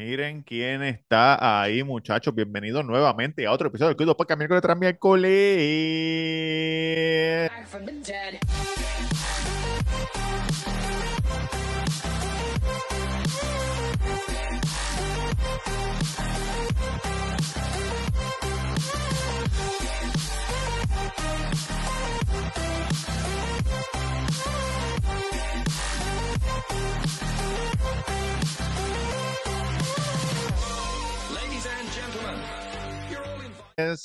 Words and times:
Miren 0.00 0.40
quién 0.40 0.82
está 0.82 1.60
ahí, 1.60 1.84
muchachos. 1.84 2.34
Bienvenidos 2.34 2.86
nuevamente 2.86 3.46
a 3.46 3.52
otro 3.52 3.68
episodio 3.68 3.88
del 3.88 3.98
Cuido 3.98 4.16
Podcast 4.16 4.38
miércoles 4.38 4.62
tras 4.62 4.78
miércoles. 4.78 5.30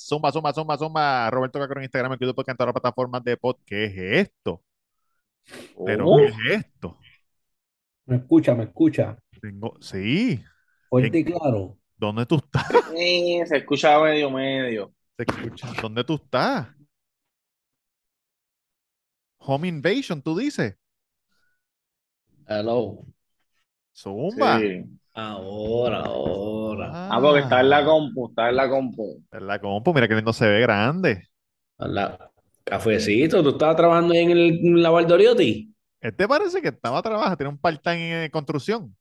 Zumba, 0.05 0.31
zumba, 0.31 0.53
zumba, 0.53 0.77
zumba. 0.77 1.31
Roberto 1.31 1.57
Cacro 1.57 1.79
en 1.79 1.85
Instagram, 1.85 2.11
el 2.11 2.17
Cuido 2.19 2.35
Podcast 2.35 2.53
en 2.53 2.57
todas 2.57 2.67
las 2.67 2.79
plataformas 2.79 3.23
de 3.23 3.37
pod. 3.37 3.57
¿Qué 3.65 3.85
es 3.85 3.97
esto? 3.97 4.63
¿Pero 5.83 6.07
Oh, 6.07 6.17
qué 6.17 6.25
es 6.25 6.65
esto? 6.65 6.99
me 8.05 8.17
escucha, 8.17 8.53
me 8.53 8.65
escucha. 8.65 9.17
Tengo... 9.41 9.75
Sí. 9.81 10.43
Fuerte 10.89 11.17
y 11.17 11.25
claro. 11.25 11.79
¿Dónde 11.97 12.27
tú 12.27 12.35
estás? 12.35 12.67
Sí, 12.95 13.41
se 13.47 13.57
escucha 13.57 13.99
medio 13.99 14.29
medio. 14.29 14.93
¿Se 15.17 15.23
escucha? 15.23 15.73
¿Dónde 15.81 16.03
tú 16.03 16.15
estás? 16.15 16.67
Home 19.37 19.67
Invasion, 19.67 20.21
tú 20.21 20.37
dices. 20.37 20.77
Hello. 22.47 23.03
Zumba. 23.91 24.59
Sí. 24.59 24.85
Ahora, 25.15 26.01
ahora. 26.01 26.89
Ah, 26.93 27.19
porque 27.21 27.39
está 27.39 27.61
en 27.61 27.69
la 27.69 27.85
compu, 27.85 28.27
está 28.29 28.49
en 28.49 28.55
la 28.57 28.69
compu. 28.69 29.23
En 29.31 29.47
la 29.47 29.59
compu, 29.59 29.93
mira 29.93 30.07
que 30.09 30.15
lindo 30.15 30.33
se 30.33 30.45
ve 30.47 30.59
grande. 30.61 31.23
Hola. 31.77 32.31
Cafecito, 32.65 33.41
¿tú 33.43 33.49
estabas 33.49 33.75
trabajando 33.77 34.13
en 34.13 34.31
el 34.31 34.59
en 34.59 34.81
la 34.83 34.89
Valdoriotti? 34.89 35.71
Este 36.01 36.27
parece 36.27 36.61
que 36.61 36.69
estaba 36.69 37.01
trabajando, 37.01 37.37
tiene 37.37 37.49
un 37.51 37.57
part-time 37.59 38.25
en 38.25 38.31
construcción. 38.31 38.95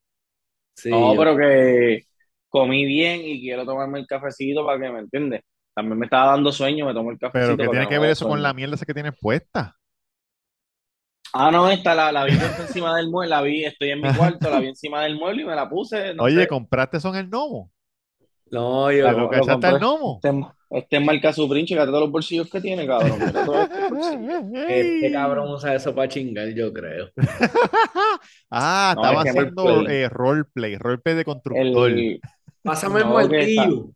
Sí. 0.75 0.89
No, 0.89 1.13
yo- 1.13 1.19
pero 1.19 1.35
que 1.37 2.03
comí 2.47 2.85
bien 2.85 3.21
y 3.23 3.41
quiero 3.41 3.65
tomarme 3.65 3.99
el 3.99 4.07
cafecito 4.07 4.65
para 4.65 4.79
que 4.79 4.89
me 4.91 4.99
entiendes. 4.99 5.41
También 5.73 5.99
me 5.99 6.05
estaba 6.05 6.31
dando 6.31 6.51
sueño, 6.53 6.85
me 6.85 6.93
tomo 6.93 7.11
el 7.11 7.17
Pero 7.17 7.31
cafecito 7.33 7.57
que 7.57 7.65
para 7.67 7.71
tiene 7.71 7.87
que 7.89 7.99
ver 7.99 8.11
eso 8.11 8.27
con 8.29 8.41
la 8.41 8.53
mierda 8.53 8.75
esa 8.75 8.85
que 8.85 8.93
tienes 8.93 9.13
puesta. 9.19 9.75
Ah, 11.37 11.51
no, 11.51 11.69
esta 11.69 11.93
la, 11.93 12.11
la 12.13 12.23
vi 12.23 12.31
encima 12.33 12.95
del 12.95 13.09
mueble, 13.09 13.29
la 13.29 13.41
vi, 13.41 13.65
estoy 13.65 13.89
en 13.91 14.01
mi 14.01 14.09
cuarto, 14.15 14.49
la 14.49 14.59
vi 14.59 14.67
encima 14.69 15.01
del 15.03 15.15
mueble 15.17 15.41
y 15.41 15.45
me 15.45 15.53
la 15.55 15.69
puse, 15.69 16.13
no 16.13 16.23
Oye, 16.23 16.41
sé. 16.41 16.47
¿compraste 16.47 16.99
son 17.01 17.15
el 17.15 17.27
gnomo? 17.27 17.71
No, 18.51 18.91
yo. 18.91 19.03
La- 19.03 19.11
¿Te 19.13 19.19
lo 19.19 19.29
lo 19.31 19.45
compré. 19.45 19.71
gnomo? 19.79 20.21
Este, 20.23 20.45
este 20.69 20.97
es 20.97 21.03
marca 21.05 21.33
Supreme, 21.33 21.65
chécate 21.65 21.87
todos 21.87 22.01
los 22.01 22.11
bolsillos 22.11 22.49
que 22.49 22.61
tiene, 22.61 22.87
cabrón. 22.87 23.19
Este 24.67 25.11
cabrón 25.11 25.49
usa 25.51 25.75
eso 25.75 25.93
para 25.93 26.07
chingar, 26.07 26.47
yo 26.49 26.71
creo. 26.71 27.09
Ah, 28.49 28.93
No, 28.95 29.01
estaba 29.01 29.17
es 29.17 29.23
que 29.23 29.29
haciendo 29.29 29.63
roleplay. 29.63 29.95
eh, 30.03 30.09
roleplay, 30.09 30.77
roleplay 30.77 31.15
de 31.15 31.25
constructor. 31.25 31.89
El, 31.89 32.21
Pásame 32.63 33.01
el 33.01 33.05
No, 33.05 33.17
que 33.17 33.27
martillo. 33.27 33.89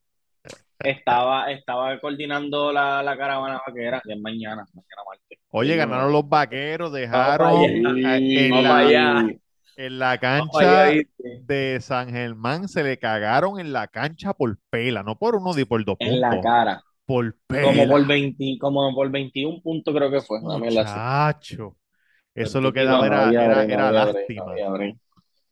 Estaba, 0.83 1.51
estaba 1.51 1.99
coordinando 1.99 2.71
la, 2.71 3.03
la 3.03 3.17
caravana 3.17 3.61
vaquera, 3.65 4.01
que 4.05 4.13
es 4.13 4.19
mañana, 4.19 4.65
mañana 4.73 5.03
martes. 5.07 5.39
Oye, 5.51 5.75
ganaron 5.75 6.11
los 6.11 6.27
vaqueros, 6.27 6.91
dejaron 6.93 7.61
en 7.63 7.83
la, 7.83 8.17
en 9.77 9.99
la 9.99 10.17
cancha 10.17 10.91
de 11.41 11.79
San 11.81 12.09
Germán, 12.09 12.67
se 12.67 12.83
le 12.83 12.97
cagaron 12.99 13.59
en 13.59 13.71
la 13.73 13.87
cancha 13.87 14.33
por 14.33 14.57
pela, 14.69 15.03
no 15.03 15.17
por 15.17 15.35
uno 15.35 15.53
ni 15.53 15.65
por 15.65 15.83
dos 15.85 15.95
En 15.99 16.19
la 16.19 16.29
puntos, 16.29 16.43
cara. 16.43 16.83
por 17.05 17.35
Como 17.47 17.71
pela. 17.71 17.87
por 17.87 18.05
20, 18.07 18.57
como 18.59 18.93
por 18.93 19.09
21 19.09 19.61
puntos 19.61 19.95
creo 19.95 20.11
que 20.11 20.21
fue. 20.21 20.39
Muchacho. 20.41 21.75
Eso 22.35 22.61
lo 22.61 22.71
que 22.71 22.83
daba 22.83 23.07
era, 23.07 23.29
era, 23.29 23.63
era 23.63 23.91
lástima. 23.91 24.53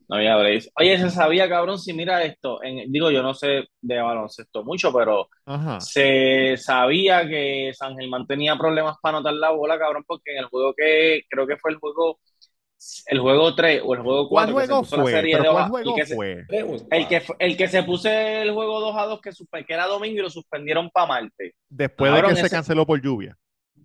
No 0.08 0.16
había 0.18 0.38
break. 0.38 0.48
No 0.48 0.52
había 0.52 0.60
break. 0.60 0.64
Oye, 0.76 0.98
se 1.00 1.10
sabía, 1.10 1.50
cabrón, 1.50 1.80
si 1.80 1.94
mira 1.94 2.24
esto, 2.24 2.64
en- 2.64 2.92
digo, 2.92 3.12
yo 3.12 3.22
no 3.24 3.34
sé 3.34 3.66
de 3.82 4.02
baloncesto 4.02 4.64
mucho, 4.64 4.94
pero 4.94 5.30
Ajá. 5.46 5.80
se 5.80 6.58
sabía 6.58 7.28
que 7.28 7.72
San 7.74 7.96
Germán 7.98 8.26
tenía 8.28 8.56
problemas 8.58 8.98
para 9.02 9.18
anotar 9.18 9.34
la 9.34 9.52
bola, 9.52 9.78
cabrón, 9.80 10.04
porque 10.08 10.32
en 10.34 10.40
el 10.40 10.46
juego 10.46 10.74
que, 10.76 11.22
creo 11.30 11.46
que 11.48 11.58
fue 11.58 11.72
el 11.72 11.78
juego, 11.78 12.20
el 13.08 13.20
juego 13.20 13.56
3 13.56 13.82
o 13.86 13.94
el 13.96 14.02
juego 14.02 14.30
¿Cuál 14.30 14.48
4 14.48 14.56
que 14.56 14.68
se 14.68 14.76
puso 14.76 14.98
la 14.98 15.04
fue? 15.04 15.12
serie 15.12 15.32
¿Pero 15.34 15.44
de 15.44 15.50
cuál 15.50 15.70
juego 15.70 15.96
que 15.96 16.06
se- 16.06 16.16
fue? 16.16 16.46
El 16.92 17.08
que, 17.08 17.22
el 17.40 17.58
que 17.58 17.68
se 17.68 17.84
puso 17.84 18.10
el 18.10 18.52
juego 18.54 18.80
2 18.80 18.96
a 18.98 19.06
2 19.06 19.22
que, 19.22 19.32
era 19.74 19.86
domingo 19.88 20.20
y 20.20 20.22
lo 20.22 20.30
suspendieron 20.30 20.90
para 20.92 21.08
martes. 21.08 21.54
Después 21.70 22.14
de 22.14 22.24
que 22.24 22.36
se 22.36 22.50
canceló 22.50 22.86
por 22.86 23.02
lluvia. 23.02 23.38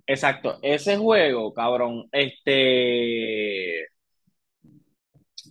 Exacto, 0.06 0.58
ese 0.62 0.96
juego, 0.96 1.52
cabrón, 1.54 2.08
este, 2.12 3.86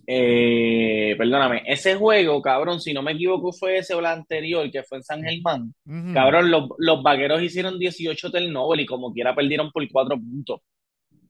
eh, 0.06 1.14
perdóname, 1.16 1.62
ese 1.66 1.94
juego, 1.94 2.40
cabrón, 2.42 2.80
si 2.80 2.92
no 2.92 3.02
me 3.02 3.12
equivoco 3.12 3.52
fue 3.52 3.78
ese 3.78 3.94
o 3.94 4.00
el 4.00 4.06
anterior, 4.06 4.70
que 4.70 4.82
fue 4.82 4.98
en 4.98 5.04
San 5.04 5.22
Germán, 5.22 5.74
Ujú. 5.86 6.12
cabrón, 6.14 6.50
los, 6.50 6.68
los 6.78 7.02
vaqueros 7.02 7.42
hicieron 7.42 7.78
18 7.78 8.30
turnover 8.30 8.80
y 8.80 8.86
como 8.86 9.12
quiera 9.12 9.34
perdieron 9.34 9.70
por 9.70 9.86
4 9.90 10.16
puntos. 10.16 10.60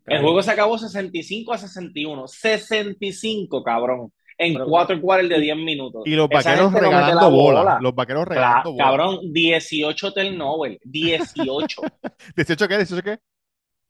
El 0.04 0.16
Cabrón. 0.16 0.22
juego 0.24 0.42
se 0.42 0.50
acabó 0.50 0.78
65 0.78 1.52
a 1.52 1.58
61, 1.58 2.26
65, 2.26 3.62
cabrón, 3.62 4.12
en 4.38 4.54
Pero- 4.54 4.66
4 4.66 5.00
quarters 5.00 5.28
de 5.28 5.40
10 5.40 5.56
minutos. 5.58 6.02
Y 6.06 6.16
los 6.16 6.28
vaqueros 6.28 6.72
gente 6.72 6.80
no 6.80 6.90
regalando 6.90 7.30
bola. 7.30 7.60
bola. 7.60 7.78
Los 7.80 7.94
vaqueros 7.94 8.24
Cla- 8.24 8.28
regalando 8.30 8.72
bola. 8.72 8.84
cabrón, 8.84 9.32
18 9.32 10.12
turnover, 10.12 10.78
18 10.82 11.82
¿18 12.36 12.68
qué? 12.68 12.78
¿18 12.78 13.02
qué? 13.02 13.18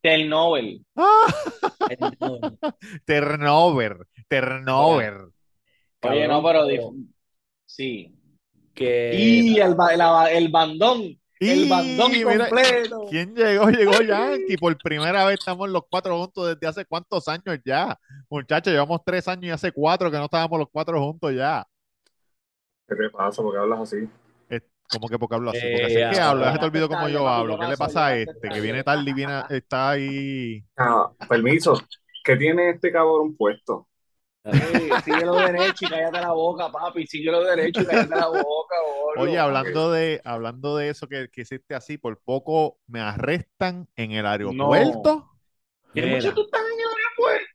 Turnover. 0.03 0.81
No, 0.95 1.07
Turnover. 3.07 3.99
Turnover. 4.29 5.15
Oye, 6.03 6.29
no, 6.29 6.43
pero 6.43 6.67
sí. 7.67 8.13
que 8.75 9.11
Y 9.15 9.59
el, 9.61 9.77
la- 9.97 10.31
el 10.33 10.49
bandón, 10.49 11.03
el 11.03 11.19
Y 11.41 11.69
bandón 11.69 12.13
mira, 12.13 12.49
completo. 12.49 13.07
¿Quién 13.09 13.35
llegó? 13.35 13.71
Llegó 13.71 13.93
Yankee. 14.03 14.57
Por 14.57 14.77
primera 14.79 15.25
vez 15.27 15.39
estamos 15.39 15.69
los 15.69 15.83
cuatro 15.89 16.19
juntos 16.19 16.49
desde 16.49 16.67
hace 16.67 16.85
cuántos 16.85 17.29
años 17.29 17.59
ya. 17.65 17.97
Muchachos, 18.29 18.73
llevamos 18.73 19.01
tres 19.05 19.29
años 19.29 19.45
y 19.45 19.51
hace 19.51 19.73
cuatro 19.73 20.11
que 20.11 20.19
no 20.19 20.25
estábamos 20.25 20.59
los 20.59 20.69
cuatro 20.71 21.01
juntos 21.01 21.33
ya. 21.35 21.65
¿Qué 22.89 22.95
te 22.97 23.11
pasa? 23.11 23.43
¿Por 23.43 23.53
qué 23.53 23.59
hablas 23.59 23.81
así? 23.81 24.09
¿Cómo 24.93 25.09
que 25.09 25.19
porque 25.19 25.35
hablo 25.35 25.51
así? 25.51 25.59
Eh, 25.65 25.71
Porque 25.73 25.87
es 25.87 26.11
que 26.11 26.17
ya, 26.17 26.31
hablo, 26.31 26.45
ya 26.45 26.53
se 26.53 26.59
te 26.59 26.61
ya 26.61 26.67
olvidó 26.67 26.89
te 26.89 26.95
cómo 26.95 27.09
yo 27.09 27.27
hablo. 27.29 27.59
¿Qué 27.59 27.67
le 27.67 27.77
pasa 27.77 28.07
a 28.07 28.17
este? 28.17 28.49
Que 28.49 28.61
viene 28.61 28.85
tarde 28.85 29.11
y 29.11 29.13
viene, 29.15 29.43
está 29.49 29.91
ahí. 29.91 30.65
Ah, 30.77 31.11
permiso. 31.29 31.75
¿Qué 32.25 32.37
tiene 32.37 32.71
este 32.71 32.93
cabrón 32.93 33.37
puesto? 33.37 33.89
Sí, 34.45 34.91
síguelo 35.05 35.37
derecho 35.37 35.87
y 35.87 35.89
cállate 35.89 36.21
la 36.21 36.33
boca, 36.33 36.71
papi. 36.71 37.07
Síguelo 37.07 37.45
derecho 37.45 37.83
y 37.83 37.87
cállate 37.87 38.17
la 38.17 38.27
boca, 38.27 38.75
boludo. 38.85 39.23
Oye, 39.23 39.39
hablando 39.39 39.93
de, 39.93 40.21
hablando 40.25 40.77
de 40.77 40.89
eso 40.89 41.09
que, 41.09 41.29
que 41.31 41.43
hiciste 41.43 41.75
así, 41.75 41.97
por 41.97 42.19
poco 42.21 42.79
me 42.87 43.01
arrestan 43.01 43.89
en 43.97 44.13
el 44.13 44.27
aeropuerto. 44.27 45.29
¿Qué 45.95 46.03
Mira. 46.03 46.17
mucho 46.17 46.35
tú 46.35 46.43
estás 46.43 46.61
en 46.61 46.67
el 46.67 46.72
aeropuerto? 46.72 46.72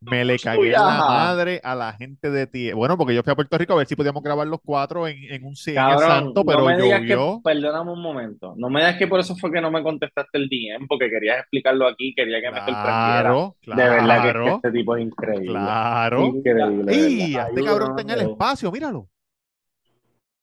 Me 0.01 0.23
le 0.25 0.39
cagué 0.39 0.71
la 0.71 1.03
madre 1.03 1.59
a 1.63 1.75
la 1.75 1.93
gente 1.93 2.29
de 2.29 2.47
ti. 2.47 2.71
Bueno, 2.73 2.97
porque 2.97 3.13
yo 3.15 3.23
fui 3.23 3.31
a 3.31 3.35
Puerto 3.35 3.57
Rico 3.57 3.73
a 3.73 3.77
ver 3.77 3.87
si 3.87 3.95
podíamos 3.95 4.23
grabar 4.23 4.47
los 4.47 4.59
cuatro 4.63 5.07
en, 5.07 5.17
en 5.31 5.43
un 5.43 5.55
Cabrón, 5.73 6.07
santo, 6.07 6.43
no 6.43 6.45
pero 6.45 6.63
me 6.63 6.77
digas 6.77 7.03
que, 7.05 7.15
llovió. 7.15 7.41
perdóname 7.43 7.91
un 7.91 8.01
momento, 8.01 8.53
no 8.57 8.69
me 8.69 8.79
digas 8.81 8.97
que 8.97 9.07
por 9.07 9.19
eso 9.19 9.35
fue 9.35 9.51
que 9.51 9.61
no 9.61 9.71
me 9.71 9.83
contestaste 9.83 10.37
el 10.37 10.49
DM, 10.49 10.87
porque 10.87 11.09
querías 11.09 11.39
explicarlo 11.39 11.87
aquí, 11.87 12.13
quería 12.15 12.41
que 12.41 12.51
me 12.51 12.61
sorprendiera. 12.63 13.23
Claro, 13.23 13.57
De 13.65 13.89
verdad 13.89 14.21
que, 14.21 14.29
es 14.29 14.35
que 14.35 14.43
claro, 14.43 14.55
este 14.55 14.71
tipo 14.71 14.95
es 14.95 15.03
increíble. 15.05 15.63
claro. 15.63 16.25
Increíble, 16.25 16.95
¡Y! 16.95 17.35
Este 17.37 17.63
cabrón 17.63 17.89
está 17.91 18.01
en 18.01 18.09
el 18.11 18.21
espacio, 18.31 18.71
míralo. 18.71 19.09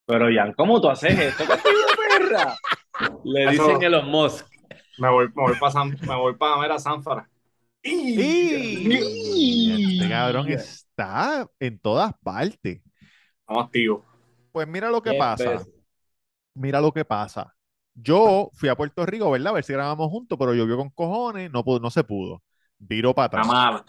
Pero 0.06 0.26
Jan, 0.34 0.52
¿cómo 0.54 0.81
tú 0.81 0.88
haces 0.90 1.19
esto? 1.19 1.44
¿Qué 1.46 2.28
perra? 2.28 2.54
le 3.25 3.49
dicen 3.49 3.82
Elon 3.82 4.10
Musk. 4.10 4.46
Me 4.99 5.08
voy, 5.10 5.26
me 5.34 5.43
voy 5.43 5.54
para 5.58 5.84
me 5.84 6.16
voy 6.16 6.34
para 6.37 6.60
ver 6.60 6.72
a 6.72 6.78
Sanfara. 6.78 7.28
¡Y! 7.84 8.94
Este 9.92 10.08
cabrón 10.08 10.48
está 10.48 11.48
en 11.60 11.78
todas 11.78 12.12
partes. 12.22 12.81
Estamos 13.40 13.64
activos. 13.66 14.02
Pues 14.52 14.66
mira 14.69 14.90
lo 14.90 15.02
que 15.02 15.10
Qué 15.12 15.19
pasa. 15.19 15.44
peso. 15.44 15.66
Mira 16.54 16.81
lo 16.81 16.92
que 16.92 17.04
pasa. 17.04 17.54
Yo 17.94 18.50
fui 18.54 18.69
a 18.69 18.76
Puerto 18.76 19.04
Rico, 19.06 19.31
¿verdad? 19.31 19.48
A 19.48 19.52
ver 19.54 19.64
si 19.64 19.72
grabamos 19.72 20.10
juntos, 20.10 20.38
pero 20.38 20.54
llovió 20.54 20.76
con 20.76 20.90
cojones, 20.90 21.50
no, 21.50 21.64
pudo- 21.64 21.81
no 21.81 21.90
se 21.90 22.04
pudo. 22.04 22.42
Viro 22.78 23.14
para 23.14 23.26
atrás. 23.26 23.46
mala. 23.46 23.84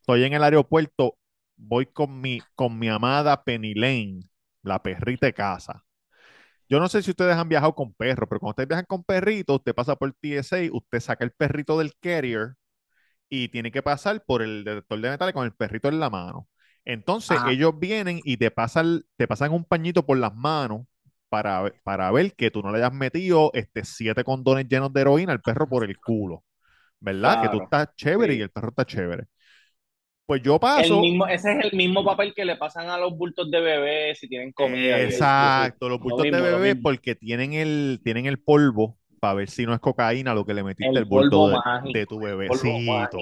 Estoy 0.00 0.24
en 0.24 0.32
el 0.34 0.42
aeropuerto, 0.44 1.16
voy 1.56 1.86
con 1.86 2.20
mi, 2.20 2.40
con 2.54 2.78
mi 2.78 2.88
amada 2.88 3.42
Penny 3.44 3.74
Lane, 3.74 4.20
la 4.62 4.82
perrita 4.82 5.26
de 5.26 5.34
casa. 5.34 5.84
Yo 6.68 6.80
no 6.80 6.88
sé 6.88 7.02
si 7.02 7.10
ustedes 7.10 7.36
han 7.36 7.48
viajado 7.48 7.74
con 7.74 7.92
perros, 7.94 8.28
pero 8.28 8.40
cuando 8.40 8.50
ustedes 8.52 8.68
viajan 8.68 8.86
con 8.86 9.04
perritos, 9.04 9.56
usted 9.58 9.74
pasa 9.74 9.96
por 9.96 10.12
TSA, 10.14 10.58
usted 10.72 11.00
saca 11.00 11.24
el 11.24 11.32
perrito 11.32 11.78
del 11.78 11.94
carrier 12.00 12.54
y 13.32 13.48
tiene 13.48 13.72
que 13.72 13.82
pasar 13.82 14.24
por 14.26 14.42
el 14.42 14.64
detector 14.64 15.00
de 15.00 15.10
metales 15.10 15.34
con 15.34 15.44
el 15.46 15.54
perrito 15.54 15.88
en 15.88 16.00
la 16.00 16.10
mano. 16.10 16.48
Entonces 16.84 17.40
Ajá. 17.40 17.46
ellos 17.46 17.78
vienen 17.78 18.20
y 18.24 18.36
te 18.36 18.50
pasan, 18.50 19.04
te 19.16 19.26
pasan 19.28 19.52
un 19.52 19.64
pañito 19.64 20.04
por 20.04 20.18
las 20.18 20.34
manos 20.34 20.82
para, 21.30 21.62
ver- 21.62 21.76
para 21.84 22.10
ver 22.12 22.34
que 22.34 22.50
tú 22.50 22.62
no 22.62 22.72
le 22.72 22.78
hayas 22.78 22.92
metido 22.92 23.50
este, 23.54 23.84
siete 23.84 24.24
condones 24.24 24.68
llenos 24.68 24.92
de 24.92 25.00
heroína 25.02 25.32
al 25.32 25.42
perro 25.42 25.68
por 25.68 25.84
el 25.84 25.98
culo. 26.00 26.44
¿Verdad? 27.00 27.38
Que 27.40 27.48
tú 27.50 27.58
estás 27.58 27.88
chévere 27.96 28.34
sí. 28.34 28.36
y 28.36 28.42
el 28.42 28.50
perro 28.50 28.70
está 28.70 28.84
chévere. 28.86 29.26
Pues 30.26 30.42
yo 30.42 30.58
El 30.74 30.92
paso. 30.92 31.00
mismo, 31.00 31.26
ese 31.26 31.52
es 31.58 31.64
el 31.64 31.76
mismo 31.76 32.04
papel 32.04 32.34
que 32.34 32.44
le 32.44 32.56
pasan 32.56 32.88
a 32.88 32.98
los 32.98 33.16
bultos 33.16 33.50
de 33.50 33.60
bebé 33.60 34.14
si 34.14 34.28
tienen 34.28 34.52
comida. 34.52 34.98
Exacto, 34.98 35.88
los 35.88 36.00
Lo 36.02 36.02
bultos 36.02 36.28
de 36.30 36.40
mismo, 36.40 36.48
lo 36.48 36.60
bebé 36.60 36.76
mismo. 36.76 36.76
porque 36.76 37.14
tienen 37.14 37.54
el, 37.54 38.00
tienen 38.04 38.26
el 38.26 38.38
polvo 38.38 38.98
para 39.22 39.34
ver 39.34 39.48
si 39.48 39.64
no 39.64 39.72
es 39.72 39.78
cocaína 39.78 40.34
lo 40.34 40.44
que 40.44 40.52
le 40.52 40.64
metiste 40.64 40.90
El 40.90 40.98
el 40.98 41.04
bulto 41.04 41.46
de, 41.48 41.56
de 41.92 42.06
tu 42.06 42.18
bebecito. 42.18 43.18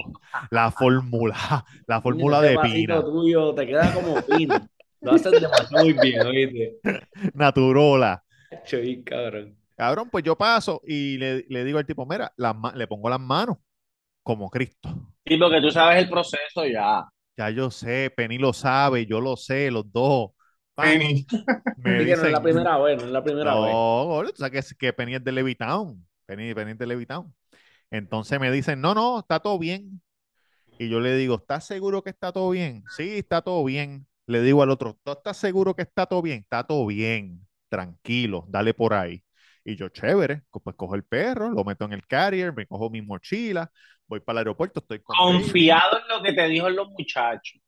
La 0.50 0.70
fórmula, 0.70 1.36
la 1.86 2.00
fórmula 2.00 2.40
de 2.40 2.58
pina, 2.58 3.02
tuyo 3.02 3.54
te 3.54 3.66
queda 3.66 3.92
como 3.92 4.14
pino. 4.22 4.66
Lo 5.02 5.12
haces 5.12 5.32
demasiado 5.32 5.84
muy 5.84 5.92
bien, 5.92 6.26
¿oíste? 6.26 6.78
naturola. 7.34 8.24
Choy, 8.64 9.04
cabrón. 9.04 9.54
Cabrón, 9.76 10.08
pues 10.10 10.24
yo 10.24 10.38
paso 10.38 10.80
y 10.86 11.18
le, 11.18 11.44
le 11.50 11.64
digo 11.64 11.78
al 11.78 11.84
tipo, 11.84 12.06
mira, 12.06 12.32
las 12.38 12.56
le 12.74 12.86
pongo 12.86 13.10
las 13.10 13.20
manos 13.20 13.58
como 14.22 14.48
Cristo. 14.48 14.88
Sí, 15.26 15.36
porque 15.36 15.60
tú 15.60 15.70
sabes 15.70 16.02
el 16.02 16.08
proceso 16.08 16.64
ya. 16.64 17.04
Ya 17.36 17.50
yo 17.50 17.70
sé, 17.70 18.10
Penny 18.16 18.38
lo 18.38 18.54
sabe, 18.54 19.04
yo 19.04 19.20
lo 19.20 19.36
sé, 19.36 19.70
los 19.70 19.92
dos. 19.92 20.30
Penny. 20.74 21.26
me 21.76 22.04
que 22.04 22.16
no 22.16 22.22
es 22.22 22.22
la 22.22 22.26
dicen, 22.26 22.42
primera 22.42 22.78
vez, 22.78 22.98
no 22.98 23.04
es 23.04 23.10
la 23.10 23.22
primera 23.22 23.54
vez. 23.54 23.72
no, 23.72 24.22
tú 24.26 24.36
sabes 24.36 24.68
que, 24.68 24.76
que 24.86 24.92
Penny 24.92 25.14
es 25.16 25.24
de 25.24 25.32
Levitown. 25.32 26.06
Penny, 26.26 26.54
Penny 26.54 26.72
es 26.72 26.78
de 26.78 26.86
Levitown. 26.86 27.34
Entonces 27.90 28.38
me 28.38 28.50
dicen, 28.50 28.80
no, 28.80 28.94
no, 28.94 29.18
está 29.18 29.40
todo 29.40 29.58
bien. 29.58 30.00
Y 30.78 30.88
yo 30.88 31.00
le 31.00 31.16
digo, 31.16 31.36
¿estás 31.36 31.66
seguro 31.66 32.02
que 32.02 32.10
está 32.10 32.32
todo 32.32 32.50
bien? 32.50 32.84
Sí, 32.96 33.18
está 33.18 33.42
todo 33.42 33.64
bien. 33.64 34.06
Le 34.26 34.40
digo 34.42 34.62
al 34.62 34.70
otro, 34.70 34.98
¿tú 35.02 35.12
estás 35.12 35.36
seguro 35.36 35.74
que 35.74 35.82
está 35.82 36.06
todo 36.06 36.22
bien? 36.22 36.38
Está 36.38 36.64
todo 36.64 36.86
bien. 36.86 37.46
Tranquilo, 37.68 38.46
dale 38.48 38.72
por 38.74 38.94
ahí. 38.94 39.22
Y 39.64 39.76
yo, 39.76 39.88
chévere, 39.88 40.42
pues 40.50 40.76
cojo 40.76 40.94
el 40.94 41.04
perro, 41.04 41.50
lo 41.50 41.64
meto 41.64 41.84
en 41.84 41.92
el 41.92 42.06
carrier, 42.06 42.54
me 42.54 42.66
cojo 42.66 42.88
mi 42.88 43.02
mochila, 43.02 43.70
voy 44.06 44.20
para 44.20 44.36
el 44.36 44.46
aeropuerto, 44.46 44.80
estoy 44.80 45.00
Confiado 45.00 45.98
en 45.98 46.08
lo 46.08 46.22
que 46.22 46.32
te 46.32 46.48
dijo 46.48 46.70
los 46.70 46.88
muchachos. 46.90 47.60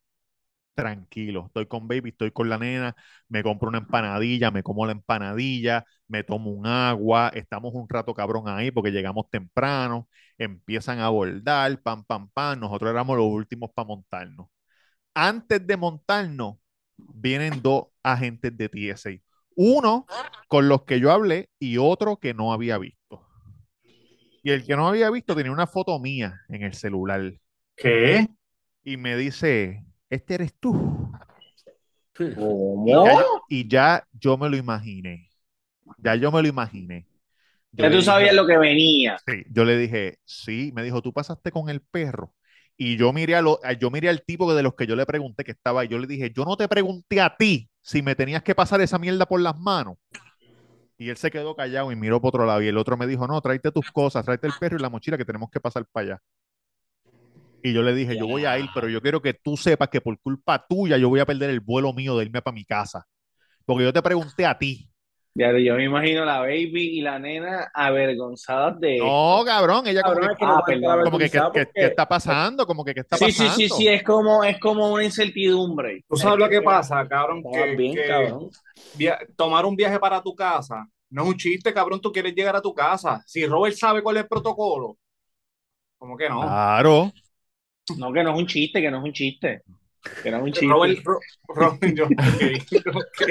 Tranquilo, 0.75 1.45
estoy 1.47 1.67
con 1.67 1.89
Baby, 1.89 2.11
estoy 2.11 2.31
con 2.31 2.49
la 2.49 2.59
nena, 2.59 2.97
me 3.29 3.43
compro 3.43 3.69
una 3.69 3.79
empanadilla, 3.79 4.51
me 4.51 4.63
como 4.63 4.87
la 4.87 4.93
empanadilla, 4.93 5.85
me 6.09 6.25
tomo 6.25 6.51
un 6.51 6.67
agua, 6.67 7.31
estamos 7.35 7.73
un 7.75 7.89
rato 7.89 8.15
cabrón 8.15 8.49
ahí 8.49 8.71
porque 8.71 8.91
llegamos 8.91 9.29
temprano, 9.31 10.09
empiezan 10.39 10.99
a 11.01 11.07
abordar, 11.07 11.81
pam, 11.83 12.05
pam, 12.05 12.29
pam, 12.31 12.61
nosotros 12.61 12.91
éramos 12.91 13.17
los 13.17 13.27
últimos 13.27 13.71
para 13.75 13.89
montarnos. 13.89 14.49
Antes 15.15 15.67
de 15.67 15.77
montarnos, 15.77 16.57
vienen 16.97 17.61
dos 17.63 17.87
agentes 18.03 18.57
de 18.57 18.69
TSA. 18.69 19.11
Uno 19.55 20.07
con 20.49 20.69
los 20.69 20.85
que 20.85 21.01
yo 21.01 21.13
hablé 21.13 21.51
y 21.59 21.79
otro 21.79 22.17
que 22.19 22.35
no 22.35 22.53
había 22.53 22.79
visto. 22.79 23.27
Y 24.43 24.51
el 24.51 24.65
que 24.65 24.75
no 24.75 24.89
había 24.89 25.11
visto 25.11 25.37
tenía 25.37 25.53
una 25.53 25.67
foto 25.67 25.99
mía 26.01 26.41
en 26.49 26.63
el 26.63 26.75
celular 26.75 27.33
¿Qué? 27.77 28.27
y 28.83 28.97
me 28.97 29.17
dice, 29.17 29.85
este 30.15 30.35
eres 30.35 30.55
tú. 30.61 30.75
Y 32.85 32.93
¿Cómo? 32.95 33.05
ya 33.05 33.15
yo, 33.15 33.25
y 33.49 33.69
ya 33.69 34.07
yo 34.13 34.37
me 34.39 34.49
lo 34.49 34.57
imaginé. 34.57 35.29
Ya 35.99 36.15
yo 36.17 36.33
me 36.33 36.43
lo 36.43 36.49
imaginé. 36.49 37.09
Yo 37.73 37.85
Ya 37.85 37.91
tú 37.91 38.03
sabías 38.03 38.35
lo 38.35 38.47
que 38.47 38.59
venía. 38.59 39.17
sí, 39.27 39.45
yo 39.51 39.65
le 39.65 39.77
dije, 39.77 40.19
sí, 40.25 40.73
me 40.75 40.83
dijo, 40.83 41.03
tú 41.03 41.13
pasaste 41.13 41.51
con 41.53 41.69
el 41.69 41.81
perro. 41.83 42.35
Y 42.77 42.97
yo 42.97 43.13
miré, 43.13 43.37
a 43.37 43.43
lo- 43.43 43.61
yo 43.79 43.91
miré 43.91 44.09
al 44.09 44.23
tipo 44.25 44.55
de 44.55 44.63
los 44.63 44.75
que 44.75 44.87
yo 44.87 44.97
le 44.97 45.07
pregunté 45.07 45.45
que 45.45 45.53
estaba 45.53 45.83
ahí. 45.83 45.89
Yo 45.89 45.99
le 45.99 46.07
dije, 46.07 46.33
yo 46.35 46.45
no 46.45 46.57
te 46.57 46.69
pregunté 46.69 47.21
a 47.21 47.37
ti 47.37 47.71
si 47.81 48.03
me 48.03 48.15
tenías 48.15 48.43
que 48.43 48.55
pasar 48.55 48.81
esa 48.81 48.99
mierda 48.99 49.27
por 49.27 49.41
las 49.41 49.59
manos. 49.59 49.97
Y 50.99 51.11
él 51.11 51.17
se 51.17 51.31
quedó 51.31 51.57
callado 51.57 51.91
y 51.93 51.97
miró 51.97 52.21
por 52.21 52.29
otro 52.29 52.47
lado. 52.47 52.63
Y 52.63 52.69
el 52.69 52.79
otro 52.79 52.97
me 52.97 53.07
dijo, 53.07 53.27
no, 53.27 53.41
tráete 53.41 53.73
tus 53.73 53.91
cosas, 53.91 54.25
tráete 54.25 54.47
el 54.47 54.55
perro 54.55 54.77
y 54.77 54.81
la 54.81 54.91
mochila 54.91 55.19
que 55.19 55.25
tenemos 55.25 55.51
que 55.51 55.61
pasar 55.61 55.85
para 55.91 56.07
allá. 56.15 56.23
Y 57.63 57.73
yo 57.73 57.83
le 57.83 57.95
dije, 57.95 58.17
yo 58.17 58.27
voy 58.27 58.45
a 58.45 58.59
ir, 58.59 58.67
pero 58.75 58.89
yo 58.89 59.01
quiero 59.01 59.23
que 59.23 59.35
tú 59.35 59.57
sepas 59.57 59.89
que 59.89 60.01
por 60.01 60.19
culpa 60.21 60.65
tuya 60.69 60.97
yo 60.99 61.09
voy 61.09 61.21
a 61.21 61.27
perder 61.27 61.51
el 61.51 61.61
vuelo 61.61 61.93
mío 61.93 62.17
de 62.17 62.25
irme 62.25 62.43
para 62.43 62.55
mi 62.55 62.65
casa. 62.65 63.07
Porque 63.65 63.85
yo 63.85 63.93
te 63.93 64.03
pregunté 64.03 64.45
a 64.47 64.59
ti. 64.59 64.89
Ya, 65.35 65.51
yo 65.59 65.77
me 65.77 65.85
imagino 65.85 66.27
la 66.27 66.41
baby 66.41 66.99
y 66.99 67.01
la 67.01 67.19
nena 67.19 67.71
avergonzadas 67.73 68.79
de 68.81 68.99
No, 68.99 69.37
esto. 69.39 69.45
cabrón, 69.47 69.87
ella 69.87 70.03
como 70.03 70.15
Cabrón, 70.17 70.37
que 70.39 70.45
Ah, 70.45 70.61
perdón. 70.67 71.05
como 71.05 71.19
que, 71.19 71.31
¿qué, 71.31 71.41
porque- 71.41 71.71
está 71.75 72.07
pasando? 72.07 72.67
Como 72.67 72.85
que, 72.85 72.93
¿qué 72.93 73.01
está 73.01 73.17
Sí, 73.17 73.33
sí, 73.33 73.39
pasando? 73.39 73.55
sí, 73.57 73.69
sí, 73.71 73.89
es 73.89 74.03
como, 74.03 74.45
es 74.45 74.59
como 74.61 74.93
una 74.93 75.05
incertidumbre. 75.05 76.05
¿Tú 76.07 76.17
sabes 76.17 76.39
lo 76.39 76.49
que 76.51 76.61
pasa, 76.61 77.07
cabrón? 77.09 77.43
Que, 77.51 77.75
bien, 77.77 77.95
que 77.95 78.07
cabrón. 78.09 78.51
via- 78.95 79.19
tomar 79.37 79.65
un 79.65 79.75
viaje 79.75 79.99
para 79.99 80.21
tu 80.23 80.35
casa 80.35 80.87
no 81.09 81.23
es 81.23 81.29
un 81.29 81.37
chiste, 81.37 81.73
cabrón. 81.73 82.01
Tú 82.01 82.13
quieres 82.13 82.35
llegar 82.35 82.57
a 82.57 82.61
tu 82.61 82.75
casa. 82.75 83.23
Si 83.27 83.47
Robert 83.47 83.75
sabe 83.77 84.03
cuál 84.03 84.17
es 84.19 84.25
el 84.25 84.29
protocolo, 84.29 84.99
¿cómo 85.97 86.17
que 86.17 86.29
no? 86.29 86.41
Claro. 86.43 87.13
No, 87.99 88.13
que 88.13 88.23
no 88.23 88.33
es 88.33 88.39
un 88.39 88.47
chiste, 88.47 88.81
que 88.81 88.91
no 88.91 88.99
es 88.99 89.05
un 89.05 89.13
chiste. 89.13 89.63
Que 90.23 90.31
no 90.31 90.39
es 90.39 90.43
un 90.43 90.53
chiste. 90.53 90.67
Robert, 90.67 90.99
Ro- 91.05 91.21
Robert, 91.49 91.95
yo, 91.95 92.05
ok, 92.07 92.11
ok. 92.95 93.23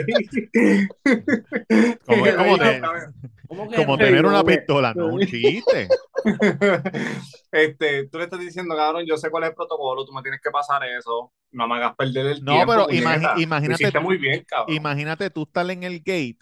Como, 2.05 2.25
es 2.25 2.35
como, 2.35 2.43
Digo, 2.45 2.57
te- 2.57 2.79
cabrón. 2.81 3.13
¿Cómo 3.47 3.69
que 3.69 3.75
como 3.75 3.97
no? 3.97 4.03
tener 4.05 4.25
una 4.25 4.43
pistola, 4.43 4.93
no 4.93 5.07
es 5.09 5.13
un 5.13 5.21
chiste. 5.27 5.87
Este, 7.51 8.07
tú 8.07 8.17
le 8.17 8.23
estás 8.25 8.39
diciendo, 8.39 8.75
cabrón, 8.77 9.05
yo 9.05 9.17
sé 9.17 9.29
cuál 9.29 9.43
es 9.43 9.49
el 9.49 9.55
protocolo, 9.55 10.05
tú 10.05 10.13
me 10.13 10.21
tienes 10.21 10.39
que 10.41 10.49
pasar 10.51 10.81
eso. 10.85 11.33
No 11.51 11.67
me 11.67 11.75
hagas 11.75 11.95
perder 11.97 12.27
el 12.27 12.43
No, 12.45 12.53
tiempo. 12.53 12.71
pero 12.71 12.87
imagi- 12.87 13.35
Lo 13.35 13.41
imagínate- 13.41 13.83
hiciste 13.83 13.99
muy 13.99 14.17
bien, 14.17 14.45
cabrón. 14.47 14.73
Imagínate 14.75 15.29
tú 15.29 15.43
estar 15.43 15.69
en 15.69 15.83
el 15.83 15.97
gate 15.99 16.37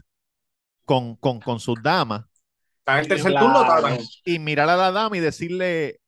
con, 0.86 1.16
con, 1.16 1.40
con 1.40 1.60
sus 1.60 1.82
damas 1.82 2.26
Está 2.80 2.94
en 2.94 3.00
el 3.00 3.08
tercer 3.08 3.32
Claro. 3.32 3.48
turno, 3.48 3.68
cabrón. 3.68 3.98
y 4.26 4.38
mirar 4.40 4.70
a 4.70 4.76
la 4.78 4.92
dama 4.92 5.18
y 5.18 5.20
decirle, 5.20 6.00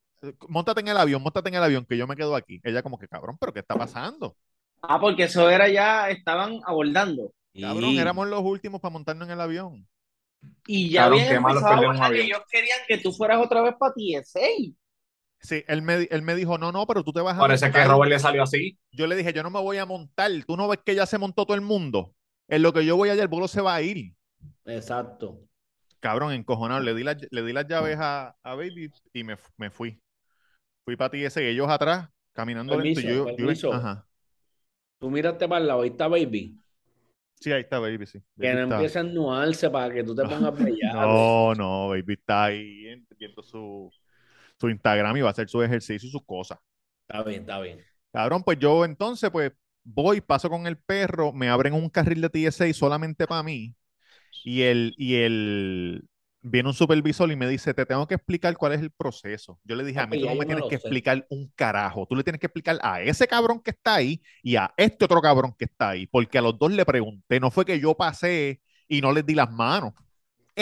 montate 0.47 0.81
en 0.81 0.88
el 0.89 0.97
avión, 0.97 1.21
montate 1.21 1.50
en 1.50 1.56
el 1.56 1.63
avión, 1.63 1.85
que 1.85 1.97
yo 1.97 2.07
me 2.07 2.15
quedo 2.15 2.35
aquí. 2.35 2.59
Ella 2.63 2.83
como 2.83 2.97
que, 2.97 3.07
cabrón, 3.07 3.38
¿pero 3.39 3.53
qué 3.53 3.59
está 3.59 3.75
pasando? 3.75 4.35
Ah, 4.81 5.00
porque 5.00 5.23
eso 5.23 5.50
era 5.50 5.68
ya, 5.69 6.09
estaban 6.09 6.59
abordando. 6.65 7.33
Cabrón, 7.53 7.97
éramos 8.00 8.27
los 8.27 8.41
últimos 8.41 8.81
para 8.81 8.94
montarnos 8.94 9.27
en 9.27 9.33
el 9.33 9.41
avión. 9.41 9.88
Y 10.65 10.89
ya 10.91 11.03
Cabrón, 11.03 11.19
habían 11.21 11.35
empezado 11.38 11.68
a 11.91 12.06
avión. 12.06 12.15
ellos 12.15 12.39
querían 12.50 12.79
que 12.88 12.97
tú 12.97 13.12
fueras 13.12 13.44
otra 13.44 13.62
vez 13.62 13.75
para 13.77 13.94
TSA. 13.94 14.73
Sí, 15.39 15.63
él 15.68 15.81
me, 15.81 16.03
él 16.12 16.21
me 16.21 16.35
dijo, 16.35 16.57
no, 16.57 16.71
no, 16.71 16.85
pero 16.85 17.03
tú 17.03 17.12
te 17.13 17.21
vas 17.21 17.35
a 17.38 17.39
Parece 17.41 17.65
que 17.65 17.71
montar. 17.74 17.88
Robert 17.88 18.12
le 18.12 18.19
salió 18.19 18.44
así. 18.44 18.77
Yo 18.91 19.07
le 19.07 19.15
dije, 19.15 19.33
yo 19.33 19.44
no 19.44 19.50
me 19.50 19.59
voy 19.59 19.77
a 19.77 19.85
montar. 19.85 20.31
Tú 20.45 20.56
no 20.56 20.67
ves 20.67 20.79
que 20.85 20.95
ya 20.95 21.06
se 21.06 21.17
montó 21.17 21.45
todo 21.45 21.56
el 21.56 21.62
mundo. 21.62 22.13
En 22.47 22.62
lo 22.62 22.74
que 22.74 22.85
yo 22.85 22.95
voy 22.95 23.09
allá, 23.09 23.24
el 23.24 23.27
vuelo 23.27 23.47
se 23.47 23.62
va 23.62 23.75
a 23.75 23.81
ir. 23.81 24.13
Exacto. 24.65 25.39
Cabrón, 26.00 26.34
encojonado. 26.34 26.81
Le 26.81 26.93
di, 26.93 27.03
las- 27.03 27.17
le 27.31 27.43
di 27.43 27.53
las 27.53 27.67
llaves 27.67 27.98
a, 28.00 28.36
a 28.43 28.55
Baby 28.55 28.91
y 29.13 29.24
me, 29.24 29.36
me 29.57 29.69
fui. 29.72 30.00
Fui 30.85 30.95
para 30.95 31.11
ti 31.11 31.23
ese, 31.23 31.47
ellos 31.50 31.69
atrás, 31.69 32.09
caminando 32.33 32.79
lento. 32.79 33.01
Permiso, 33.01 33.25
yo, 33.25 33.29
yo- 33.29 33.35
permiso. 33.35 33.73
ajá. 33.73 34.07
Tú 35.00 35.09
miraste 35.09 35.47
para 35.47 35.61
el 35.61 35.67
lado, 35.67 35.81
ahí 35.81 35.89
está 35.89 36.07
Baby. 36.07 36.57
Sí, 37.39 37.51
ahí 37.51 37.61
está 37.61 37.79
Baby, 37.79 38.05
sí. 38.05 38.19
Que 38.39 38.47
Baby 38.50 38.55
no 38.55 38.63
está- 38.63 38.75
empiece 38.75 38.97
a 39.00 39.01
anuarse 39.01 39.69
para 39.69 39.93
que 39.93 40.03
tú 40.03 40.15
te 40.15 40.23
pongas 40.53 40.55
bellado. 40.63 41.07
No, 41.07 41.55
no, 41.55 41.89
Baby 41.89 42.13
está 42.13 42.45
ahí 42.45 42.88
en- 42.88 43.07
viendo 43.17 43.41
su, 43.41 43.91
su 44.59 44.69
Instagram 44.69 45.17
y 45.17 45.21
va 45.21 45.29
a 45.29 45.31
hacer 45.31 45.50
su 45.50 45.61
ejercicio 45.63 46.07
y 46.07 46.11
sus 46.11 46.23
cosas. 46.25 46.59
Está 47.07 47.23
bien, 47.23 47.41
está 47.41 47.59
bien. 47.59 47.83
Cabrón, 48.13 48.43
pues 48.43 48.59
yo 48.59 48.85
entonces, 48.85 49.29
pues 49.31 49.51
voy, 49.83 50.21
paso 50.21 50.50
con 50.50 50.67
el 50.67 50.77
perro, 50.77 51.31
me 51.33 51.50
abren 51.50 51.73
un 51.73 51.89
carril 51.89 52.21
de 52.21 52.29
TSA 52.29 52.71
solamente 52.73 53.25
para 53.25 53.41
mí 53.41 53.73
y 54.43 54.61
el, 54.63 54.93
y 54.97 55.15
el, 55.15 56.03
viene 56.41 56.69
un 56.69 56.75
supervisor 56.75 57.31
y 57.31 57.36
me 57.36 57.48
dice, 57.48 57.74
te 57.74 57.86
tengo 57.86 58.07
que 58.07 58.15
explicar 58.15 58.55
cuál 58.57 58.74
es 58.74 58.81
el 58.81 58.91
proceso. 58.91 59.60
Yo 59.63 59.75
le 59.75 59.83
dije, 59.83 60.00
a 60.00 60.07
mí 60.07 60.17
tú 60.17 60.25
no 60.27 60.36
me 60.36 60.45
tienes 60.45 60.65
que 60.65 60.77
sé. 60.79 60.88
explicar 60.88 61.25
un 61.29 61.51
carajo, 61.55 62.05
tú 62.07 62.15
le 62.15 62.24
tienes 62.24 62.39
que 62.39 62.48
explicar 62.48 62.79
a 62.81 63.01
ese 63.01 63.27
cabrón 63.27 63.62
que 63.62 63.71
está 63.71 63.95
ahí 63.95 64.21
y 64.41 64.55
a 64.55 64.74
este 64.77 65.05
otro 65.05 65.21
cabrón 65.21 65.55
que 65.57 65.65
está 65.65 65.89
ahí, 65.89 66.07
porque 66.07 66.38
a 66.38 66.41
los 66.41 66.57
dos 66.57 66.71
le 66.71 66.86
pregunté, 66.86 67.39
no 67.39 67.51
fue 67.51 67.65
que 67.65 67.79
yo 67.79 67.95
pasé 67.95 68.62
y 68.88 69.01
no 69.01 69.12
les 69.12 69.25
di 69.25 69.36
las 69.36 69.51
manos. 69.51 69.93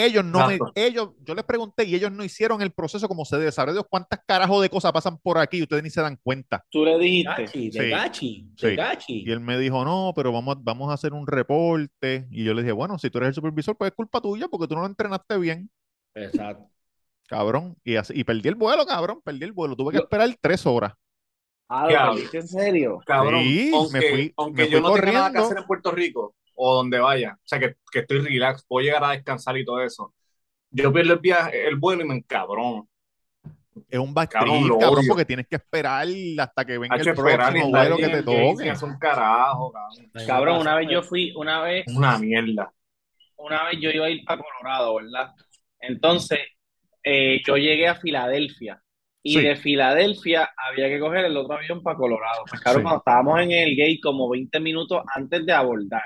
Ellos 0.04 0.24
no 0.24 0.46
me, 0.46 0.58
ellos, 0.74 1.10
yo 1.22 1.34
les 1.34 1.44
pregunté 1.44 1.84
y 1.84 1.94
ellos 1.94 2.10
no 2.10 2.24
hicieron 2.24 2.62
el 2.62 2.72
proceso 2.72 3.06
como 3.08 3.24
se 3.24 3.38
debe. 3.38 3.52
Sabré 3.52 3.72
Dios 3.72 3.84
cuántas 3.88 4.20
carajos 4.26 4.62
de 4.62 4.70
cosas 4.70 4.92
pasan 4.92 5.18
por 5.18 5.38
aquí 5.38 5.58
y 5.58 5.62
ustedes 5.62 5.82
ni 5.82 5.90
se 5.90 6.00
dan 6.00 6.16
cuenta. 6.22 6.64
Tú 6.70 6.84
le 6.84 6.98
dijiste. 6.98 7.30
Gachi, 7.42 7.70
Sí. 7.72 7.78
de 7.78 7.88
gachi, 7.90 8.48
Sí. 8.56 8.66
de 8.66 8.76
gachi. 8.76 9.24
Y 9.26 9.30
él 9.30 9.40
me 9.40 9.58
dijo, 9.58 9.84
no, 9.84 10.12
pero 10.16 10.32
vamos, 10.32 10.56
a- 10.56 10.60
vamos 10.62 10.90
a 10.90 10.94
hacer 10.94 11.12
un 11.12 11.26
reporte. 11.26 12.26
Y 12.30 12.44
yo 12.44 12.54
le 12.54 12.62
dije, 12.62 12.72
bueno, 12.72 12.98
si 12.98 13.10
tú 13.10 13.18
eres 13.18 13.28
el 13.28 13.34
supervisor, 13.34 13.76
pues 13.76 13.90
es 13.90 13.96
culpa 13.96 14.20
tuya 14.20 14.48
porque 14.48 14.66
tú 14.66 14.74
no 14.74 14.80
lo 14.82 14.86
entrenaste 14.86 15.36
bien, 15.38 15.70
Exacto. 16.14 16.68
cabrón. 17.28 17.76
Y, 17.84 17.96
así, 17.96 18.12
y 18.16 18.24
perdí 18.24 18.48
el 18.48 18.54
vuelo, 18.54 18.84
cabrón, 18.86 19.20
perdí 19.24 19.44
el 19.44 19.52
vuelo. 19.52 19.76
Tuve 19.76 19.92
que 19.92 19.98
Yo- 19.98 20.04
esperar 20.04 20.28
tres 20.40 20.66
horas. 20.66 20.92
Ah, 21.72 21.84
¿Qué 21.86 21.94
¿lo 21.94 22.00
hablas? 22.00 22.14
perdiste 22.16 22.38
en 22.38 22.48
serio? 22.48 22.98
Cabrón, 23.06 23.42
Sí, 23.44 23.70
aunque, 23.72 23.98
me 24.00 24.10
fui- 24.10 24.34
aunque 24.36 24.62
me 24.64 24.70
yo 24.70 24.80
no 24.80 24.92
tenga 24.94 25.12
nada 25.12 25.28
que 25.28 25.34
corriendo. 25.36 25.44
hacer 25.44 25.58
en 25.58 25.64
Puerto 25.66 25.90
Rico 25.92 26.34
o 26.62 26.74
donde 26.74 26.98
vaya, 26.98 27.34
o 27.36 27.42
sea, 27.48 27.58
que, 27.58 27.74
que 27.90 28.00
estoy 28.00 28.18
relax, 28.20 28.64
puedo 28.66 28.84
llegar 28.84 29.02
a 29.02 29.12
descansar 29.12 29.56
y 29.56 29.64
todo 29.64 29.80
eso. 29.82 30.12
Yo 30.70 30.92
pierdo 30.92 31.14
el 31.14 31.18
viaje, 31.20 31.66
el 31.66 31.76
vuelo 31.76 32.02
y 32.04 32.08
me 32.08 32.14
encabrono. 32.16 32.86
Es 33.88 33.98
un 33.98 34.12
Cabrón, 34.12 34.68
lo 34.68 34.78
cabrón, 34.78 35.04
porque 35.08 35.24
tienes 35.24 35.46
que 35.46 35.56
esperar 35.56 36.06
hasta 36.38 36.64
que 36.64 36.76
venga 36.78 36.96
el 36.96 37.08
esperar 37.08 37.50
próximo 37.52 37.70
vuelo 37.70 37.96
que 37.96 38.08
te 38.08 38.22
toque. 38.22 38.68
Es 38.68 38.82
un 38.82 38.98
carajo, 38.98 39.72
cabrón. 39.72 40.26
Cabrón, 40.26 40.60
una 40.60 40.74
vez 40.76 40.88
yo 40.90 41.02
fui, 41.02 41.32
una 41.34 41.62
vez, 41.62 41.86
Una 41.88 42.18
mierda. 42.18 42.72
una 43.36 43.64
vez 43.64 43.78
yo 43.80 43.90
iba 43.90 44.06
a 44.06 44.10
ir 44.10 44.22
para 44.24 44.42
Colorado, 44.42 44.96
¿verdad? 44.96 45.32
Entonces, 45.80 46.40
eh, 47.02 47.40
yo 47.46 47.56
llegué 47.56 47.88
a 47.88 47.94
Filadelfia 47.94 48.82
y 49.22 49.34
Sí. 49.38 49.42
de 49.42 49.56
Filadelfia 49.56 50.50
había 50.56 50.88
que 50.88 51.00
coger 51.00 51.24
el 51.24 51.36
otro 51.36 51.54
avión 51.56 51.82
para 51.82 51.96
Colorado. 51.96 52.44
Pues, 52.48 52.60
cabrón, 52.60 52.82
Sí. 52.82 52.84
cuando 52.84 52.98
estábamos 52.98 53.40
en 53.40 53.52
el 53.52 53.76
gate 53.76 54.00
como 54.02 54.28
20 54.28 54.60
minutos 54.60 55.02
antes 55.14 55.46
de 55.46 55.52
abordar. 55.52 56.02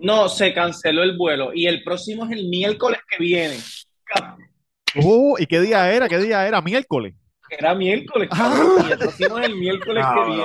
No, 0.00 0.28
se 0.28 0.52
canceló 0.54 1.02
el 1.02 1.16
vuelo 1.16 1.50
y 1.54 1.66
el 1.66 1.82
próximo 1.82 2.24
es 2.24 2.32
el 2.32 2.48
miércoles 2.48 3.00
que 3.08 3.22
viene. 3.22 3.56
Oh, 5.04 5.36
¿y 5.38 5.46
qué 5.46 5.60
día 5.60 5.92
era? 5.92 6.08
¿Qué 6.08 6.18
día 6.18 6.46
era? 6.46 6.60
Miércoles. 6.60 7.14
Era 7.48 7.74
miércoles, 7.74 8.28
Ah. 8.32 8.36
cabrón, 8.54 8.86
y 8.88 8.92
el 8.92 8.98
próximo 8.98 9.38
es 9.38 9.46
el 9.46 9.56
miércoles 9.56 10.04
que 10.14 10.24
viene. 10.30 10.44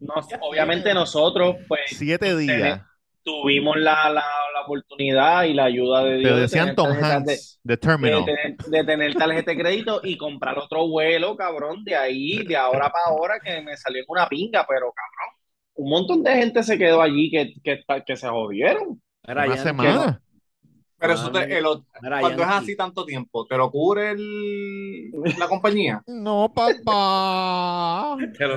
Nos- 0.00 0.26
obviamente 0.40 0.94
nosotros, 0.94 1.56
pues, 1.68 1.80
Siete 1.88 2.36
días. 2.36 2.80
tuvimos 3.22 3.76
la, 3.76 4.08
la, 4.08 4.24
la 4.54 4.60
oportunidad 4.64 5.44
y 5.44 5.52
la 5.52 5.64
ayuda 5.64 6.02
de 6.04 6.10
Te 6.12 6.18
Dios 6.20 6.34
de 6.36 6.40
decían 6.42 6.74
tener 6.74 6.76
Tom 6.76 6.92
de- 6.96 7.04
Hanks, 7.04 7.60
de 7.62 7.72
de 7.74 7.76
Terminal. 7.76 8.24
tener, 8.24 8.56
de 8.56 8.84
tener 8.84 9.14
tarjeta 9.14 9.50
de 9.50 9.58
crédito 9.58 10.00
y 10.02 10.16
comprar 10.16 10.58
otro 10.58 10.88
vuelo, 10.88 11.36
cabrón, 11.36 11.84
de 11.84 11.94
ahí, 11.94 12.42
de 12.46 12.56
ahora 12.56 12.90
para 12.90 13.04
ahora, 13.08 13.34
que 13.44 13.60
me 13.60 13.76
salió 13.76 14.00
en 14.00 14.06
una 14.08 14.26
pinga, 14.26 14.64
pero 14.66 14.90
cabrón, 14.92 15.37
un 15.78 15.90
montón 15.90 16.22
de 16.24 16.34
gente 16.34 16.62
se 16.62 16.76
quedó 16.76 17.00
allí 17.00 17.30
que, 17.30 17.54
que, 17.62 17.80
que 18.04 18.16
se 18.16 18.28
jodieron. 18.28 19.00
Mira, 19.26 19.44
Una 19.44 19.54
Yankee, 19.56 19.62
semana. 19.62 20.22
Pero 21.00 21.12
eso 21.12 21.30
te, 21.30 21.56
el- 21.56 21.64
cuando 22.20 22.42
es 22.42 22.48
así 22.48 22.76
tanto 22.76 23.04
tiempo, 23.04 23.46
¿te 23.46 23.56
lo 23.56 23.70
cubre 23.70 24.10
el, 24.10 25.10
la 25.38 25.46
compañía? 25.48 26.02
No, 26.08 26.52
papá. 26.52 28.16
Te 28.36 28.46
lo. 28.48 28.56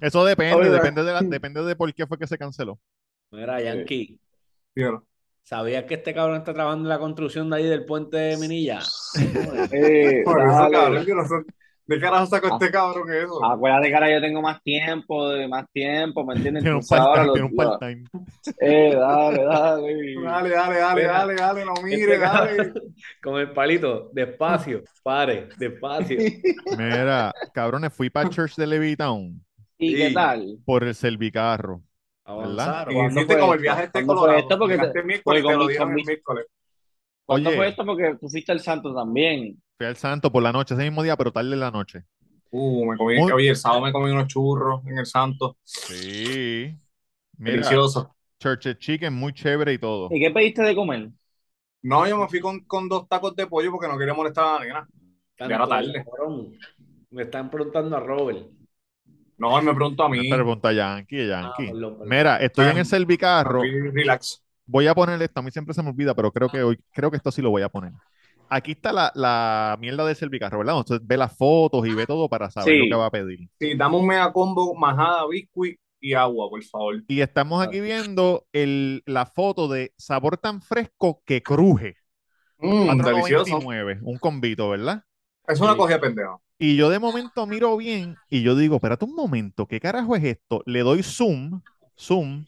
Eso 0.00 0.24
depende, 0.24 0.56
Oiga. 0.56 0.72
depende 0.72 1.04
de, 1.04 1.12
la- 1.12 1.20
depende 1.20 1.62
de 1.62 1.76
por 1.76 1.92
qué 1.92 2.06
fue 2.06 2.18
que 2.18 2.26
se 2.26 2.38
canceló. 2.38 2.78
Mira, 3.30 3.60
Yankee. 3.60 4.18
¿Sabías 5.42 5.84
que 5.84 5.94
este 5.94 6.14
cabrón 6.14 6.38
está 6.38 6.54
trabajando 6.54 6.84
en 6.84 6.90
la 6.90 6.98
construcción 6.98 7.50
de 7.50 7.56
ahí 7.56 7.64
del 7.66 7.84
puente 7.84 8.16
de 8.16 8.36
Minilla? 8.38 8.80
Eh, 9.72 10.22
Por 10.24 10.40
eso, 10.40 10.68
cabrón, 10.70 11.04
yo 11.06 11.14
no 11.14 11.24
sé. 11.26 11.34
¿De 11.88 11.98
carajo 11.98 12.26
sacó 12.26 12.48
este 12.52 12.70
cabrón 12.70 13.10
eso? 13.12 13.42
Acuérdate 13.44 13.88
que 13.88 13.94
ahora 13.94 14.10
yo 14.12 14.20
tengo 14.20 14.42
más 14.42 14.62
tiempo, 14.62 15.30
de 15.30 15.48
más 15.48 15.64
tiempo, 15.72 16.22
¿me 16.24 16.34
entiendes? 16.34 16.62
Tiene 16.62 16.76
un 16.78 17.56
part-time. 17.56 18.04
Eh, 18.60 18.94
dale, 18.94 19.42
dale. 19.44 20.14
Dale, 20.22 20.50
dale, 20.50 20.78
dale, 20.78 21.00
Mira. 21.00 21.12
dale, 21.12 21.34
dale, 21.34 21.64
no 21.64 21.72
mire, 21.82 22.02
Este 22.14 22.18
dale. 22.18 22.56
cabrón, 22.56 22.72
Con 23.22 23.40
el 23.40 23.52
palito, 23.52 24.10
despacio, 24.12 24.82
pare, 25.02 25.48
despacio. 25.56 26.18
Mira, 26.76 27.32
cabrones, 27.54 27.92
fui 27.94 28.10
para 28.10 28.28
Church 28.28 28.56
de 28.56 28.66
Levittown 28.66 29.42
¿Y 29.78 29.94
qué 29.96 30.10
tal? 30.10 30.58
por 30.66 30.84
el 30.84 30.94
servicarro. 30.94 31.80
Avanzaron. 32.24 32.92
Y 32.92 32.96
¿Cuándo 32.96 33.20
hiciste 33.20 33.38
como 33.38 33.54
el 33.54 33.60
viaje 33.60 33.84
este 33.84 33.92
¿Cuándo 34.04 34.12
fue 34.12 34.20
colorado. 34.20 34.40
esto? 34.42 34.58
Porque 34.58 34.76
porque 35.24 35.40
te 35.40 35.52
lo 35.56 35.58
con- 35.78 35.88
el 35.88 35.94
mi- 35.94 36.04
miércoles. 36.04 36.46
¿Cuándo 37.28 37.50
Oye. 37.50 37.58
fue 37.58 37.68
esto? 37.68 37.84
Porque 37.84 38.16
tú 38.18 38.26
fuiste 38.30 38.52
al 38.52 38.60
Santo 38.60 38.94
también. 38.94 39.62
Fui 39.76 39.86
al 39.86 39.96
Santo 39.96 40.32
por 40.32 40.42
la 40.42 40.50
noche, 40.50 40.72
ese 40.72 40.82
mismo 40.84 41.02
día, 41.02 41.14
pero 41.14 41.30
tarde 41.30 41.52
en 41.52 41.60
la 41.60 41.70
noche. 41.70 42.04
Uh, 42.50 42.90
me 42.90 42.96
comí, 42.96 43.16
Muy- 43.18 43.32
oye, 43.32 43.50
el 43.50 43.56
sábado 43.56 43.82
me 43.82 43.92
comí 43.92 44.10
unos 44.10 44.28
churros 44.28 44.80
en 44.86 44.96
el 44.96 45.04
Santo. 45.04 45.58
Sí. 45.62 46.74
Mira, 47.36 47.52
Delicioso. 47.56 48.16
Church 48.40 48.78
Chicken, 48.78 49.12
muy 49.12 49.34
chévere 49.34 49.74
y 49.74 49.78
todo. 49.78 50.08
¿Y 50.10 50.20
qué 50.20 50.30
pediste 50.30 50.62
de 50.62 50.74
comer? 50.74 51.10
No, 51.82 52.08
yo 52.08 52.16
me 52.16 52.26
fui 52.28 52.40
con, 52.40 52.60
con 52.60 52.88
dos 52.88 53.06
tacos 53.08 53.36
de 53.36 53.46
pollo 53.46 53.70
porque 53.72 53.88
no 53.88 53.98
quería 53.98 54.14
molestar 54.14 54.44
a 54.46 54.58
la 54.60 54.64
nena. 54.64 54.88
Ya 55.38 55.44
era 55.44 55.68
tarde. 55.68 56.02
Me 57.10 57.24
están 57.24 57.50
preguntando 57.50 57.94
a 57.94 58.00
Robert. 58.00 58.38
No, 59.36 59.58
él 59.58 59.64
me 59.66 59.74
preguntó 59.74 60.04
a 60.04 60.08
mí. 60.08 60.30
Pregunta 60.30 60.70
a 60.70 60.72
Yankee, 60.72 61.30
a 61.30 61.38
Ah, 61.40 61.42
Yankee. 61.58 61.72
perdón, 61.72 61.92
perdón. 61.98 62.08
Mira, 62.08 62.36
estoy 62.38 62.66
en 62.70 62.78
el 62.78 62.86
servicarro. 62.86 63.60
Relax. 63.92 64.42
Voy 64.68 64.86
a 64.86 64.94
poner 64.94 65.20
esto, 65.22 65.40
a 65.40 65.42
mí 65.42 65.50
siempre 65.50 65.74
se 65.74 65.82
me 65.82 65.90
olvida, 65.90 66.14
pero 66.14 66.30
creo 66.32 66.50
que 66.50 66.62
hoy, 66.62 66.78
creo 66.92 67.10
que 67.10 67.16
esto 67.16 67.32
sí 67.32 67.42
lo 67.42 67.50
voy 67.50 67.62
a 67.62 67.70
poner. 67.70 67.92
Aquí 68.50 68.72
está 68.72 68.92
la, 68.92 69.10
la 69.14 69.76
mierda 69.80 70.06
del 70.06 70.16
servicarro, 70.16 70.58
¿verdad? 70.58 70.76
Entonces 70.78 71.06
ve 71.06 71.16
las 71.16 71.36
fotos 71.36 71.86
y 71.86 71.94
ve 71.94 72.06
todo 72.06 72.28
para 72.28 72.50
saber 72.50 72.74
Sí. 72.74 72.78
lo 72.80 72.86
que 72.86 72.94
va 72.94 73.06
a 73.06 73.10
pedir. 73.10 73.48
Sí, 73.58 73.76
dame 73.76 73.96
un 73.96 74.06
mega 74.06 74.32
combo, 74.32 74.74
majada, 74.74 75.26
biscuit 75.26 75.78
y 76.00 76.14
agua, 76.14 76.48
por 76.48 76.62
favor. 76.62 77.02
Y 77.08 77.20
estamos 77.20 77.66
aquí 77.66 77.80
viendo 77.80 78.46
el, 78.52 79.02
la 79.06 79.26
foto 79.26 79.68
de 79.68 79.92
sabor 79.96 80.36
tan 80.38 80.62
fresco 80.62 81.22
que 81.24 81.42
cruje. 81.42 81.96
Mmm, 82.58 82.98
delicioso. 83.02 83.56
4.99, 83.56 83.98
un 84.02 84.18
combito, 84.18 84.68
¿verdad? 84.68 85.04
Es 85.46 85.60
una 85.60 85.72
Sí. 85.72 85.78
cogida 85.78 86.00
pendeja. 86.00 86.38
Y 86.60 86.76
yo 86.76 86.90
de 86.90 86.98
momento 86.98 87.46
miro 87.46 87.76
bien 87.76 88.16
y 88.28 88.42
yo 88.42 88.56
digo, 88.56 88.76
espérate 88.76 89.04
un 89.04 89.14
momento, 89.14 89.66
¿qué 89.66 89.80
carajo 89.80 90.16
es 90.16 90.24
esto? 90.24 90.62
Le 90.66 90.80
doy 90.80 91.02
zoom, 91.02 91.62
zoom, 91.96 92.46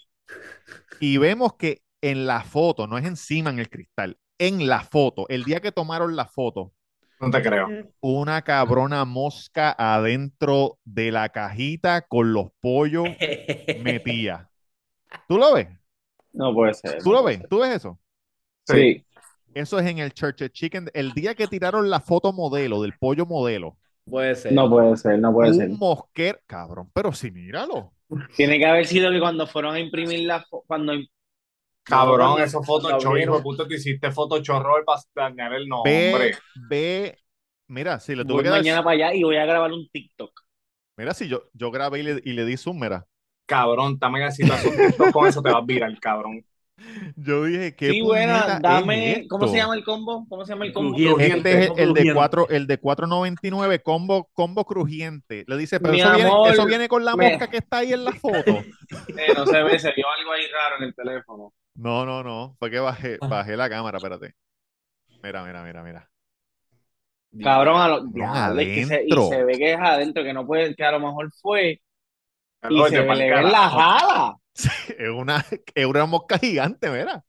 y 0.99 1.17
vemos 1.19 1.55
que 1.55 1.83
en 2.03 2.27
la 2.27 2.43
foto, 2.43 2.87
no 2.87 2.99
es 2.99 3.05
encima 3.07 3.51
en 3.51 3.59
el 3.59 3.69
cristal, 3.71 4.19
en 4.39 4.67
la 4.69 4.81
foto, 4.81 5.27
el 5.29 5.45
día 5.45 5.61
que 5.61 5.73
tomaron 5.73 6.17
la 6.17 6.27
foto, 6.27 6.73
No 7.21 7.31
te 7.31 7.43
creo. 7.43 7.69
una 8.01 8.43
cabrona 8.43 9.05
mosca 9.05 9.75
adentro 9.79 10.79
de 10.85 11.13
la 11.13 11.29
cajita 11.29 12.03
con 12.03 12.33
los 12.33 12.49
pollos 12.61 13.05
metía. 13.83 14.49
¿Tú 15.29 15.39
lo 15.39 15.55
ves? 15.55 15.69
No 16.33 16.55
puede 16.55 16.75
ser. 16.75 17.03
¿Tú 17.03 17.13
lo 17.13 17.23
ves? 17.25 17.43
¿Tú 17.49 17.61
ves 17.61 17.77
eso? 17.77 17.99
Sí. 18.67 19.05
Eso 19.53 19.79
es 19.81 19.87
en 19.87 19.99
el 19.99 20.13
Church 20.13 20.49
Chicken. 20.53 20.89
El 20.95 21.13
día 21.13 21.35
que 21.35 21.49
tiraron 21.49 21.91
la 21.91 22.01
foto 22.01 22.33
modelo 22.33 22.83
del 22.83 22.97
pollo 22.99 23.27
modelo, 23.27 23.77
Puede 24.05 24.35
ser. 24.35 24.53
No 24.53 24.69
puede 24.69 24.97
ser, 24.97 25.19
no 25.21 25.33
puede 25.33 25.55
ser. 25.55 25.69
un 25.71 25.79
mosquero, 25.79 26.39
cabrón, 26.47 26.91
pero 26.93 27.13
sí, 27.13 27.31
míralo. 27.31 27.93
Tiene 28.37 28.59
que 28.59 28.67
haber 28.67 28.87
sido 28.87 29.11
que 29.11 29.21
cuando 29.21 29.47
fueron 29.47 29.75
a 29.75 29.81
imprimir 29.81 30.27
la 30.27 30.45
cuando 30.67 30.95
Cabrón, 31.91 32.19
No, 32.19 32.39
esos 32.39 32.67
Photoshop, 32.67 33.17
hijo 33.19 33.37
de 33.37 33.43
puta, 33.43 33.67
tú 33.69 33.75
hiciste 33.75 34.11
Photoshop 34.11 34.63
para 34.85 35.29
dañar 35.31 35.53
el 35.55 35.69
nombre. 35.69 36.37
ve, 36.69 37.19
mira, 37.69 38.01
si 38.01 38.15
le 38.15 38.25
tuve 38.25 38.37
voy 38.37 38.45
que 38.45 38.49
dar, 38.49 38.59
mañana 38.59 38.83
para 38.85 38.95
allá 38.95 39.15
y 39.15 39.23
voy 39.25 39.37
a 39.37 39.45
grabar 39.47 39.73
un 39.73 39.89
TikTok. 39.91 40.31
mira, 40.97 41.15
si 41.15 41.29
yo, 41.29 41.45
yo 41.55 41.71
grabé 41.71 42.01
y 42.01 42.03
le, 42.03 42.21
y 42.25 42.33
le 42.33 42.45
di 42.45 42.57
zoom, 42.57 42.81
mira. 42.81 43.07
Cabrón, 43.47 43.95
está 43.95 44.09
mega 44.09 44.31
situación. 44.31 44.75
Con 45.13 45.27
eso 45.27 45.43
te 45.43 45.51
vas 45.51 45.63
a 45.63 45.67
virar, 45.67 45.99
cabrón. 46.01 46.45
Yo 47.17 47.45
dije, 47.45 47.75
¿qué 47.77 47.93
Sí, 47.93 48.01
buena, 48.01 48.55
dame, 48.61 49.13
es 49.13 49.29
¿cómo 49.29 49.47
se 49.49 49.57
llama 49.59 49.75
el 49.75 49.85
combo? 49.85 50.27
¿Cómo 50.29 50.45
se 50.45 50.53
llama 50.53 50.65
el 50.67 50.73
combo? 50.73 50.97
Crujiente. 50.99 51.37
Este 51.37 51.53
es 51.65 51.73
el, 51.77 51.89
el 51.89 51.93
de 51.95 52.01
Crujiente. 52.01 52.13
4, 52.13 52.49
el 52.49 52.67
de 52.67 52.81
4.99 52.81 53.83
combo, 53.83 54.31
combo 54.33 54.65
crujiente. 54.65 55.45
Le 55.47 55.57
dice, 55.57 55.81
pero 55.81 55.95
eso 55.97 56.11
viene, 56.11 56.31
eso 56.43 56.65
viene 56.67 56.89
con 56.89 57.05
la 57.05 57.17
me- 57.17 57.27
mosca 57.27 57.49
que 57.49 57.59
está 57.59 57.79
ahí 57.79 57.93
en 57.93 58.05
la 58.05 58.13
foto. 58.13 58.67
Eh, 59.17 59.33
no 59.37 59.47
se 59.47 59.63
ve, 59.63 59.79
se 59.79 59.93
vio 59.93 60.07
algo 60.11 60.33
ahí 60.33 60.47
raro 60.49 60.77
en 60.79 60.85
el 60.85 60.95
teléfono. 60.95 61.53
No, 61.81 62.05
no, 62.05 62.23
no. 62.23 62.57
Fue 62.59 62.71
que 62.71 62.79
bajé, 62.79 63.17
bajé 63.21 63.57
la 63.57 63.71
cámara, 63.71 63.97
espérate. 63.97 64.35
Mira, 65.23 65.43
mira, 65.45 65.63
mira, 65.63 65.83
mira. 65.83 66.11
Cabrón, 67.43 67.81
a 67.81 67.89
lo, 67.89 68.05
diablo, 68.07 68.61
es 68.61 68.69
que 68.69 68.85
se, 68.87 69.05
y 69.07 69.13
se 69.13 69.45
ve 69.45 69.57
que 69.57 69.73
es 69.73 69.79
adentro, 69.81 70.23
que 70.23 70.33
no 70.33 70.47
puede, 70.47 70.75
que 70.75 70.85
a 70.85 70.93
lo 70.93 71.01
mejor 71.01 71.31
fue, 71.41 71.81
y 72.69 72.83
se 72.89 73.01
ve, 73.01 73.15
le 73.17 73.31
ven 73.31 73.51
la 73.53 73.71
jala. 73.71 74.37
Es 74.99 75.09
una, 75.09 75.45
es 75.75 75.87
una 75.87 76.07
mosca 76.07 76.39
gigante, 76.39 76.91
mira. 76.91 77.25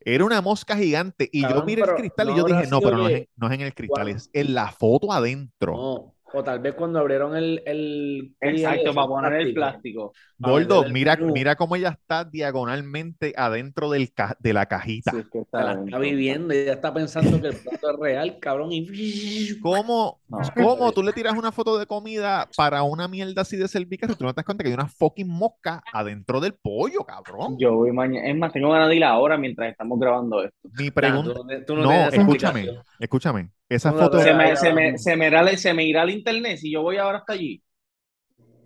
Era 0.00 0.24
una 0.24 0.40
mosca 0.40 0.76
gigante. 0.76 1.28
Y 1.30 1.42
yo 1.42 1.62
miré 1.62 1.82
el 1.82 1.94
cristal 1.94 2.26
no 2.26 2.32
y 2.32 2.36
yo 2.38 2.44
dije, 2.44 2.66
no, 2.68 2.80
pero 2.80 2.96
no 2.96 3.08
es, 3.08 3.14
en, 3.14 3.28
no 3.36 3.46
es 3.46 3.52
en 3.52 3.60
el 3.60 3.74
cristal, 3.74 4.08
es 4.08 4.30
en 4.32 4.54
la 4.54 4.72
foto 4.72 5.12
adentro. 5.12 5.72
No. 5.72 6.11
O 6.34 6.42
tal 6.42 6.58
vez 6.60 6.74
cuando 6.74 6.98
abrieron 6.98 7.36
el. 7.36 7.62
el 7.66 8.34
Exacto, 8.40 8.90
el 8.90 8.94
para 8.94 9.06
poner 9.06 9.32
el 9.34 9.54
plástico. 9.54 10.12
Gordo, 10.38 10.84
el 10.84 10.92
mira, 10.92 11.16
mira 11.16 11.56
cómo 11.56 11.76
ella 11.76 11.90
está 11.90 12.24
diagonalmente 12.24 13.32
adentro 13.36 13.90
del 13.90 14.12
ca- 14.12 14.36
de 14.40 14.52
la 14.52 14.66
cajita. 14.66 15.12
Sí, 15.12 15.18
es 15.18 15.28
que 15.30 15.38
está 15.40 15.62
la 15.62 15.84
está 15.84 15.98
viviendo 15.98 16.52
y 16.54 16.64
ya 16.64 16.72
está 16.72 16.92
pensando 16.92 17.40
que 17.40 17.48
el 17.48 17.56
plato 17.56 17.90
es 17.92 17.98
real, 18.00 18.38
cabrón. 18.40 18.70
Y. 18.72 18.86
¿Cómo, 19.62 20.20
No. 20.28 20.38
cómo 20.56 20.90
tú 20.92 21.02
le 21.02 21.12
tiras 21.12 21.36
una 21.36 21.52
foto 21.52 21.78
de 21.78 21.86
comida 21.86 22.48
para 22.56 22.82
una 22.82 23.06
mierda 23.08 23.42
así 23.42 23.56
de 23.56 23.68
cervical 23.68 24.10
y 24.10 24.14
tú 24.14 24.24
no 24.24 24.32
te 24.32 24.36
das 24.36 24.44
cuenta 24.44 24.64
que 24.64 24.68
hay 24.70 24.74
una 24.74 24.88
fucking 24.88 25.28
mosca 25.28 25.82
adentro 25.92 26.40
del 26.40 26.54
pollo, 26.54 27.04
cabrón? 27.04 27.56
Yo 27.58 27.74
voy 27.74 27.92
mañana, 27.92 28.26
es 28.28 28.36
más, 28.36 28.52
tengo 28.52 28.70
ganas 28.70 28.88
de 28.88 28.96
ir 28.96 29.04
ahora 29.04 29.36
mientras 29.36 29.70
estamos 29.70 29.98
grabando 30.00 30.42
esto. 30.42 30.56
Mi 30.76 30.90
pregunta. 30.90 31.34
tú 31.34 31.44
no, 31.44 31.64
tú 31.66 31.76
no 31.76 31.82
No, 31.82 31.88
tienes 31.90 32.08
esa 32.14 32.20
escúchame, 32.22 32.66
escúchame. 32.98 33.50
Esa 33.74 33.92
No 33.92 33.98
foto. 33.98 34.18
Se 34.20 34.34
me, 34.34 34.56
se 34.56 34.72
me, 34.72 34.98
se 34.98 35.16
me 35.16 35.26
irá, 35.28 35.56
se 35.56 35.74
me 35.74 35.84
irá 35.84 36.02
el 36.02 36.10
internet 36.10 36.58
si 36.58 36.72
yo 36.72 36.82
voy 36.82 36.96
ahora 36.98 37.18
hasta 37.18 37.34
allí. 37.34 37.62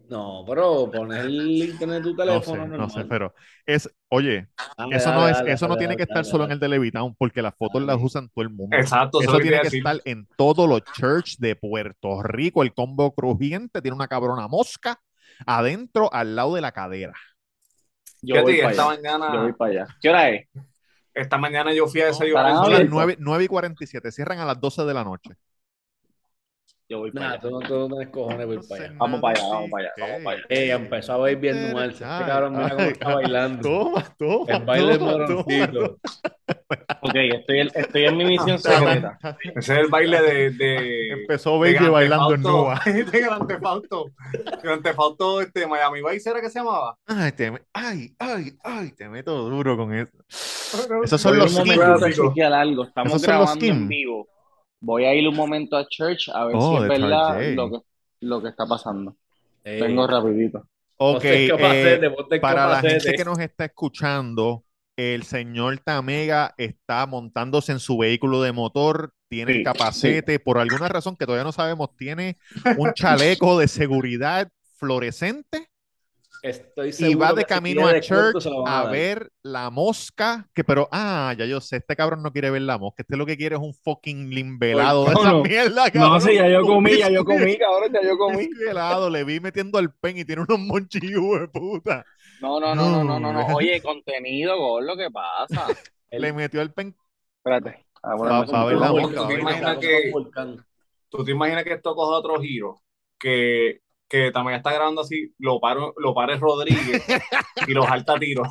No, 0.08 0.44
pero 0.46 0.90
pones 0.90 1.24
el 1.24 1.40
internet 1.62 1.98
de 1.98 2.10
tu 2.10 2.16
No 2.24 2.42
sé, 2.42 2.50
teléfono 2.54 2.66
no 2.74 2.88
sé, 2.88 3.04
normal. 3.04 3.08
pero 3.08 3.34
es, 3.66 3.88
oye, 4.08 4.48
Dale, 4.76 4.96
eso 4.96 5.12
no 5.12 5.28
dale, 5.28 5.28
es, 5.28 5.42
dale, 5.42 5.52
eso 5.52 5.68
no 5.68 5.76
dale, 5.76 5.78
tiene 5.78 5.96
dale, 5.96 5.96
que 5.96 6.02
estar 6.04 6.24
dale, 6.24 6.24
solo 6.24 6.44
en 6.44 6.52
el 6.52 6.58
de 6.60 6.68
Levitown, 6.68 7.14
porque 7.16 7.42
las 7.42 7.54
fotos 7.56 7.82
las 7.82 7.98
usan 8.00 8.28
todo 8.30 8.42
el 8.42 8.50
mundo. 8.50 8.82
Exacto, 8.82 9.18
Eso 9.18 9.30
eso 9.30 9.40
tiene 9.40 9.60
que 9.60 9.70
decir. 9.70 9.70
estar 9.70 10.00
en 10.04 10.28
todos 10.36 10.68
los 10.68 10.82
church 10.92 11.36
de 11.38 11.54
Puerto 11.56 12.22
Rico. 12.22 12.62
El 12.62 12.74
combo 12.74 13.14
crujiente 13.14 13.80
tiene 13.82 13.94
una 13.96 14.08
cabrona 14.08 14.48
mosca 14.48 15.00
adentro 15.46 16.12
al 16.12 16.34
lado 16.36 16.54
de 16.56 16.60
la 16.62 16.72
cadera. 16.72 17.14
Yo 18.22 18.40
voy 18.40 18.54
para 18.54 18.72
esta 18.72 18.84
allá. 18.84 18.94
Yo 19.26 19.40
voy 19.40 19.52
mañana, 19.52 19.54
para 19.54 19.70
allá. 19.70 19.96
¿Qué 20.00 20.08
hora 20.08 20.30
es? 20.30 20.48
Esta 21.16 21.38
mañana 21.38 21.72
yo 21.72 21.86
fui 21.86 22.00
a 22.02 22.06
desayunar 22.06 22.46
Son 22.50 22.56
Ah, 22.56 22.60
las 22.60 22.68
bien. 22.68 22.78
centro. 22.82 22.94
9, 22.96 23.16
9 23.18 23.44
y 23.44 23.48
47, 23.48 24.12
cierran 24.12 24.38
a 24.38 24.44
las 24.44 24.60
12 24.60 24.84
de 24.84 24.94
la 24.94 25.02
noche. 25.04 25.30
Yo 26.88 26.98
voy 27.00 27.10
para 27.10 27.26
Nah, 27.26 27.32
allá. 27.32 27.40
tú 27.40 27.50
no, 27.50 27.58
tú 27.60 27.74
no 27.74 27.88
tienes 27.88 28.08
cojones 28.10 28.46
ir 28.48 28.54
No 28.54 28.62
para 28.68 28.84
allá. 28.84 28.94
Vamos 28.96 29.20
para 29.20 29.38
allá, 29.40 29.48
vamos 29.48 29.70
para 29.70 29.82
allá, 29.84 29.92
vamos 29.98 30.22
para 30.24 30.36
allá. 30.36 30.46
Ey, 30.48 30.70
empezó 30.70 31.12
a 31.14 31.18
ver 31.18 31.36
bien 31.36 31.72
nuance. 31.72 32.04
Este 32.04 32.24
cabrón, 32.26 32.52
mira 32.56 32.70
cómo 32.70 32.80
está 32.82 33.14
bailando. 33.14 33.62
Toma, 33.68 34.04
toma, 34.16 34.52
El 34.52 34.64
baile 34.64 34.98
toma, 34.98 35.10
moroncito. 35.12 35.96
Ok, 37.02 37.14
estoy, 37.14 37.60
en- 37.60 37.70
estoy 37.74 38.04
en 38.04 38.16
mi 38.16 38.24
misión 38.24 38.58
secreta. 38.60 39.18
Ese 39.56 39.72
es 39.72 39.78
el 39.80 39.88
baile 39.88 40.22
de. 40.22 40.50
de 40.50 41.08
Empezó 41.22 41.58
Grand 41.58 41.90
bailando 41.90 42.34
en. 42.34 42.42
Nua. 42.42 42.80
De 42.84 43.20
Grand 43.20 43.48
Theft 43.48 43.64
Auto. 43.64 44.04
Grand 44.62 44.82
Theft 44.84 44.98
Auto, 45.00 45.40
este, 45.40 45.66
Miami 45.66 46.00
Vice 46.08 46.30
era 46.30 46.40
que 46.40 46.48
se 46.50 46.60
llamaba. 46.60 46.96
Ay, 47.06 47.32
te 47.32 47.52
ay, 47.74 48.14
ay, 48.20 48.52
ay, 48.62 48.92
te 48.92 49.08
meto 49.08 49.34
duro 49.50 49.76
con 49.76 49.92
eso. 49.92 50.16
Esos 51.02 51.20
son 51.20 51.32
Voy 51.32 51.40
los 51.40 51.52
skins. 51.52 51.78
algo. 52.52 52.84
Estamos 52.84 53.12
Esos 53.12 53.22
son 53.22 53.34
los 53.38 53.44
grabando 53.44 53.64
en 53.64 53.72
skins. 53.74 53.88
vivo. 53.88 54.28
Voy 54.80 55.04
a 55.04 55.14
ir 55.14 55.26
un 55.28 55.36
momento 55.36 55.76
a 55.76 55.86
church 55.88 56.28
a 56.28 56.44
ver 56.44 56.56
Oh, 56.56 56.70
si 56.70 56.76
es 56.76 56.82
de 56.82 56.88
verdad 56.88 57.54
lo 57.54 57.70
que, 57.70 57.78
lo 58.20 58.42
que 58.42 58.48
está 58.48 58.66
pasando. 58.66 59.16
Ey, 59.64 59.80
Vengo 59.80 60.06
rapidito. 60.06 60.68
Ok, 60.98 61.24
eh, 61.24 62.00
para 62.40 62.68
la 62.68 62.80
gente 62.80 63.14
que 63.14 63.24
nos 63.24 63.38
está 63.38 63.66
escuchando, 63.66 64.64
el 64.96 65.24
señor 65.24 65.78
Tamega 65.78 66.54
está 66.56 67.06
montándose 67.06 67.72
en 67.72 67.80
su 67.80 67.98
vehículo 67.98 68.40
de 68.40 68.52
motor, 68.52 69.12
tiene 69.28 69.52
el 69.52 69.58
Sí, 69.58 69.64
capacete, 69.64 70.38
por 70.38 70.58
alguna 70.58 70.88
razón 70.88 71.16
que 71.16 71.26
todavía 71.26 71.44
no 71.44 71.52
sabemos, 71.52 71.94
tiene 71.96 72.38
un 72.78 72.92
chaleco 72.94 73.58
de 73.58 73.68
seguridad 73.68 74.48
fluorescente 74.78 75.68
Estoy 76.42 76.92
y 76.98 77.14
va 77.14 77.32
de 77.32 77.44
camino 77.44 77.86
a 77.86 77.98
church 78.00 78.46
a 78.64 78.84
ver 78.86 79.30
la 79.42 79.70
mosca, 79.70 80.48
que 80.54 80.64
pero, 80.64 80.88
ah, 80.92 81.34
ya 81.36 81.44
yo 81.46 81.60
sé, 81.60 81.76
este 81.76 81.96
cabrón 81.96 82.22
no 82.22 82.32
quiere 82.32 82.50
ver 82.50 82.62
la 82.62 82.78
mosca, 82.78 83.02
este 83.02 83.16
lo 83.16 83.26
que 83.26 83.36
quiere 83.36 83.56
es 83.56 83.60
un 83.62 83.74
fucking 83.74 84.30
limbelado 84.30 85.06
de 85.06 85.12
esa 85.14 85.32
no. 85.32 85.42
mierda, 85.42 85.90
cabrón. 85.90 86.12
No, 86.14 86.20
sí, 86.20 86.34
ya 86.34 86.48
yo 86.48 86.62
comí, 86.62 86.98
ya 86.98 87.10
yo 87.10 87.24
comí, 87.24 87.56
cabrón, 87.58 87.92
ya 87.92 88.02
yo 88.02 88.16
comí. 88.16 88.48
helado, 88.68 89.10
le 89.10 89.24
vi 89.24 89.40
metiendo 89.40 89.78
el 89.78 89.90
pen 89.92 90.18
y 90.18 90.24
tiene 90.24 90.42
unos 90.42 90.58
monchillos 90.58 91.22
de 91.40 91.48
puta. 91.48 92.06
No, 92.40 92.60
no, 92.60 92.74
no, 92.74 92.90
no, 92.90 93.04
no, 93.04 93.18
no, 93.18 93.32
no. 93.32 93.46
Oye, 93.54 93.80
contenido, 93.82 94.58
gol, 94.58 94.86
lo 94.86 94.96
que 94.96 95.10
pasa. 95.10 95.74
Le 96.12 96.32
metió 96.32 96.60
el 96.62 96.72
pen. 96.72 96.94
Espérate. 97.38 97.86
Ah, 98.02 98.14
Va- 98.14 98.16
bueno, 98.16 98.52
va 98.52 98.62
a 98.62 98.64
ver 98.66 98.76
la 98.78 98.92
mosca, 98.92 99.20
¿Tú 99.20 99.22
va 99.22 99.26
a 99.26 99.28
te 99.28 99.34
ver 99.34 99.38
la 99.44 99.50
imaginas 99.50 99.74
mosca. 99.74 99.80
que, 99.80 100.12
tú 101.08 101.24
te 101.24 101.30
imaginas 101.32 101.64
que 101.64 101.72
esto 101.74 101.94
coge 101.94 102.14
otro 102.14 102.40
giro? 102.40 102.82
Que, 103.18 103.80
que 104.08 104.30
también 104.30 104.56
está 104.56 104.72
grabando 104.72 105.00
así, 105.02 105.32
lo 105.38 105.60
paro, 105.60 105.92
lo 105.98 106.14
pare 106.14 106.36
Rodríguez 106.36 107.02
y 107.66 107.72
los 107.72 107.86
alta 107.88 108.18
tiros. 108.18 108.48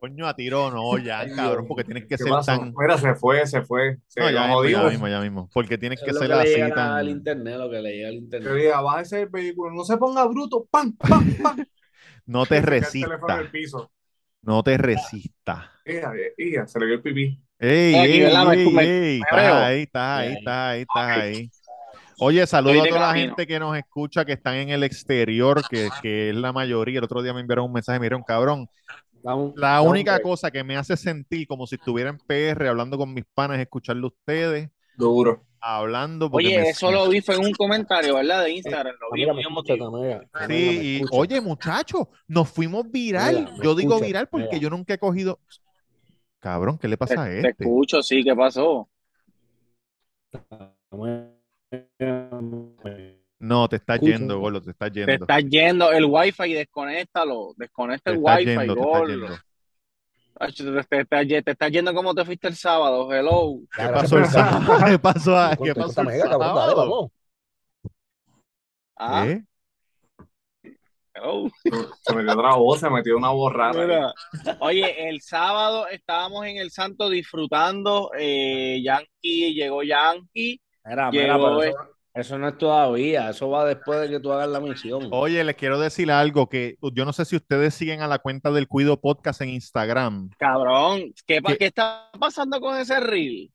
Coño, 0.00 0.28
a 0.28 0.36
tiro 0.36 0.70
no, 0.70 0.96
ya, 0.98 1.20
Ay, 1.20 1.32
cabrón, 1.34 1.66
porque 1.66 1.82
tienes 1.82 2.04
que 2.04 2.10
¿Qué 2.10 2.18
ser 2.18 2.28
pasó? 2.30 2.56
tan. 2.56 2.72
Mira, 2.78 2.96
se 2.98 3.14
fue, 3.16 3.44
se 3.48 3.62
fue. 3.62 3.98
Se 4.06 4.20
No, 4.20 4.30
ya 4.30 4.42
mismo, 4.46 4.64
ya 4.64 4.78
jodió. 4.78 4.90
mismo, 4.90 5.08
ya 5.08 5.20
mismo. 5.20 5.50
Porque 5.52 5.76
tienes 5.76 6.00
que 6.00 6.12
ser 6.12 6.28
que 6.28 6.28
le 6.28 6.34
así 6.34 6.50
llega 6.50 6.66
al 6.66 7.06
tan. 7.06 7.08
internet, 7.08 7.56
lo 7.58 7.68
que 7.68 7.80
le 7.82 7.92
llega 7.96 8.08
al 8.08 8.14
Que 8.14 8.18
internet. 8.18 8.52
diga, 8.54 8.80
bájese 8.80 9.22
el 9.22 9.28
vehículo, 9.28 9.74
no 9.74 9.82
se 9.84 9.96
ponga 9.96 10.24
bruto, 10.26 10.68
pam, 10.70 10.96
pam, 10.96 11.24
pam. 11.42 11.56
No 12.26 12.46
te 12.46 12.60
resistas. 12.60 13.50
No 14.42 14.62
te 14.62 14.76
resistas. 14.78 15.64
Se 15.84 16.78
le 16.78 16.86
vio 16.86 16.94
el 16.96 17.02
pipí. 17.02 17.42
Ey, 17.58 17.94
ey, 17.94 18.22
ey, 18.22 18.78
ey, 18.78 19.20
veo. 19.32 19.54
ahí, 19.56 19.82
estás 19.82 20.18
ahí, 20.20 20.28
Ahí. 20.28 20.34
estás 20.36 20.54
ahí, 20.56 20.80
estás 20.82 21.08
ahí. 21.10 21.50
Oye, 22.20 22.46
saludo 22.46 22.82
a 22.82 22.86
toda 22.86 23.00
la 23.00 23.14
gente 23.14 23.46
que 23.46 23.58
nos 23.58 23.76
escucha, 23.76 24.24
que 24.24 24.32
están 24.32 24.56
en 24.56 24.70
el 24.70 24.82
exterior, 24.82 25.64
que, 25.68 25.90
que 26.02 26.30
es 26.30 26.34
la 26.36 26.52
mayoría. 26.52 26.98
El 26.98 27.04
otro 27.04 27.22
día 27.22 27.32
me 27.32 27.40
enviaron 27.40 27.66
un 27.66 27.72
mensaje, 27.72 27.98
me 27.98 28.04
dijeron, 28.06 28.22
cabrón, 28.26 28.68
la 29.54 29.80
única 29.80 30.20
cosa 30.20 30.50
que 30.50 30.64
me 30.64 30.76
hace 30.76 30.96
sentir 30.96 31.46
como 31.46 31.66
si 31.66 31.76
estuviera 31.76 32.10
en 32.10 32.18
PR 32.26 32.68
hablando 32.68 32.96
con 32.98 33.12
mis 33.12 33.24
panas 33.34 33.56
es 33.58 33.62
escucharlo 33.62 34.06
a 34.06 34.10
ustedes, 34.10 34.70
Duro. 34.96 35.42
hablando. 35.60 36.28
Oye, 36.32 36.58
me- 36.58 36.70
eso 36.70 36.90
lo 36.90 37.08
vi 37.08 37.20
fue 37.20 37.34
en 37.36 37.44
un 37.46 37.52
comentario, 37.52 38.14
¿verdad? 38.14 38.44
De 38.44 38.52
Instagram. 38.52 38.94
Lo 39.00 39.10
vi 39.12 39.22
escucha, 39.22 39.74
Sí, 40.46 40.54
me 40.54 40.84
y 40.84 41.02
oye, 41.12 41.40
muchachos, 41.40 42.02
nos 42.26 42.48
fuimos 42.48 42.90
viral. 42.90 43.34
Mira, 43.34 43.50
Yo 43.62 43.74
digo 43.74 43.92
escucha, 43.94 44.06
viral 44.06 44.28
porque 44.28 44.46
mira. 44.46 44.58
yo 44.58 44.70
nunca 44.70 44.94
he 44.94 44.98
cogido. 44.98 45.38
Cabrón, 46.40 46.78
¿qué 46.78 46.86
le 46.88 46.96
Te, 46.96 47.04
pasa 47.04 47.24
a 47.24 47.26
te 47.26 47.40
este? 47.40 47.64
escucho, 47.64 48.02
sí, 48.02 48.22
¿qué 48.22 48.34
pasó? 48.34 48.88
No, 53.40 53.68
te 53.68 53.76
estás 53.76 54.00
yendo, 54.00 54.40
Golo, 54.40 54.60
te 54.62 54.70
estás 54.72 54.92
Te 54.92 55.00
yendo. 55.00 55.12
estás 55.24 55.44
yendo 55.44 55.92
el 55.92 56.04
wifi, 56.06 56.52
desconéctalo. 56.54 57.54
Desconecta 57.56 58.10
Te 58.10 58.16
el 58.16 58.18
estás 58.18 58.38
wifi, 58.38 58.50
yendo, 58.50 58.74
te 58.74 58.80
estás 58.80 58.98
gol. 59.00 59.08
yendo. 59.10 59.38
Ay, 60.40 60.52
Te, 60.52 60.64
te- 60.64 60.84
te 60.84 61.00
estás 61.00 61.26
ye- 61.26 61.42
te 61.42 61.50
estás 61.52 61.70
yendo 61.70 61.94
como 61.94 62.14
te 62.14 62.24
fuiste 62.24 62.48
el 62.48 62.56
sábado, 62.56 63.12
hello. 63.12 63.60
¿Qué 63.76 63.88
pasó 63.88 64.18
el 64.18 64.26
sábado? 64.26 64.86
¿Qué 64.86 64.98
pasó, 64.98 65.50
¿Qué 65.62 65.74
pasó 65.74 66.00
el 66.02 66.20
sábado? 66.20 67.10
Ah. 68.96 69.26
Se 72.02 72.14
metió 72.14 72.32
otra 72.32 72.54
voz, 72.54 72.78
se 72.80 72.88
metió 72.90 73.16
una 73.16 73.30
voz 73.30 73.52
rara. 73.52 73.84
Mira, 73.84 74.12
Oye, 74.60 75.08
el 75.08 75.20
sábado 75.20 75.88
estábamos 75.88 76.46
en 76.46 76.58
el 76.58 76.70
Santo 76.70 77.08
disfrutando. 77.10 78.12
Eh, 78.16 78.80
Yankee, 78.84 79.54
llegó 79.54 79.82
Yankee. 79.82 80.60
Mira, 80.88 81.10
mira, 81.10 81.36
pero 81.36 81.62
el- 81.62 81.68
eso, 81.70 81.78
eso 82.14 82.38
no 82.38 82.48
es 82.48 82.58
todavía, 82.58 83.30
eso 83.30 83.48
va 83.50 83.64
después 83.64 84.00
de 84.00 84.08
que 84.08 84.20
tú 84.20 84.32
hagas 84.32 84.48
la 84.48 84.60
misión. 84.60 85.08
Oye, 85.12 85.44
les 85.44 85.54
quiero 85.56 85.78
decir 85.78 86.10
algo 86.10 86.48
que 86.48 86.76
yo 86.94 87.04
no 87.04 87.12
sé 87.12 87.24
si 87.24 87.36
ustedes 87.36 87.74
siguen 87.74 88.02
a 88.02 88.08
la 88.08 88.18
cuenta 88.18 88.50
del 88.50 88.66
Cuido 88.66 89.00
Podcast 89.00 89.40
en 89.42 89.50
Instagram. 89.50 90.30
Cabrón, 90.38 91.12
¿qué, 91.26 91.40
pa- 91.42 91.52
¿Qué? 91.52 91.58
¿qué 91.58 91.66
está 91.66 92.10
pasando 92.18 92.60
con 92.60 92.76
ese 92.76 92.98
reel? 93.00 93.52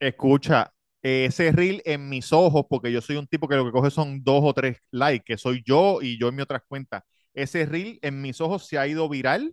Escucha, 0.00 0.72
eh, 1.02 1.26
ese 1.26 1.50
reel 1.52 1.82
en 1.84 2.08
mis 2.08 2.32
ojos, 2.32 2.64
porque 2.68 2.92
yo 2.92 3.00
soy 3.00 3.16
un 3.16 3.26
tipo 3.26 3.48
que 3.48 3.56
lo 3.56 3.64
que 3.64 3.72
coge 3.72 3.90
son 3.90 4.22
dos 4.22 4.40
o 4.44 4.54
tres 4.54 4.78
likes, 4.90 5.24
que 5.24 5.36
soy 5.38 5.62
yo 5.66 5.98
y 6.00 6.18
yo 6.18 6.28
en 6.28 6.36
mi 6.36 6.42
otras 6.42 6.62
cuentas. 6.68 7.02
Ese 7.34 7.66
reel 7.66 7.98
en 8.02 8.20
mis 8.22 8.40
ojos 8.40 8.66
se 8.66 8.78
ha 8.78 8.86
ido 8.86 9.08
viral. 9.08 9.52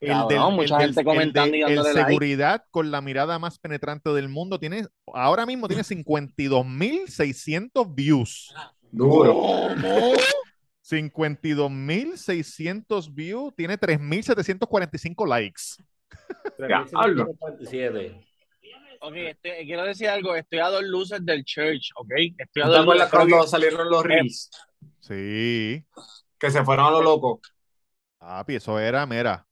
El 0.00 0.08
Cabrón, 0.08 0.28
del- 0.28 0.38
el 0.38 0.52
mucha 0.54 0.76
del- 0.78 0.86
gente 0.86 1.00
el 1.00 1.06
comentando 1.06 1.52
de- 1.52 1.58
y 1.58 1.62
el 1.62 1.74
dándole 1.76 1.94
like. 1.94 2.08
seguridad 2.10 2.64
con 2.70 2.90
la 2.90 3.00
mirada 3.00 3.38
más 3.38 3.58
penetrante 3.58 4.10
del 4.10 4.28
mundo 4.28 4.58
tiene, 4.58 4.86
ahora 5.12 5.46
mismo 5.46 5.68
tiene 5.68 5.84
52.600 5.84 7.94
views. 7.94 8.52
Duro. 8.90 9.34
¿Cómo? 9.80 10.12
52.600 10.82 13.14
views, 13.14 13.54
tiene 13.56 13.78
3.745 13.78 15.26
likes. 15.26 15.62
Ya, 16.68 16.84
hablo. 16.94 17.26
47. 17.38 18.20
Ok, 19.00 19.14
estoy- 19.16 19.66
quiero 19.66 19.84
decir 19.84 20.08
algo. 20.08 20.34
Estoy 20.34 20.58
a 20.60 20.68
dos 20.68 20.82
luces 20.82 21.24
del 21.24 21.44
church, 21.44 21.90
¿ok? 21.96 22.10
Estoy 22.38 22.62
a 22.62 22.66
¿Tú 22.66 22.72
te 22.72 22.76
dos 22.78 22.86
luces. 22.86 23.08
cuando 23.10 23.46
salieron 23.46 23.90
los 23.90 24.02
reels? 24.02 24.50
Sí, 25.00 25.84
Que 26.38 26.50
se 26.50 26.64
fueron 26.64 26.86
a 26.86 26.90
lo 26.90 27.02
loco. 27.02 27.40
papi, 28.18 28.54
eso 28.56 28.78
era, 28.78 29.04
mira. 29.06 29.46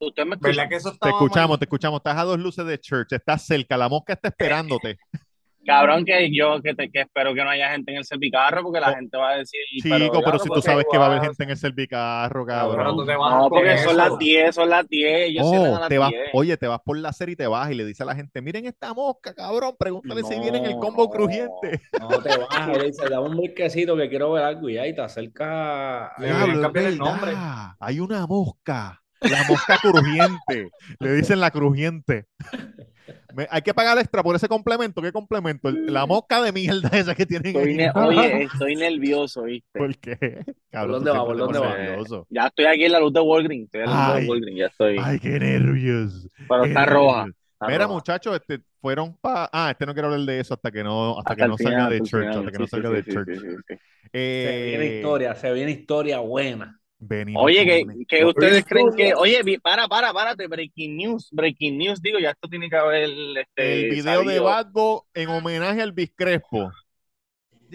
Usted 0.00 0.24
me 0.26 0.36
¿Verdad 0.40 0.64
escucha. 0.64 0.68
que 0.68 0.76
eso 0.76 0.92
Te 1.00 1.08
escuchamos, 1.08 1.50
mal? 1.50 1.58
te 1.58 1.64
escuchamos. 1.64 1.98
Estás 2.00 2.16
a 2.18 2.24
dos 2.24 2.38
luces 2.38 2.66
de 2.66 2.78
church, 2.78 3.12
estás 3.12 3.46
cerca, 3.46 3.76
la 3.76 3.88
mosca 3.88 4.12
está 4.14 4.28
esperándote. 4.28 4.98
Cabrón, 5.66 6.04
que 6.04 6.28
yo 6.30 6.60
que, 6.60 6.74
te, 6.74 6.90
que 6.90 7.00
espero 7.00 7.32
que 7.32 7.42
no 7.42 7.48
haya 7.48 7.70
gente 7.70 7.90
en 7.90 7.96
el 7.96 8.04
servicarro 8.04 8.62
porque 8.62 8.80
la 8.80 8.90
Oh, 8.90 8.94
gente 8.96 9.16
va 9.16 9.30
a 9.30 9.36
decir. 9.38 9.60
Chico, 9.78 9.88
pero, 9.88 10.10
claro, 10.22 10.38
si 10.38 10.50
tú 10.50 10.60
sabes 10.60 10.84
que 10.90 10.98
va 10.98 11.04
a 11.04 11.08
haber 11.08 11.22
gente 11.22 11.42
en 11.44 11.50
el 11.50 11.56
servicarro, 11.56 12.44
cabrón. 12.44 12.96
No, 13.06 13.48
porque 13.48 13.78
son 13.78 13.96
las 13.96 14.18
10, 14.18 14.54
son 14.54 14.68
las 14.68 14.86
10. 14.88 15.28
Ellos 15.30 15.46
a 15.46 15.56
Oh, 15.56 15.78
las 15.80 15.88
te 15.88 15.96
vas, 15.96 16.10
10. 16.10 16.20
oye, 16.34 16.56
te 16.58 16.66
vas 16.66 16.80
por 16.84 16.98
la 16.98 17.14
serie 17.14 17.32
y 17.32 17.36
te 17.36 17.46
vas 17.46 17.70
y 17.70 17.74
le 17.74 17.86
dice 17.86 18.02
a 18.02 18.06
la 18.06 18.14
gente, 18.14 18.42
miren 18.42 18.66
esta 18.66 18.92
mosca, 18.92 19.32
cabrón, 19.34 19.74
pregúntale 19.78 20.22
si 20.22 20.38
viene 20.38 20.58
en 20.58 20.66
el 20.66 20.72
No, 20.74 20.80
combo 20.80 21.04
no. 21.04 21.10
crujiente. 21.10 21.80
No 21.98 22.20
te 22.22 22.36
vas, 22.36 22.68
le 22.68 22.84
dice, 22.86 23.08
dame 23.08 23.26
un 23.28 23.36
brisquecito 23.38 23.96
que 23.96 24.10
quiero 24.10 24.32
ver 24.32 24.44
algo 24.44 24.68
y 24.68 24.76
ahí 24.76 24.94
te 24.94 25.00
acerca. 25.00 26.12
Le 26.18 26.28
cambiar 26.60 26.86
el 26.86 26.98
nombre. 26.98 27.32
Hay 27.80 28.00
una 28.00 28.26
mosca, 28.26 29.02
la 29.30 29.44
mosca 29.48 29.78
crujiente. 29.80 30.70
Le 31.00 31.12
dicen 31.14 31.40
la 31.40 31.50
crujiente. 31.50 32.26
Me- 33.34 33.48
hay 33.50 33.62
que 33.62 33.74
pagar 33.74 33.98
extra 33.98 34.22
por 34.22 34.36
ese 34.36 34.48
complemento. 34.48 35.02
¿Qué 35.02 35.10
complemento? 35.12 35.68
El- 35.68 35.92
la 35.92 36.06
mosca 36.06 36.40
de 36.40 36.52
mierda 36.52 36.88
esa 36.92 37.14
que 37.14 37.26
tienen 37.26 37.54
Estoy 37.56 37.74
ne- 37.74 37.90
oye, 37.94 38.42
estoy 38.44 38.76
nervioso, 38.76 39.42
¿viste? 39.42 39.78
¿Por 39.78 39.96
qué? 39.98 40.44
Cabrón, 40.70 41.04
dónde 41.04 41.10
va? 41.10 41.24
¿Por 41.26 41.36
siempre 41.36 41.58
te 41.58 41.58
dónde 41.64 41.74
va? 41.76 41.82
nervioso. 41.82 42.26
Ya 42.30 42.46
estoy 42.46 42.66
aquí 42.66 42.84
en 42.84 42.92
la 42.92 43.00
luz 43.00 43.12
de 43.12 43.20
Walgreens. 43.20 43.64
Estoy 43.66 43.80
en 43.82 43.86
la 43.90 43.92
luz 44.06 44.14
Ay. 44.16 44.22
de 44.22 44.30
Walgreens, 44.30 44.58
ya 44.58 44.66
estoy. 44.66 44.96
Ay, 45.02 45.18
qué 45.18 45.38
nervios. 45.40 46.28
Pero 46.48 46.62
qué 46.62 46.68
está 46.68 46.86
roja. 46.86 47.16
nervios. 47.24 47.36
está 47.52 47.66
Mira, 47.66 47.78
roja. 47.84 47.94
muchachos, 47.94 48.36
este, 48.36 48.60
fueron 48.80 49.16
para. 49.20 49.50
Ah, 49.52 49.68
este 49.70 49.84
no 49.84 49.92
quiero 49.94 50.08
hablar 50.08 50.26
de 50.26 50.40
eso 50.40 50.54
hasta 50.54 50.70
que 50.70 50.84
no, 50.84 51.18
hasta, 51.18 51.32
Hasta 51.32 51.42
que 51.44 51.48
no 51.48 51.56
final, 51.58 51.72
salga 51.72 51.90
de 51.90 52.00
church. 52.02 52.22
final. 52.28 52.38
Hasta 52.38 52.52
que 52.52 52.58
no 52.58 52.66
salga 52.68 52.88
sí, 52.90 52.94
de 52.94 53.02
sí, 53.02 53.10
church. 53.10 53.28
sí, 53.34 53.40
sí, 53.40 53.56
sí. 53.68 53.74
Eh, 54.12 54.46
Se 54.46 54.78
viene 54.78 54.96
historia, 54.96 55.34
se 55.34 55.52
viene 55.52 55.70
historia 55.72 56.18
buena. 56.20 56.78
Venimos 57.06 57.42
Oye, 57.44 57.64
que, 57.64 57.84
que 58.06 58.24
ustedes 58.24 58.64
creen 58.64 58.94
que, 58.96 59.14
oye, 59.14 59.40
para, 59.62 59.88
para, 59.88 60.12
párate, 60.12 60.46
breaking 60.46 60.96
news, 60.96 61.28
breaking 61.30 61.78
news, 61.78 62.00
digo, 62.00 62.18
ya 62.18 62.30
esto 62.30 62.48
tiene 62.48 62.68
que 62.68 62.76
haber 62.76 63.10
este, 63.38 63.88
El 63.88 63.90
video 63.90 64.24
de. 64.24 64.40
Badbo 64.40 65.06
en 65.14 65.28
homenaje 65.28 65.82
al 65.82 65.92
Biscrespo. 65.92 66.72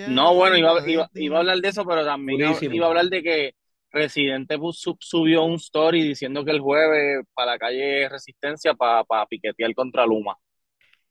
No, 0.08 0.34
bueno, 0.36 0.58
iba, 0.58 0.88
iba, 0.88 1.10
iba 1.14 1.36
a 1.38 1.40
hablar 1.40 1.58
de 1.60 1.68
eso, 1.68 1.86
pero 1.86 2.06
también 2.06 2.56
iba, 2.62 2.86
a 2.86 2.90
hablar 2.90 3.06
de 3.06 3.24
que 3.24 3.54
Residente 3.92 4.56
sub- 4.74 4.98
subió 5.02 5.44
un 5.44 5.56
story 5.56 6.04
diciendo 6.04 6.46
que 6.46 6.52
el 6.52 6.60
jueves 6.60 7.26
para 7.34 7.54
la 7.54 7.58
calle 7.58 8.08
Resistencia 8.08 8.74
para 8.74 9.26
piquetear 9.26 9.74
contra 9.74 10.06
Luma. 10.06 10.38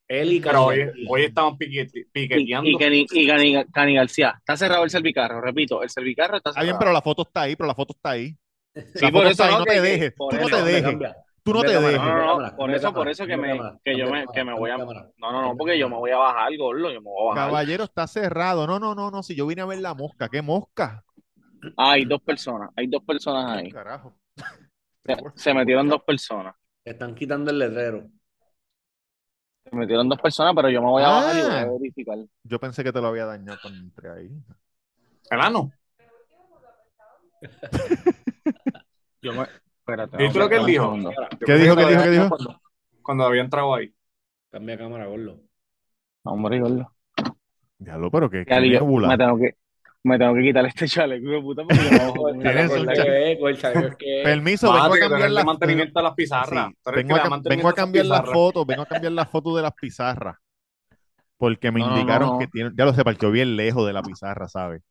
Él 0.08 0.32
y 0.32 0.40
Pero 0.40 0.64
hoy, 0.64 0.78
Cani- 0.86 1.06
hoy 1.08 1.24
estamos 1.24 1.58
piquete- 1.58 2.00
Y, 2.00 2.04
piqueteando. 2.04 2.68
y 2.70 2.76
Cani, 2.78 3.06
y 3.10 3.26
Cani- 3.28 3.64
Cani 3.70 3.94
García. 3.94 4.34
Está 4.38 4.56
cerrado 4.56 4.84
el 4.84 4.90
servicarro, 4.90 5.40
repito, 5.40 5.82
el 5.82 5.90
servicarro 5.90 6.38
está 6.38 6.50
Está 6.50 6.62
bien, 6.62 6.68
cerrado. 6.70 6.80
pero 6.80 6.92
la 6.92 7.02
foto 7.02 7.22
está 7.22 7.42
ahí, 7.42 7.56
pero 7.56 7.66
la 7.66 7.74
foto 7.74 7.92
está 7.94 8.10
ahí. 8.10 8.34
Sí, 8.74 9.04
la 9.04 9.10
por 9.12 9.22
foto 9.22 9.28
eso 9.30 9.42
está 9.42 9.44
ahí, 9.46 9.58
no, 9.58 9.64
te 9.64 9.80
dejes. 9.82 10.14
Tú 10.16 10.28
no 10.40 10.46
te 10.48 10.62
dejes. 10.62 10.98
Tú 11.42 11.52
no 11.54 11.60
te 11.62 11.72
dejes. 11.80 11.96
No, 11.98 12.40
no, 12.40 12.56
por 12.56 12.70
eso, 12.74 12.92
por 12.94 13.08
eso 13.08 13.26
que 13.26 13.36
me, 13.36 13.58
que 13.84 13.96
yo 13.98 14.10
me, 14.10 14.24
que 14.32 14.44
me 14.44 14.54
voy 14.54 14.70
a, 14.70 14.76
no, 14.78 14.86
no, 15.18 15.42
no, 15.42 15.56
porque 15.56 15.78
yo 15.78 15.88
me 15.88 15.96
voy 15.96 16.10
a 16.10 16.16
bajar, 16.18 16.56
gordo, 16.56 16.90
yo 16.90 17.00
me 17.00 17.08
voy 17.10 17.22
a 17.22 17.34
bajar. 17.34 17.48
Caballero, 17.50 17.84
está 17.84 18.06
cerrado. 18.06 18.66
No, 18.66 18.78
no, 18.78 18.94
no, 18.94 19.10
no. 19.10 19.22
Si 19.22 19.34
yo 19.34 19.46
vine 19.46 19.62
a 19.62 19.66
ver 19.66 19.78
la 19.80 19.94
mosca, 19.94 20.28
¿qué 20.28 20.40
mosca? 20.42 21.04
Ah, 21.76 21.92
hay 21.92 22.04
dos 22.04 22.20
personas, 22.22 22.70
hay 22.76 22.86
dos 22.86 23.02
personas 23.02 23.50
ahí. 23.50 23.70
Carajo. 23.70 24.14
Se, 25.04 25.16
se 25.34 25.54
metieron 25.54 25.88
dos 25.88 26.02
personas, 26.04 26.54
Están 26.84 27.14
quitando 27.14 27.50
el 27.50 27.58
letrero. 27.58 28.06
Se 29.68 29.76
metieron 29.76 30.08
dos 30.08 30.20
personas, 30.20 30.54
pero 30.54 30.70
yo 30.70 30.80
me 30.80 30.88
voy 30.88 31.02
a 31.02 31.08
bajar 31.08 31.36
y 31.36 31.40
voy 31.42 31.50
a 31.50 31.60
Ah. 31.60 31.66
verificar. 31.78 32.18
Yo 32.44 32.58
pensé 32.60 32.82
que 32.84 32.92
te 32.92 33.00
lo 33.00 33.08
había 33.08 33.26
dañado 33.26 33.58
cuando 33.62 33.80
entré 33.80 34.10
ahí. 34.10 34.30
El 35.30 35.40
ano. 35.40 35.70
Yo 39.22 39.32
me, 39.32 39.42
espérate. 39.42 40.16
¿Viste 40.16 40.38
lo 40.38 40.48
que 40.48 40.56
él 40.56 40.66
dijo? 40.66 40.92
¿Qué 41.44 41.54
dijo, 41.54 41.76
que 41.76 41.82
qué 41.84 41.88
dijo, 41.90 42.02
qué 42.02 42.10
dijo? 42.10 42.28
Cuando, 42.28 42.60
cuando 43.02 43.24
había 43.24 43.42
entrado 43.42 43.74
ahí. 43.74 43.92
Cambia 44.50 44.78
cámara, 44.78 45.06
gordo. 45.06 45.40
Hombre, 46.24 46.60
gordo. 46.60 46.92
Diablo, 47.78 48.10
pero 48.10 48.30
que, 48.30 48.44
Ya, 48.48 48.56
yo 48.60 48.80
nebula. 48.80 49.08
me 49.08 49.16
tengo 49.18 49.38
que, 49.38 49.56
me 50.04 50.18
tengo 50.18 50.34
que 50.34 50.42
quitar 50.42 50.64
este 50.66 50.86
chaleco, 50.88 51.42
puta, 51.42 51.62
porque 51.64 51.78
que... 53.98 54.22
Permiso, 54.24 54.72
vengo 54.72 54.94
a 54.94 54.98
cambiar 54.98 55.22
el 55.28 55.34
la 55.34 55.44
mantenimiento 55.44 55.98
de 55.98 56.02
las 56.04 56.14
pizarras. 56.14 56.68
Vengo, 56.94 57.16
a, 57.16 57.74
cambiar 57.74 58.06
las 58.06 58.24
fotos, 58.30 58.66
vengo 58.66 58.82
a 58.82 58.86
cambiar 58.86 59.12
las 59.12 59.28
fotos 59.28 59.56
de 59.56 59.62
las 59.62 59.72
pizarras. 59.72 60.36
Porque 61.36 61.70
me 61.70 61.80
No, 61.80 61.86
no, 61.86 61.92
no, 61.94 62.00
indicaron 62.00 62.28
no. 62.30 62.38
que 62.38 62.46
tiene, 62.48 62.70
ya 62.76 62.84
lo 62.84 62.92
sé, 62.92 63.04
partió 63.04 63.30
bien 63.30 63.56
lejos 63.56 63.86
de 63.86 63.92
la 63.92 64.02
pizarra, 64.02 64.48
¿sabes? 64.48 64.82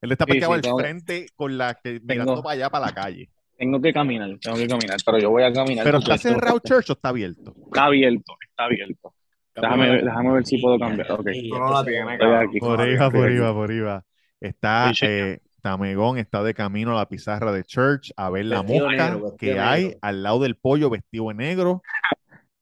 Él 0.00 0.12
está 0.12 0.24
parqueado 0.26 0.52
sí, 0.52 0.56
al 0.56 0.62
tengo- 0.62 0.78
frente 0.78 1.26
con 1.34 1.58
la 1.58 1.74
que 1.74 2.00
mirando 2.02 2.42
para 2.42 2.52
allá, 2.54 2.70
para 2.70 2.86
la 2.86 2.92
calle. 2.92 3.28
Tengo 3.56 3.80
que 3.80 3.92
caminar, 3.92 4.28
tengo 4.40 4.56
que 4.56 4.66
caminar, 4.68 4.98
pero 5.04 5.18
yo 5.18 5.30
voy 5.30 5.42
a 5.42 5.52
caminar. 5.52 5.84
Pero 5.84 5.98
está 5.98 6.18
cerrado 6.18 6.58
Church 6.60 6.90
o 6.90 6.92
está 6.92 7.08
abierto. 7.08 7.54
Está 7.64 7.84
abierto, 7.86 8.34
está 8.48 8.64
abierto. 8.64 9.14
Déjame 9.54 9.90
ver- 9.90 10.04
déjame 10.04 10.32
ver 10.34 10.46
si 10.46 10.58
puedo 10.58 10.78
cambiar. 10.78 11.10
Ok. 11.10 11.26
Tú 11.50 11.58
no 11.58 11.72
la 11.72 11.82
tienes, 11.84 12.12
Estoy 12.12 12.18
cabrón. 12.18 12.48
aquí. 12.48 12.58
Por 12.60 12.76
No, 12.76 12.82
arriba, 12.82 13.10
por 13.10 13.24
arriba, 13.24 13.52
por 13.54 13.64
arriba. 13.64 14.04
Está 14.40 14.92
Sí, 14.94 15.06
eh, 15.06 15.40
Tamegón, 15.62 16.18
está 16.18 16.42
de 16.42 16.54
camino 16.54 16.92
a 16.92 16.96
la 16.96 17.08
pizarra 17.08 17.52
de 17.52 17.64
Church 17.64 18.12
a 18.16 18.30
ver 18.30 18.44
la 18.46 18.62
Vestido 18.62 18.86
mosca 18.86 19.10
negro, 19.10 19.36
que 19.36 19.58
hay 19.58 19.84
negro. 19.84 19.98
al 20.02 20.22
lado 20.22 20.38
del 20.40 20.56
pollo 20.56 20.90
vestido 20.90 21.28
de 21.28 21.34
negro 21.34 21.82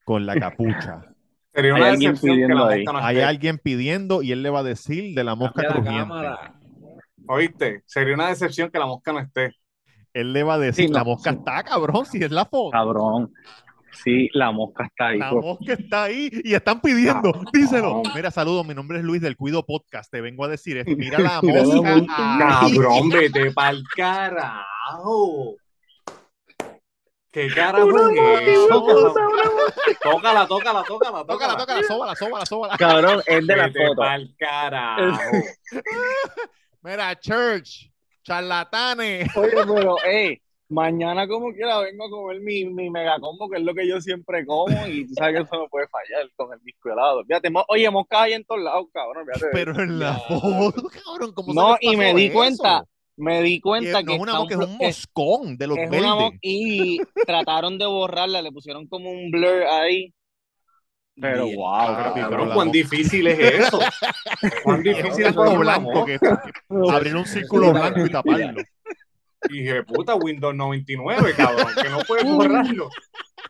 con 0.05 0.27
la 0.27 0.37
capucha. 0.37 1.03
Sería 1.55 1.75
Hay 1.75 1.81
una 1.81 1.91
alguien 1.91 2.13
decepción 2.13 2.49
que 2.49 2.55
la 2.55 2.69
pidiendo 2.69 2.93
no 2.93 2.99
Hay 2.99 3.21
alguien 3.21 3.59
pidiendo 3.59 4.23
y 4.23 4.33
él 4.33 4.43
le 4.43 4.51
va 4.51 4.61
a 4.61 4.63
decir 4.65 5.15
de 5.15 5.23
la 5.25 5.35
mosca 5.37 5.63
la 5.63 5.69
crujiente. 5.69 5.99
cámara. 6.01 6.55
¿Oíste? 7.29 7.83
Sería 7.87 8.15
una 8.15 8.29
decepción 8.29 8.71
que 8.71 8.79
la 8.79 8.87
mosca 8.87 9.13
no 9.13 9.21
esté. 9.21 9.55
Él 10.13 10.33
le 10.33 10.43
va 10.43 10.55
a 10.55 10.59
decir, 10.59 10.87
Sí, 10.89 10.93
la 10.93 11.05
mosca 11.05 11.31
sí. 11.31 11.37
está, 11.39 11.63
cabrón, 11.63 12.07
si 12.07 12.23
es 12.23 12.31
la 12.31 12.45
foto. 12.45 12.71
Cabrón. 12.71 13.33
Sí, 14.03 14.29
la 14.33 14.51
mosca 14.51 14.85
está 14.87 15.09
ahí. 15.09 15.19
La 15.19 15.31
pues. 15.31 15.45
mosca 15.45 15.73
está 15.75 16.03
ahí 16.05 16.31
y 16.43 16.55
están 16.55 16.81
pidiendo. 16.81 17.33
Díselo. 17.53 18.03
Cabrón. 18.03 18.13
Mira, 18.15 18.31
saludos. 18.31 18.67
Mi 18.67 18.75
nombre 18.75 18.99
es 18.99 19.05
Luis 19.05 19.21
del 19.23 19.37
Cuido 19.37 19.65
Podcast. 19.65 20.11
Te 20.11 20.21
vengo 20.21 20.45
a 20.45 20.49
decir 20.49 20.77
esto. 20.77 20.93
Mira 20.97 21.19
la 21.21 21.41
mosca. 21.43 22.39
Cabrón, 22.39 23.09
vete 23.11 23.51
pa'l 23.53 23.83
carajo. 23.97 25.57
¿Qué 27.31 27.49
carajo 27.49 28.11
es 28.11 28.49
eso? 28.49 29.15
Tócala, 30.03 30.47
tócala, 30.47 30.83
tócala, 30.85 31.25
Tócala, 31.25 31.25
tócala. 31.27 31.57
tócala, 31.57 31.83
sóbala, 31.83 32.15
sóbala, 32.15 32.47
sóbala. 32.47 32.77
Cabrón, 32.77 33.23
es 33.27 33.47
de 33.47 33.57
la 33.57 33.67
Vete 33.67 33.87
foto. 33.89 34.01
pa'l 34.01 34.35
carajo. 34.39 35.13
Mira, 36.83 37.19
Church, 37.19 37.91
charlatanes. 38.23 39.37
Oye, 39.37 39.51
pero, 39.53 39.97
eh, 40.05 40.41
mañana 40.75 41.27
como 41.29 41.53
quiera 41.53 41.79
vengo 41.79 42.07
a 42.07 42.11
comer 42.11 42.41
mi, 42.41 42.65
mi 42.67 42.91
mega 42.91 43.19
combo, 43.21 43.49
que 43.49 43.59
es 43.59 43.63
lo 43.63 43.73
que 43.75 43.87
yo 43.89 44.01
siempre 44.01 44.45
como, 44.45 44.87
y 44.87 45.07
tú 45.07 45.15
sabes 45.15 45.37
que 45.37 45.43
eso 45.43 45.57
no 45.57 45.69
puede 45.69 45.87
fallar 45.89 46.29
con 46.37 46.53
el 46.53 46.59
disco 46.65 46.91
helado. 46.93 47.25
Fíjate, 47.25 47.51
mo- 47.51 47.65
oye, 47.69 47.89
mosca 47.91 48.23
hay 48.23 48.33
en 48.35 48.45
todos 48.45 48.61
lados, 48.63 48.87
cabrón. 48.93 49.25
fíjate. 49.27 49.47
Pero 49.53 49.81
en 49.81 49.99
la 49.99 50.15
foto, 50.15 50.89
cabrón, 51.05 51.33
¿cómo 51.33 51.53
se 51.53 51.55
No, 51.61 51.77
les 51.81 51.93
y 51.93 51.97
me 51.97 52.13
di 52.15 52.25
eso? 52.27 52.35
cuenta, 52.35 52.85
me 53.17 53.43
di 53.43 53.61
cuenta 53.61 54.01
no 54.01 54.07
que 54.07 54.15
es 54.15 54.21
una 54.21 54.35
mosca, 54.35 54.55
es 54.55 54.61
un 54.61 54.77
moscón 54.79 55.57
de 55.57 55.67
los 55.69 55.79
es 55.79 55.91
verdes. 55.91 56.33
y 56.43 57.01
trataron 57.25 57.79
de 57.79 57.87
borrarla, 57.87 58.43
le 58.43 58.51
pusieron 58.53 58.87
como 58.89 59.11
un 59.11 59.31
blur 59.31 59.63
ahí. 59.71 60.13
Pero 61.21 61.45
Bien. 61.45 61.57
wow, 61.59 61.87
cabrón. 61.87 62.15
Cabrón, 62.15 62.51
cuán 62.55 62.73
difícil 62.73 63.27
es 63.29 63.39
eso. 63.39 63.79
Cuán 64.65 64.83
difícil 64.83 65.27
es 65.27 65.37
una 65.37 65.55
blanco 65.55 66.05
que, 66.05 66.19
que- 66.19 66.91
abrir 66.91 67.15
un 67.15 67.25
círculo 67.25 67.73
blanco 67.73 68.05
y 68.05 68.11
taparlo. 68.11 68.63
Dije, 69.51 69.83
puta, 69.85 70.15
Windows 70.15 70.55
99, 70.55 71.33
cabrón, 71.37 71.67
que 71.83 71.89
no 71.89 71.99
puedes 72.07 72.25
borrarlo. 72.25 72.89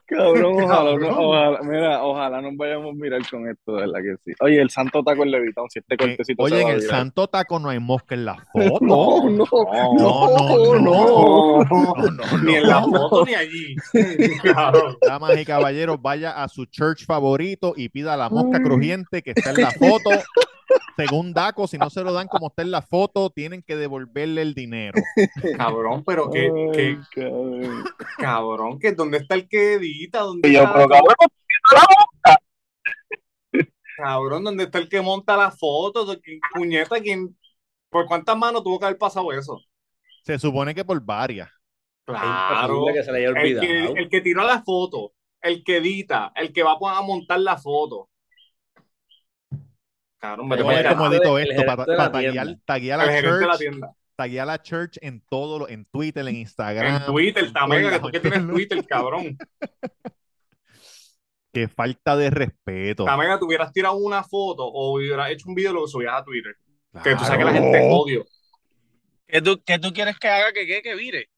Cabrón, 0.06 0.62
ojalá, 0.64 0.90
Cabrón. 0.90 1.00
no- 1.10 1.18
ojalá, 1.28 1.60
mira, 1.62 2.02
ojalá 2.04 2.42
nos 2.42 2.56
vayamos 2.56 2.90
a 2.90 2.94
mirar 2.94 3.22
con 3.30 3.48
esto, 3.48 3.72
de 3.76 3.80
verdad 3.86 4.00
que 4.02 4.16
sí. 4.22 4.32
Oye, 4.40 4.60
el 4.60 4.68
santo 4.68 5.02
taco 5.02 5.22
en 5.22 5.30
Levitón, 5.30 5.70
si 5.70 5.78
este 5.78 5.94
Eh, 5.94 5.98
cortecito 5.98 6.42
oye, 6.42 6.56
se 6.56 6.60
en 6.62 6.66
va 6.68 6.72
el 6.72 6.80
virar. 6.80 6.96
santo 6.98 7.26
taco 7.28 7.58
no 7.58 7.68
hay 7.70 7.78
mosca 7.78 8.14
en 8.14 8.24
la 8.26 8.34
foto. 8.52 8.78
No, 8.84 9.30
no, 9.30 9.44
no, 9.46 9.94
no, 9.94 10.78
no. 10.78 10.78
no. 10.78 11.64
No, 11.64 11.94
no, 11.94 12.38
Ni 12.42 12.54
en 12.56 12.68
la 12.68 12.82
foto 12.82 13.24
ni 13.24 13.34
allí. 13.34 13.76
Cabrón. 14.42 14.96
Damas 15.00 15.38
y 15.38 15.44
caballeros, 15.44 16.02
vaya 16.02 16.42
a 16.42 16.48
su 16.48 16.66
church 16.66 17.06
favorito 17.06 17.72
y 17.76 17.88
pida 17.88 18.16
la 18.16 18.28
mosca 18.28 18.60
crujiente 18.62 19.22
que 19.22 19.30
está 19.34 19.50
en 19.52 19.62
la 19.62 19.70
foto. 19.78 20.10
Según 20.96 21.32
Daco, 21.32 21.66
si 21.66 21.76
no 21.78 21.90
se 21.90 22.02
lo 22.02 22.12
dan 22.12 22.28
como 22.28 22.48
está 22.48 22.62
en 22.62 22.70
la 22.70 22.82
foto, 22.82 23.30
tienen 23.30 23.62
que 23.62 23.76
devolverle 23.76 24.42
el 24.42 24.54
dinero. 24.54 25.00
Cabrón, 25.56 26.04
pero 26.04 26.30
que, 26.30 26.98
cabrón. 27.14 27.84
cabrón, 28.18 28.78
que 28.78 28.92
¿dónde 28.92 29.18
está 29.18 29.34
el 29.34 29.48
que 29.48 29.74
edita? 29.74 30.20
¿Dónde 30.20 30.48
Y 30.48 30.52
yo, 30.52 30.60
está, 30.62 30.72
pero 30.74 30.88
cabrón, 30.88 31.16
cabrón, 33.96 34.44
¿dónde 34.44 34.64
está 34.64 34.78
el 34.78 34.88
que 34.88 35.00
monta 35.00 35.36
la 35.36 35.50
foto? 35.50 36.06
¿Quién- 36.20 36.40
Puñeta, 36.54 37.00
¿quién? 37.00 37.36
¿Por 37.90 38.06
cuántas 38.06 38.36
manos 38.36 38.62
tuvo 38.62 38.78
que 38.78 38.86
haber 38.86 38.98
pasado 38.98 39.32
eso? 39.32 39.60
Se 40.22 40.38
supone 40.38 40.74
que 40.74 40.84
por 40.84 41.00
varias. 41.00 41.50
Claro. 42.04 42.74
imposible 42.74 42.92
que 42.94 43.04
se 43.04 43.12
le 43.12 43.18
haya 43.18 43.28
El 43.40 43.60
que, 43.60 43.84
el 44.00 44.08
que 44.10 44.20
tiró 44.20 44.44
la 44.44 44.62
foto, 44.62 45.12
el 45.40 45.64
que 45.64 45.78
edita, 45.78 46.32
el 46.34 46.52
que 46.52 46.62
va 46.62 46.72
a 46.80 47.02
montar 47.02 47.40
la 47.40 47.56
foto. 47.56 48.08
Cabrón, 50.24 50.48
voy 50.48 50.58
a 50.74 50.80
El 50.80 51.50
esto 51.50 51.66
para 51.66 51.84
la 51.86 52.10
taguear, 52.10 52.46
El 52.46 52.58
la 52.98 53.20
church, 53.20 53.58
tienda. 53.58 53.92
taguear 54.16 54.48
a 54.48 54.62
church 54.62 54.96
en 55.02 55.20
todo, 55.28 55.58
lo- 55.58 55.68
en 55.68 55.84
Twitter, 55.84 56.26
en 56.26 56.36
Instagram. 56.36 56.96
En 56.96 57.04
Twitter, 57.04 57.52
Tamega, 57.52 57.90
que 57.90 57.98
tú 58.00 58.08
que 58.10 58.20
tienes 58.20 58.40
Twitter. 58.46 58.68
Twitter, 58.68 58.86
cabrón. 58.86 59.36
Qué 61.52 61.68
falta 61.68 62.16
de 62.16 62.30
respeto. 62.30 63.04
Tamega, 63.04 63.38
tú 63.38 63.46
hubieras 63.46 63.70
tirado 63.70 63.96
una 63.96 64.24
foto 64.24 64.64
o 64.64 64.94
hubieras 64.94 65.30
hecho 65.30 65.46
un 65.48 65.54
video 65.54 65.72
y 65.72 65.74
lo 65.74 65.86
subías 65.86 66.14
a 66.14 66.24
Twitter. 66.24 66.56
Que 67.02 67.14
tú 67.14 67.24
sabes 67.24 67.38
que 67.40 67.44
la 67.44 67.52
gente 67.52 67.88
odio. 67.90 68.24
¿Qué 69.26 69.42
tú, 69.42 69.62
¿Qué 69.62 69.78
tú 69.78 69.92
quieres 69.92 70.18
que 70.18 70.28
haga 70.28 70.52
que, 70.54 70.66
que, 70.66 70.80
que 70.80 70.94
vire? 70.94 71.28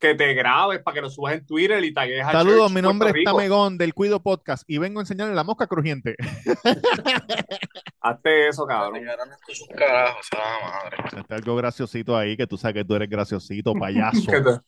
Que 0.00 0.14
te 0.14 0.32
grabes 0.32 0.82
para 0.82 0.94
que 0.94 1.00
lo 1.02 1.10
subas 1.10 1.34
en 1.34 1.44
Twitter 1.44 1.84
y 1.84 1.92
tagues 1.92 2.24
a 2.24 2.32
Saludos, 2.32 2.62
Church 2.62 2.72
mi 2.72 2.82
nombre 2.82 3.10
Puerto 3.10 3.18
es 3.18 3.20
Rico. 3.20 3.36
Tamegón 3.36 3.76
del 3.76 3.92
Cuido 3.92 4.22
Podcast 4.22 4.64
y 4.66 4.78
vengo 4.78 5.00
a 5.00 5.02
enseñarle 5.02 5.34
la 5.34 5.44
mosca 5.44 5.66
crujiente. 5.66 6.16
Hazte 8.00 8.48
eso, 8.48 8.66
cabrón. 8.66 9.04
Carajo, 9.76 10.18
la 10.32 10.70
madre. 10.70 11.20
Está 11.20 11.34
algo 11.34 11.54
graciosito 11.56 12.16
ahí, 12.16 12.34
que 12.34 12.46
tú 12.46 12.56
sabes 12.56 12.76
que 12.76 12.84
tú 12.84 12.94
eres 12.94 13.10
graciosito, 13.10 13.74
payaso. 13.78 14.30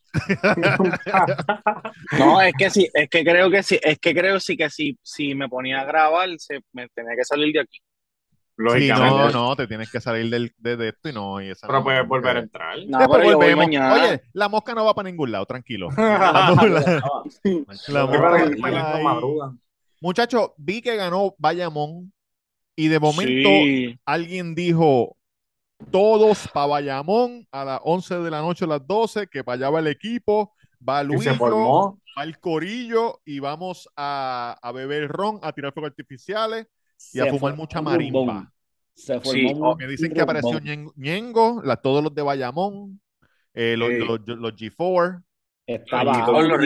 No, 2.18 2.40
es 2.42 2.53
que 2.59 2.68
sí, 2.68 2.88
es 2.92 3.09
que 3.09 3.25
creo 3.25 3.51
que 3.51 3.62
sí, 3.62 3.79
es 3.83 3.99
que 3.99 4.14
creo 4.14 4.38
sí 4.38 4.57
que 4.57 4.68
si, 4.68 4.99
si 5.03 5.35
me 5.35 5.49
ponía 5.49 5.81
a 5.81 5.85
grabar, 5.85 6.29
se, 6.38 6.61
me 6.73 6.88
tenía 6.90 7.16
que 7.16 7.25
salir 7.25 7.53
de 7.55 7.61
aquí. 7.61 7.79
Sí, 8.57 8.88
no, 8.88 9.31
no, 9.31 9.57
te 9.57 9.67
tienes 9.67 9.91
que 9.91 10.01
salir 10.01 10.31
del, 10.31 10.55
de, 10.59 10.77
de 10.77 10.88
esto 10.91 11.09
y 11.09 11.12
no. 11.12 11.41
Y 11.41 11.49
esa 11.51 11.67
Pero 11.67 11.79
no, 11.79 11.85
puedes 11.85 12.07
volver 12.07 12.37
a 12.37 12.41
entrar. 12.41 12.77
No, 12.87 12.99
Después 12.99 13.19
pero 13.21 13.31
yo 13.33 13.37
voy 13.38 13.47
volvemos. 13.55 13.65
mañana. 13.67 13.95
Oye, 13.95 14.23
la 14.35 14.49
mosca 14.49 14.75
no 14.75 14.85
va 14.85 14.95
para 14.95 15.09
ningún 15.11 15.33
lado, 15.33 15.47
tranquilo. 15.47 15.88
La- 15.97 16.55
mosca. 16.55 17.03
Muchachos, 20.01 20.51
vi 20.57 20.83
que 20.83 20.97
ganó 20.97 21.35
Bayamón 21.38 22.12
y 22.75 22.88
de 22.88 22.99
momento 22.99 23.49
Sí. 23.49 23.99
alguien 24.05 24.55
dijo 24.55 25.17
todos 25.91 26.49
para 26.53 26.67
Bayamón 26.67 27.47
a 27.53 27.65
las 27.65 27.81
11 27.85 28.19
de 28.19 28.31
la 28.31 28.41
noche 28.41 28.65
a 28.65 28.69
las 28.69 28.87
12, 28.87 29.29
que 29.29 29.45
para 29.45 29.55
allá 29.57 29.71
va 29.71 29.81
el 29.81 29.87
equipo, 29.87 30.55
va 30.87 31.03
Luis, 31.03 31.27
va 31.29 32.25
el 32.25 32.38
corillo 32.38 33.21
y 33.25 33.38
vamos 33.38 33.88
a, 33.97 34.57
a 34.61 34.73
beber 34.73 35.09
ron, 35.09 35.38
a 35.43 35.53
tirar 35.53 35.73
fuegos 35.73 35.91
artificiales 35.91 36.67
y 37.12 37.21
a 37.21 37.25
Se 37.25 37.31
fumar 37.31 37.57
mucha 37.57 37.81
marimba. 37.83 38.19
rumbón. 38.21 38.49
Se 38.95 39.15
formó 39.21 39.33
Sí, 39.33 39.47
un 39.55 39.77
Me 39.79 39.87
dicen 39.87 40.12
que 40.12 40.21
apareció 40.21 40.61
Ñengo, 40.97 41.62
la- 41.65 41.77
todos 41.77 42.03
los 42.05 42.15
de 42.15 42.23
Bayamón, 42.23 43.01
eh, 43.55 43.75
los, 43.77 43.88
Sí. 43.88 43.99
los, 43.99 44.21
los 44.38 44.53
G4. 44.55 45.23
Estaba 45.67 46.27
los 46.43 46.61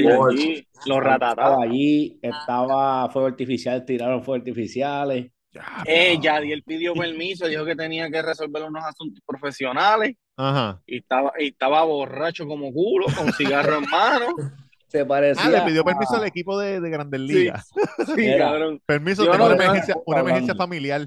los 0.86 0.98
estaba 0.98 1.62
allí, 1.62 2.18
estaba 2.22 3.08
fuego 3.10 3.28
artificial, 3.28 3.84
tiraron 3.84 4.22
fuegos 4.24 4.40
artificiales. 4.40 5.30
Ya, 5.52 5.82
Eh, 5.86 6.18
Yadiel 6.20 6.62
pidió 6.62 6.94
permiso, 6.94 7.46
dijo 7.46 7.64
que 7.64 7.76
tenía 7.76 8.10
que 8.10 8.20
resolver 8.22 8.62
unos 8.64 8.84
asuntos 8.84 9.22
profesionales 9.24 10.16
Ajá. 10.36 10.82
y 10.86 10.98
estaba, 10.98 11.32
y 11.38 11.48
estaba 11.48 11.82
borracho 11.84 12.46
como 12.46 12.72
culo, 12.72 13.06
con 13.16 13.32
cigarro 13.32 13.78
en 13.78 13.88
mano. 13.90 14.26
Se 14.98 15.04
parecía. 15.06 15.44
Ah, 15.44 15.50
le 15.50 15.60
pidió 15.62 15.82
a- 15.82 15.84
permiso 15.84 16.14
al 16.16 16.24
equipo 16.26 16.58
de, 16.58 16.80
de 16.80 16.90
Grandes. 16.90 17.20
Ligas. 17.20 17.70
Sí, 18.16 18.26
cabrón. 18.38 18.80
Permiso, 18.86 19.22
tengo 19.24 19.36
no- 19.38 19.46
una 19.46 19.54
emergencia, 19.54 19.96
una 20.06 20.20
emergencia 20.20 20.54
familiar. 20.54 21.06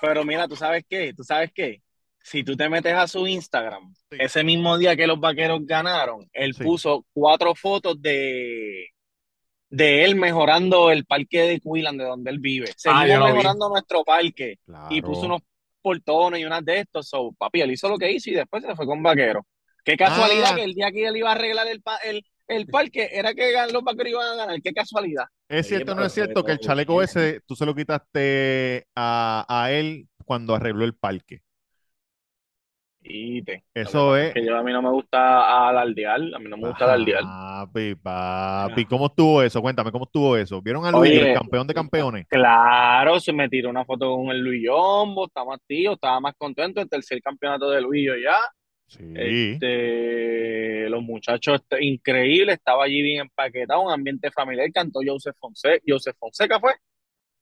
Pero 0.00 0.24
mira, 0.24 0.46
¿tú 0.48 0.56
sabes 0.56 0.84
qué? 0.88 1.12
¿Tú 1.14 1.22
sabes 1.24 1.50
qué? 1.54 1.82
Si 2.22 2.42
tú 2.42 2.56
te 2.56 2.68
metes 2.68 2.92
a 2.94 3.06
su 3.06 3.26
Instagram, 3.26 3.94
Sí. 4.10 4.16
ese 4.20 4.42
mismo 4.42 4.76
día 4.78 4.96
que 4.96 5.06
los 5.06 5.20
vaqueros 5.20 5.60
ganaron, 5.64 6.28
él 6.32 6.54
Sí. 6.54 6.64
puso 6.64 7.04
cuatro 7.12 7.54
fotos 7.54 8.00
de, 8.02 8.88
de 9.68 10.04
él 10.04 10.16
mejorando 10.16 10.90
el 10.90 11.04
parque 11.04 11.42
de 11.42 11.60
Quillan, 11.60 11.98
de 11.98 12.04
donde 12.04 12.30
él 12.30 12.38
vive. 12.38 12.68
Seguimos 12.76 13.02
Ah, 13.10 13.26
vi. 13.26 13.32
mejorando 13.32 13.68
nuestro 13.68 14.02
parque. 14.04 14.58
Y 14.90 15.02
puso 15.02 15.26
unos 15.26 15.42
portones 15.82 16.40
y 16.40 16.44
unas 16.44 16.64
de 16.64 16.80
estos. 16.80 17.08
So, 17.08 17.32
papi, 17.38 17.60
él 17.60 17.70
hizo 17.72 17.88
lo 17.88 17.98
que 17.98 18.10
hizo 18.10 18.30
y 18.30 18.34
después 18.34 18.64
se 18.64 18.74
fue 18.74 18.86
con 18.86 19.02
vaqueros. 19.02 19.44
Qué 19.84 19.96
casualidad 19.96 20.50
Ah. 20.52 20.56
que 20.56 20.64
el 20.64 20.74
día 20.74 20.90
que 20.90 21.06
él 21.06 21.16
iba 21.16 21.28
a 21.28 21.34
arreglar 21.34 21.66
el, 21.68 21.80
el, 22.04 22.24
el 22.48 22.66
parque 22.66 23.08
era 23.12 23.34
que 23.34 23.52
los 23.72 23.82
vaqueros 23.82 24.12
iban 24.12 24.28
a 24.28 24.36
ganar. 24.36 24.62
Qué 24.62 24.72
casualidad. 24.72 25.24
¿Es 25.48 25.66
cierto 25.68 25.92
o 25.92 25.94
no 25.94 26.04
es 26.04 26.12
cierto 26.12 26.44
que 26.44 26.52
el 26.52 26.58
chaleco 26.58 27.02
ese 27.02 27.40
tú 27.46 27.54
se 27.54 27.66
lo 27.66 27.74
quitaste 27.74 28.86
a, 28.96 29.44
a 29.48 29.70
él 29.72 30.08
cuando 30.24 30.54
arregló 30.54 30.84
el 30.84 30.94
parque? 30.94 31.42
Y 33.08 33.42
te, 33.42 33.62
Eso 33.72 34.16
es- 34.16 34.34
que 34.34 34.44
yo 34.44 34.56
a 34.56 34.64
mí 34.64 34.72
no 34.72 34.82
me 34.82 34.90
gusta 34.90 35.68
alardear, 35.68 36.20
a 36.34 36.38
mí 36.40 36.48
no 36.48 36.56
me 36.56 36.68
gusta 36.68 36.84
alardear. 36.86 37.22
Papi, 37.22 37.94
papi, 37.94 38.84
¿cómo 38.86 39.06
estuvo 39.06 39.42
eso? 39.42 39.62
Cuéntame, 39.62 39.92
¿cómo 39.92 40.06
estuvo 40.06 40.36
eso? 40.36 40.60
¿Vieron 40.60 40.84
a 40.84 40.90
Luis, 40.90 41.12
Oye. 41.12 41.30
el 41.30 41.38
campeón 41.38 41.66
de 41.68 41.74
campeones? 41.74 42.26
Claro, 42.28 43.20
se 43.20 43.32
me 43.32 43.48
tiró 43.48 43.70
una 43.70 43.84
foto 43.84 44.16
con 44.16 44.30
el 44.30 44.40
Luis 44.40 44.60
Yombo, 44.64 45.26
estaba 45.26 45.50
más 45.52 45.60
tío, 45.68 45.92
estaba 45.92 46.18
más 46.18 46.34
contento, 46.36 46.80
el 46.80 46.88
tercer 46.88 47.20
campeonato 47.22 47.70
de 47.70 47.80
Luis 47.80 48.08
ya. 48.24 48.36
Sí. 48.86 49.02
Este, 49.16 50.88
los 50.88 51.02
muchachos, 51.02 51.56
este, 51.60 51.84
increíble, 51.84 52.52
estaba 52.52 52.84
allí 52.84 53.02
bien 53.02 53.22
empaquetado, 53.22 53.82
un 53.82 53.92
ambiente 53.92 54.30
familiar, 54.30 54.68
cantó 54.72 55.00
Joseph 55.04 55.36
Fonseca, 55.38 55.82
Joseph 55.86 56.16
Fonseca 56.18 56.60
fue, 56.60 56.72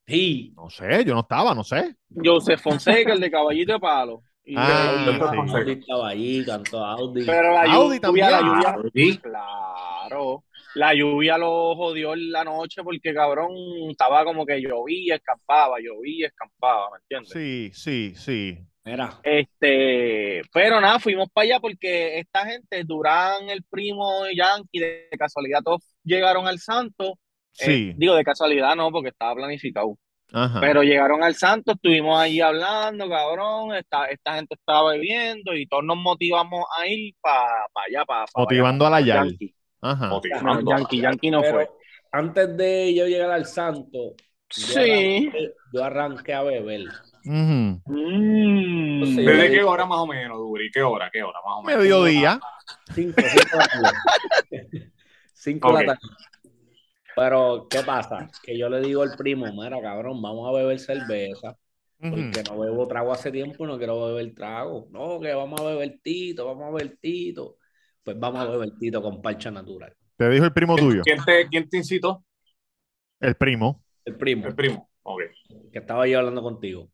Sí. 0.06 0.52
No 0.56 0.68
sé, 0.68 1.02
yo 1.04 1.14
no 1.14 1.20
estaba, 1.20 1.54
no 1.54 1.64
sé. 1.64 1.94
Joseph 2.14 2.60
Fonseca, 2.60 3.14
el 3.14 3.20
de 3.20 3.30
Caballito 3.30 3.72
de 3.74 3.80
Palo. 3.80 4.22
Y- 4.46 4.54
Ah, 4.58 5.06
sí. 5.06 5.18
Audi 5.58 5.72
estaba 5.72 6.08
allí, 6.10 6.44
cantó 6.44 6.84
Audi. 6.84 7.24
pero 7.24 7.50
la 7.54 7.62
Audi 7.62 7.98
lluvia, 7.98 8.30
la 8.30 8.38
también. 8.40 8.74
lluvia, 8.76 8.90
Sí. 8.94 9.18
claro, 9.18 10.44
la 10.74 10.94
lluvia 10.94 11.38
lo 11.38 11.74
jodió 11.76 12.12
en 12.12 12.30
la 12.30 12.44
noche 12.44 12.82
porque 12.82 13.14
cabrón, 13.14 13.52
estaba 13.90 14.22
como 14.24 14.44
que 14.44 14.60
llovía, 14.60 15.14
escampaba, 15.14 15.76
llovía, 15.80 16.26
escampaba, 16.26 16.90
¿me 16.90 16.98
entiendes? 16.98 17.30
Sí, 17.32 17.70
sí, 17.72 18.14
sí. 18.16 18.58
Mira, 18.84 19.18
Este, 19.22 20.42
pero 20.52 20.78
nada, 20.80 20.98
fuimos 20.98 21.28
para 21.32 21.44
allá 21.46 21.60
porque 21.60 22.18
esta 22.18 22.44
gente, 22.46 22.84
Durán, 22.84 23.48
el 23.48 23.62
primo 23.64 24.26
Yankee, 24.34 24.78
de 24.78 25.08
casualidad 25.18 25.60
todos 25.64 25.82
llegaron 26.04 26.46
al 26.46 26.58
Santo. 26.58 27.12
Eh, 27.60 27.64
Sí. 27.64 27.92
digo, 27.96 28.14
de 28.14 28.24
casualidad 28.24 28.74
no, 28.76 28.90
porque 28.90 29.08
estaba 29.08 29.34
planificado. 29.36 29.96
Ajá. 30.32 30.60
Pero 30.60 30.82
llegaron 30.82 31.22
al 31.22 31.34
Santo, 31.34 31.72
estuvimos 31.72 32.18
allí 32.20 32.40
hablando, 32.40 33.08
cabrón. 33.08 33.74
Esta, 33.74 34.06
esta 34.06 34.34
gente 34.34 34.54
estaba 34.54 34.90
bebiendo 34.92 35.54
y 35.54 35.66
todos 35.66 35.84
nos 35.84 35.96
motivamos 35.96 36.64
a 36.76 36.86
ir 36.86 37.14
para 37.20 37.66
allá, 37.86 38.04
para 38.04 38.26
Motivando 38.36 38.86
a 38.86 38.90
la 38.90 39.00
Yal. 39.00 39.28
Yankee. 39.30 39.54
Ajá. 39.80 40.08
No. 40.08 40.20
Yankee, 40.68 41.00
Yankee 41.00 41.30
no 41.30 41.40
pero 41.40 41.54
fue. 41.54 41.68
antes 42.12 42.56
de 42.56 42.94
yo 42.94 43.06
llegar 43.06 43.30
al 43.30 43.46
Santo, 43.46 44.14
yo 44.16 44.16
Sí. 44.48 44.80
arranqué, 45.30 45.52
yo 45.72 45.84
arranqué 45.84 46.34
a 46.34 46.42
beber. 46.42 46.82
Ujú. 47.24 47.80
Mm. 47.86 49.04
Sí. 49.04 49.24
¿Desde 49.24 49.50
qué 49.50 49.62
hora 49.62 49.86
más 49.86 49.98
o 49.98 50.06
menos, 50.06 50.38
Duri? 50.38 50.70
¿Qué 50.70 50.82
hora? 50.82 51.10
¿Qué 51.10 51.22
hora 51.22 51.38
más 51.44 51.58
o 51.58 51.62
menos? 51.62 51.82
Mediodía. 51.82 52.40
Cinco, 52.94 53.20
cinco 53.22 53.56
de 53.58 53.58
la 53.58 53.66
tarde. 53.66 54.92
Cinco 55.32 55.76
de 55.76 55.86
la 55.86 55.94
tarde. 55.94 56.14
Pero, 57.16 57.66
¿qué 57.70 57.80
pasa? 57.82 58.28
Que 58.42 58.58
yo 58.58 58.68
le 58.68 58.80
digo 58.80 59.02
al 59.02 59.16
primo, 59.16 59.46
mira, 59.52 59.80
cabrón, 59.80 60.20
vamos 60.20 60.48
a 60.48 60.52
beber 60.52 60.78
cerveza. 60.78 61.56
Porque 61.98 62.42
no 62.50 62.58
bebo 62.58 62.86
trago 62.86 63.12
hace 63.12 63.30
tiempo 63.30 63.64
y 63.64 63.66
no 63.66 63.78
quiero 63.78 64.06
beber 64.06 64.34
trago. 64.34 64.88
No, 64.90 65.18
que 65.20 65.32
vamos 65.32 65.58
a 65.58 65.64
beber 65.64 66.00
tito, 66.02 66.44
vamos 66.44 66.64
a 66.64 66.70
beber 66.70 66.98
tito. 66.98 67.56
Pues 68.02 68.18
vamos 68.18 68.40
a 68.40 68.50
beber 68.50 68.72
tito 68.78 69.00
con 69.00 69.22
parcha 69.22 69.50
natural. 69.50 69.94
Te 70.16 70.28
dijo 70.28 70.44
el 70.44 70.52
primo 70.52 70.76
tuyo. 70.76 71.00
¿Quién 71.02 71.24
te, 71.24 71.48
quién 71.48 71.68
te 71.68 71.78
incitó? 71.78 72.22
El 73.20 73.36
primo. 73.36 73.82
El 74.04 74.16
primo, 74.16 74.46
El 74.46 74.54
primo. 74.54 74.90
Ok. 75.02 75.22
que 75.72 75.78
estaba 75.78 76.06
yo 76.06 76.18
hablando 76.18 76.42
contigo. 76.42 76.90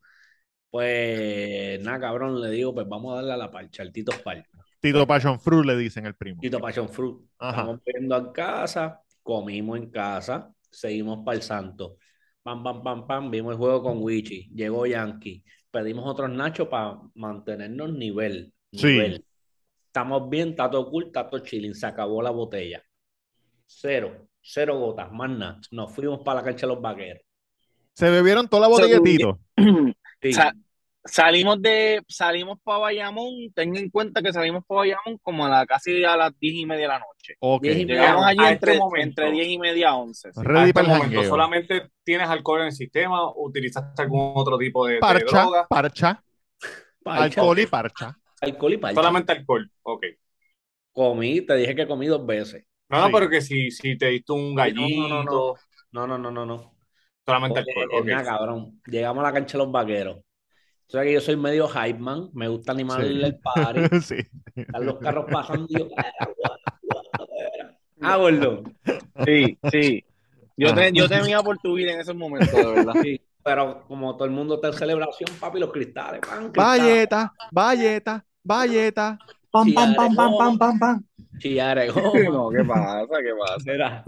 Pues, 0.71 1.81
nada, 1.83 1.99
cabrón, 2.01 2.41
le 2.41 2.51
digo, 2.51 2.73
pues 2.75 2.89
vamos 2.89 3.13
a 3.13 3.17
darle 3.17 3.33
a 3.33 3.37
la 3.37 3.51
parcha, 3.51 3.83
el 3.83 3.93
tito 3.93 4.13
parcha. 4.25 4.49
Tito 4.81 5.07
Passion 5.07 5.39
Fruit 5.39 5.67
le 5.67 5.77
dicen 5.77 6.07
el 6.07 6.15
primo. 6.15 6.41
Tito 6.41 6.59
Passion 6.59 6.89
Fruit. 6.89 7.17
Ajá. 7.39 7.61
Estamos 7.61 7.81
viendo 7.85 8.17
en 8.17 8.33
casa, 8.33 9.01
comimos 9.23 9.79
en 9.79 9.91
casa, 9.91 10.51
seguimos 10.71 11.25
para 11.25 11.37
el 11.37 11.43
santo. 11.43 11.97
Pam, 12.43 12.63
pam, 12.63 12.83
pam, 12.83 13.07
pam, 13.07 13.31
vimos 13.31 13.53
el 13.53 13.59
juego 13.59 13.83
con 13.83 13.99
Wichi, 14.03 14.49
llegó 14.55 14.87
Yankee, 14.87 15.45
pedimos 15.71 16.07
otros 16.07 16.31
nachos 16.31 16.69
para 16.69 16.99
mantenernos 17.15 17.93
nivel, 17.93 18.53
Sí. 18.73 18.87
nivel. 18.87 19.25
Estamos 19.87 20.31
bien, 20.31 20.55
todo 20.57 20.89
cool, 20.89 21.11
todo 21.13 21.41
chilling, 21.41 21.75
se 21.75 21.87
acabó 21.87 22.23
la 22.23 22.31
botella. 22.31 22.81
Cero, 23.67 24.29
cero 24.41 24.79
gotas, 24.79 25.11
más 25.13 25.31
nada. 25.31 25.61
Nos 25.73 25.93
fuimos 25.93 26.21
para 26.25 26.41
la 26.41 26.45
cancha 26.45 26.67
de 26.67 26.73
los 26.75 26.81
vaqueros. 26.83 27.23
Se 27.93 28.09
bebieron 28.09 28.49
toda 28.49 28.63
la 28.63 28.69
botella 28.69 28.99
de 29.01 29.11
Sí. 29.11 29.17
Tito. 29.19 29.41
Sí. 30.23 30.33
Sa- 30.33 30.53
salimos 31.05 31.63
de, 31.63 32.03
salimos 32.09 32.59
para 32.63 32.79
Bayamón, 32.79 33.33
ten 33.55 33.75
en 33.75 33.89
cuenta 33.89 34.21
que 34.23 34.33
salimos 34.33 34.65
para 34.67 34.81
Bayamón 34.81 35.19
como 35.23 35.47
a 35.47 35.49
la, 35.49 35.67
casi 35.67 36.05
a 36.05 36.17
las 36.17 36.39
diez 36.39 36.55
y 36.57 36.67
media 36.67 36.83
de 36.83 36.89
la 36.89 36.99
noche. 36.99 37.35
Ok. 37.41 37.63
Diez 37.63 37.79
y 37.79 37.87
media. 37.87 38.01
Llegamos 38.03 38.25
allí 38.27 38.41
a 38.45 38.51
entre, 38.53 38.73
este 38.75 39.01
entre 39.01 39.31
diez 39.33 39.49
y 39.49 39.59
media 39.59 39.89
a 39.91 39.97
once. 39.97 40.31
sí. 40.33 40.41
A 40.41 40.43
Ready 40.43 40.61
este 40.69 40.75
para 40.75 40.87
el 40.87 40.93
momento, 40.93 41.15
jangueo. 41.17 41.31
¿solamente 41.31 41.91
tienes 42.05 42.29
alcohol 42.29 42.61
en 42.61 42.67
el 42.67 42.73
sistema 42.73 43.23
o 43.25 43.47
utilizaste 43.49 44.03
algún 44.03 44.33
otro 44.35 44.59
tipo 44.59 44.87
de, 44.87 44.95
de 44.95 45.01
Parcha, 45.01 45.41
droga? 45.43 45.67
parcha, 45.69 46.23
Parcha, 47.03 47.41
alcohol 47.41 47.59
y 47.59 47.67
parcha. 47.67 48.19
alcohol 48.43 48.73
y 48.75 48.77
parcha. 48.77 48.95
Solamente 48.95 49.33
alcohol. 49.33 49.71
Ok. 49.83 50.05
Comí, 50.93 51.41
te 51.43 51.55
dije 51.57 51.75
que 51.75 51.87
comí 51.87 52.07
dos 52.09 52.27
veces. 52.27 52.65
No, 52.89 53.01
no, 53.01 53.07
Sí. 53.07 53.13
pero 53.15 53.31
que 53.31 53.41
si, 53.41 53.71
si 53.71 53.97
te 53.97 54.07
diste 54.09 54.33
un 54.33 54.55
gallito, 54.55 55.09
no, 55.09 55.23
no, 55.25 55.55
No, 55.93 56.07
no, 56.07 56.19
no, 56.19 56.31
no, 56.31 56.45
no. 56.47 56.75
Solamente 57.31 57.63
Porque, 57.65 57.81
alcohol. 57.81 58.01
ok. 58.03 58.07
nada, 58.09 58.25
cabrón. 58.25 58.81
Llegamos 58.87 59.21
a 59.25 59.27
la 59.29 59.33
cancha 59.33 59.59
de 59.59 59.65
los 59.65 59.73
vaqueros. 59.73 60.17
O 60.19 60.91
sea 60.93 61.03
que 61.05 61.13
yo 61.13 61.21
soy 61.21 61.37
medio 61.37 61.69
hype 61.69 61.99
man, 62.01 62.31
me 62.33 62.49
gusta 62.49 62.73
animar 62.73 63.01
Sí. 63.03 63.07
el 63.23 63.39
party, 63.39 63.81
sí. 64.03 64.17
están 64.57 64.87
los 64.87 64.99
carros 64.99 65.27
pasando 65.31 65.67
y 65.69 65.79
yo, 65.79 65.89
"Ah, 65.97 66.13
guau, 66.19 66.35
guau, 66.83 67.27
guau". 67.29 67.77
ah, 68.03 68.17
gordo. 68.17 68.63
Sí, 69.25 69.59
sí. 69.71 70.05
Yo, 70.57 70.75
te- 70.75 70.93
yo 70.93 71.09
temía 71.09 71.41
por 71.43 71.59
tu 71.59 71.75
vida 71.75 71.93
en 71.93 72.01
esos 72.01 72.15
momentos, 72.17 72.53
de 72.53 72.67
verdad. 72.67 72.95
Sí, 73.03 73.21
pero 73.43 73.85
como 73.87 74.15
todo 74.17 74.25
el 74.27 74.31
mundo 74.33 74.57
está 74.57 74.69
en 74.69 74.75
celebración, 74.75 75.31
papi, 75.41 75.59
los 75.61 75.73
cristales, 75.73 76.21
pan, 76.21 76.51
cristales, 76.51 76.83
Valleta, 76.83 77.33
valleta, 77.53 78.27
valleta. 78.43 79.19
Pam, 79.51 79.73
pam, 79.73 79.95
pam, 79.95 80.15
pam, 80.15 80.37
pam, 80.39 80.59
pam, 80.59 80.79
pam. 80.79 81.05
chillares, 81.39 81.95
No, 81.95 82.51
¿qué 82.51 82.65
pasa? 82.65 83.07
¿Qué 83.09 83.31
pasa? 83.39 83.57
Mira, 83.65 84.05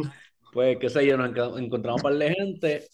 pues 0.52 0.76
qué 0.78 0.90
sé 0.90 1.06
yo, 1.06 1.16
nos 1.16 1.30
encontramos 1.58 2.00
un 2.00 2.02
par 2.02 2.14
de 2.14 2.34
gente 2.34 2.86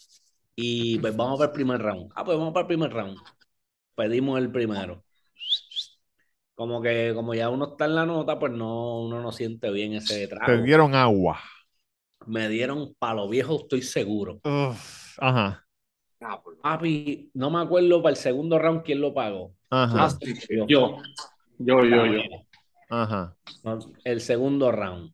y 0.61 0.99
pues 0.99 1.17
vamos 1.17 1.39
para 1.39 1.51
el 1.51 1.55
primer 1.55 1.81
round. 1.81 2.11
Ah, 2.17 2.25
pues 2.25 2.37
vamos 2.37 2.53
para 2.53 2.63
el 2.63 2.67
primer 2.67 2.93
round. 2.93 3.17
Pedimos 3.95 4.39
el 4.41 4.51
primero. 4.51 5.05
Como 6.57 6.83
que 6.83 7.13
como 7.15 7.33
ya 7.35 7.49
uno 7.49 7.69
está 7.71 7.85
en 7.85 7.95
la 7.95 8.05
nota, 8.05 8.41
pues 8.41 8.51
no, 8.53 9.03
uno 9.03 9.23
no 9.23 9.31
siente 9.31 9.71
bien 9.71 9.93
ese 9.93 10.27
Te 10.27 10.35
trago. 10.35 10.65
dieron 10.65 10.97
agua. 10.97 11.39
Me 12.27 12.49
dieron 12.49 12.93
palo 12.99 13.29
viejo, 13.29 13.61
estoy 13.61 13.83
seguro. 13.83 14.41
Uf, 14.45 15.17
Ajá, 15.21 15.65
Ah, 16.21 16.43
por- 16.43 16.59
Papi, 16.59 17.31
no 17.35 17.51
me 17.51 17.61
acuerdo 17.61 18.03
para 18.03 18.11
el 18.11 18.17
segundo 18.17 18.59
round 18.59 18.83
quién 18.83 19.01
lo 19.01 19.15
pagó. 19.15 19.55
ajá, 19.71 20.07
Ah. 20.07 20.19
Yo, 20.69 20.97
yo, 21.59 21.85
yo, 21.85 22.07
yo. 22.07 22.21
ajá. 22.91 23.37
El 24.03 24.21
segundo 24.21 24.73
round. 24.73 25.13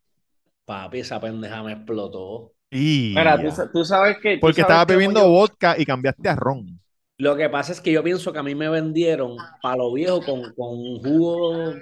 Papi, 0.64 1.00
esa 1.00 1.20
pendeja 1.20 1.62
me 1.62 1.72
explotó. 1.72 2.53
Y 2.74 3.14
Mira, 3.14 3.40
tú, 3.40 3.50
sa- 3.50 3.70
tú 3.70 3.84
sabes 3.84 4.18
que. 4.18 4.34
tú 4.34 4.40
porque 4.40 4.62
sabes 4.62 4.68
estabas 4.70 4.87
bebiendo 4.87 5.20
yo- 5.20 5.28
vodka 5.28 5.76
y 5.78 5.84
cambiaste 5.87 6.28
a 6.28 6.37
ron. 6.37 6.80
Lo 7.18 7.37
que 7.37 7.48
pasa 7.48 7.72
es 7.72 7.80
que 7.80 7.92
yo 7.92 8.02
pienso 8.02 8.32
que 8.32 8.38
a 8.40 8.42
mí 8.42 8.54
me 8.56 8.68
vendieron 8.68 9.37
palo 9.62 9.92
viejo 9.92 10.20
con, 10.20 10.52
con 10.54 10.98
jugo 10.98 11.72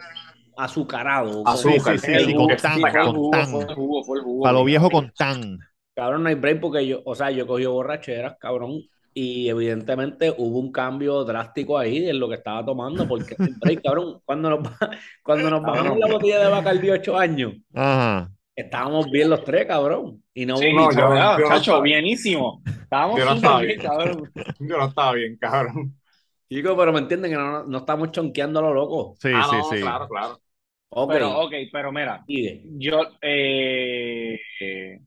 azucarado. 0.56 1.42
Azúcar, 1.46 1.98
sí, 1.98 2.06
sí, 2.12 2.24
sí, 2.26 2.34
con 2.34 2.50
sí, 2.50 2.56
tan, 2.58 2.80
con 2.82 3.30
tan. 3.30 3.46
fue 3.50 3.60
el 3.62 3.74
jugo, 3.74 4.04
fue 4.04 4.18
el 4.18 4.24
jugo. 4.24 4.42
Para 4.42 4.52
lo 4.58 4.64
viejo 4.64 4.90
con 4.90 5.10
tan. 5.12 5.58
Cabrón, 5.94 6.22
no 6.22 6.28
hay 6.28 6.34
break 6.34 6.60
porque 6.60 6.86
yo, 6.86 7.00
o 7.04 7.14
sea, 7.14 7.30
yo 7.30 7.46
cogí 7.46 7.66
borracheras, 7.66 8.36
cabrón, 8.38 8.80
y 9.14 9.48
evidentemente 9.48 10.34
hubo 10.36 10.58
un 10.58 10.72
cambio 10.72 11.22
drástico 11.24 11.78
ahí 11.78 12.08
en 12.08 12.18
lo 12.18 12.28
que 12.28 12.36
estaba 12.36 12.64
tomando, 12.64 13.06
porque 13.06 13.36
break, 13.60 13.82
cabrón, 13.82 14.20
cuando 14.24 14.50
nos, 14.50 14.68
cuando 15.22 15.50
nos 15.50 15.62
bajamos 15.66 15.98
la 15.98 16.06
botella 16.08 16.40
de 16.44 16.48
Bacardi 16.50 16.86
de 16.86 16.92
8 16.92 17.18
años, 17.18 17.52
Ajá. 17.74 18.30
Estábamos 18.54 19.10
bien 19.10 19.30
los 19.30 19.44
tres, 19.44 19.66
cabrón, 19.66 20.22
y 20.34 20.46
no 20.46 20.56
Sí, 20.56 20.68
hubo 20.72 20.92
no, 20.92 20.92
yo- 20.92 21.38
yo- 21.40 21.48
chacho, 21.48 21.82
bienísimo. 21.82 22.62
Estábamos 22.64 23.18
Yo 23.18 23.24
no 23.24 23.30
súper 23.32 23.36
estaba 23.36 23.60
bien, 23.60 23.78
bien. 23.80 23.90
cabrón. 23.90 24.32
Yo 24.60 24.78
no 24.78 24.86
estaba 24.86 25.12
bien, 25.14 25.36
cabrón. 25.36 25.98
Chicos, 26.48 26.74
pero 26.76 26.92
me 26.92 26.98
entienden 26.98 27.30
que 27.30 27.36
no, 27.36 27.64
no 27.64 27.78
estamos 27.78 28.12
chonqueando 28.12 28.58
a 28.60 28.62
lo 28.62 28.74
loco. 28.74 29.16
Sí, 29.20 29.30
ah, 29.32 29.46
sí, 29.50 29.56
no, 29.56 29.64
sí. 29.70 29.80
claro, 29.80 30.08
claro. 30.08 30.40
Ok. 30.90 31.12
Pero, 31.12 31.40
ok, 31.40 31.52
pero 31.72 31.90
mira, 31.92 32.22
yo, 32.26 33.00
eh, 33.22 34.38
eh, 34.60 34.98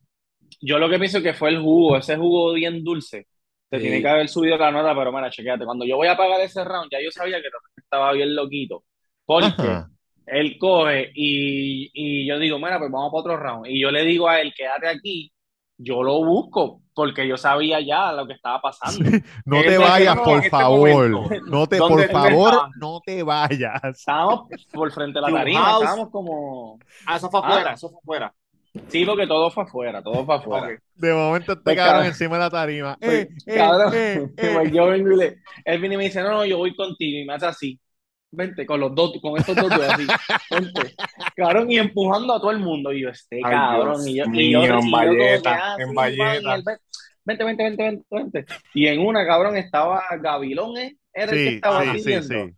yo 0.61 0.79
lo 0.79 0.89
que 0.89 0.97
pienso 0.97 1.21
que 1.21 1.33
fue 1.35 1.49
el 1.49 1.61
jugo, 1.61 1.97
ese 1.97 2.17
jugo 2.17 2.53
bien 2.53 2.83
dulce. 2.83 3.27
Te 3.69 3.77
Sí. 3.77 3.83
tiene 3.83 4.01
que 4.01 4.07
haber 4.07 4.27
subido 4.29 4.57
la 4.57 4.71
nota, 4.71 4.95
pero 4.95 5.11
mira, 5.11 5.29
chequéate. 5.29 5.65
Cuando 5.65 5.85
yo 5.85 5.97
voy 5.97 6.07
a 6.07 6.17
pagar 6.17 6.41
ese 6.41 6.63
round, 6.63 6.89
ya 6.91 6.99
yo 7.03 7.11
sabía 7.11 7.41
que 7.41 7.49
estaba 7.77 8.11
bien 8.13 8.35
loquito. 8.35 8.83
Porque 9.25 9.47
Ajá. 9.47 9.89
Él 10.27 10.57
coge 10.59 11.11
y, 11.13 11.91
y 11.93 12.27
yo 12.27 12.37
digo, 12.39 12.57
mira, 12.59 12.79
pues 12.79 12.91
vamos 12.91 13.11
para 13.11 13.21
otro 13.21 13.37
round. 13.37 13.67
Y 13.67 13.81
yo 13.81 13.91
le 13.91 14.03
digo 14.03 14.27
a 14.29 14.41
él, 14.41 14.53
quédate 14.55 14.87
aquí. 14.87 15.31
Yo 15.77 16.01
lo 16.03 16.23
busco, 16.23 16.81
porque 16.93 17.27
yo 17.27 17.35
sabía 17.35 17.81
ya 17.81 18.13
lo 18.13 18.25
que 18.25 18.31
estaba 18.33 18.61
pasando. 18.61 19.09
No 19.45 19.57
Él 19.59 19.65
te 19.65 19.77
vayas, 19.77 20.13
quedó 20.15 20.23
en 20.23 20.23
por 20.23 20.37
este 20.37 20.49
favor. 20.49 21.09
momento. 21.09 21.45
No 21.47 21.67
te, 21.67 21.77
¿Dónde 21.77 22.03
por 22.07 22.11
favor, 22.11 22.69
no 22.79 23.01
te 23.05 23.23
vayas. 23.23 23.83
Estábamos 23.83 24.47
por 24.71 24.91
frente 24.93 25.19
de 25.19 25.21
la 25.21 25.31
tarima, 25.37 25.73
estábamos 25.73 26.09
como... 26.11 26.79
Ah, 27.05 27.17
eso 27.17 27.29
fue 27.29 27.41
Ah. 27.43 27.47
afuera, 27.49 27.73
eso 27.73 27.89
fue 27.89 27.99
afuera. 27.99 28.33
Sí, 28.87 29.05
porque 29.05 29.27
todo 29.27 29.49
fue 29.51 29.63
afuera, 29.63 30.01
todo 30.03 30.25
fue 30.25 30.35
afuera. 30.35 30.67
Ok. 30.67 30.81
De 30.95 31.13
momento 31.13 31.51
este 31.53 31.63
Pues, 31.63 31.75
cabrón 31.75 32.05
encima 32.05 32.35
de 32.35 32.39
la 32.39 32.49
tarima. 32.49 32.97
Pues, 32.99 33.25
Eh, 33.25 33.29
eh, 33.45 33.55
cabrón, 33.55 33.93
eh, 33.95 34.29
eh. 34.37 34.51
pues 34.53 34.71
yo 34.71 34.85
vengo 34.87 35.11
y 35.11 35.17
le, 35.17 35.37
él 35.65 35.79
viene 35.79 35.95
y 35.95 35.97
me 35.97 36.03
dice, 36.05 36.21
no, 36.21 36.29
no, 36.31 36.45
yo 36.45 36.57
voy 36.57 36.73
contigo, 36.75 37.19
y 37.21 37.25
me 37.25 37.33
hace 37.33 37.45
así, 37.47 37.79
vente, 38.35 38.65
con 38.65 38.79
los 38.79 38.93
dos, 38.95 39.13
con 39.21 39.37
estos 39.37 39.55
dos 39.55 39.69
dedos 39.69 39.93
así, 39.93 40.05
vente, 40.51 40.95
cabrón, 41.35 41.71
y 41.71 41.77
empujando 41.77 42.33
a 42.33 42.39
todo 42.39 42.51
el 42.51 42.59
mundo, 42.59 42.91
y 42.93 43.01
yo, 43.01 43.09
este 43.09 43.37
Ay, 43.43 43.51
cabrón, 43.51 44.03
Dios 44.05 44.07
y 44.07 44.15
yo, 44.17 44.25
y 44.25 44.29
mío, 44.29 44.59
yo, 44.61 44.65
y 44.65 44.67
yo 44.67 44.73
en 44.79 44.85
que, 44.85 44.91
Valleta, 44.91 45.59
ah, 45.61 45.75
en 45.79 45.89
sí, 45.89 45.95
Valleta. 45.95 46.57
y 46.57 46.63
vente, 47.25 47.43
vente, 47.43 47.63
vente, 47.63 47.83
vente, 47.83 48.05
vente, 48.11 48.45
y 48.73 48.87
en 48.87 48.99
una, 48.99 49.25
cabrón, 49.25 49.57
estaba 49.57 50.03
Gavilón, 50.21 50.77
¿eh? 50.77 50.97
Era 51.13 51.31
el 51.31 51.37
que 51.37 51.49
Sí, 51.49 51.55
estaba 51.55 51.81
sí, 51.81 51.87
sí, 51.99 52.03
pidiendo, 52.03 52.27
sí. 52.47 52.53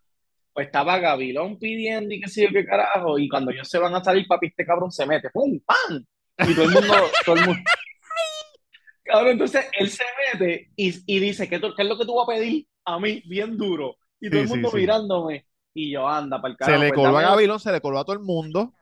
pues 0.54 0.66
estaba 0.68 1.00
Gavilón 1.00 1.60
pidiendo 1.60 2.14
y 2.14 2.22
qué 2.22 2.28
sé 2.28 2.44
yo 2.44 2.50
qué 2.52 2.66
carajo, 2.66 3.18
y 3.20 3.30
cuando 3.30 3.52
ellos 3.52 3.68
se 3.70 3.78
van 3.80 3.96
a 3.96 4.04
salir, 4.04 4.26
papi, 4.28 4.48
este 4.48 4.66
cabrón 4.66 4.92
se 4.92 5.06
mete, 5.06 5.30
¡pum! 5.30 5.60
¡pam! 5.66 6.04
Y 6.40 6.54
todo 6.54 6.66
el 6.66 6.72
mundo, 6.72 6.94
todo 7.26 7.36
el 7.36 7.46
mundo, 7.46 7.62
cabrón, 9.04 9.32
entonces 9.34 9.66
él 9.80 9.90
se 9.90 10.04
mete 10.34 10.70
y, 10.76 10.94
y 11.16 11.20
dice, 11.20 11.48
¿qué, 11.50 11.60
tú- 11.60 11.74
qué 11.76 11.84
es 11.84 11.88
lo 11.90 11.98
que 11.98 12.06
tú 12.06 12.16
vas 12.16 12.28
a 12.28 12.32
pedir 12.34 12.68
a 12.86 13.00
mí? 13.00 13.24
Bien 13.28 13.58
duro. 13.58 13.96
Y 14.20 14.30
todo 14.30 14.40
Sí, 14.40 14.42
el 14.42 14.48
sí, 14.48 14.54
mundo 14.54 14.70
sí. 14.72 14.78
mirándome. 14.78 15.46
Y 15.80 15.92
yo, 15.92 16.08
anda, 16.08 16.42
para 16.42 16.52
el 16.54 16.58
Se 16.58 16.66
carajo. 16.66 16.84
le 16.84 16.90
pues, 16.90 17.00
coló 17.08 17.18
a 17.18 17.22
Gavilón, 17.22 17.60
se 17.60 17.72
le 17.72 17.82
coló 17.82 18.00
a 18.00 18.04
todo 18.04 18.14
el 18.16 18.24
mundo. 18.24 18.74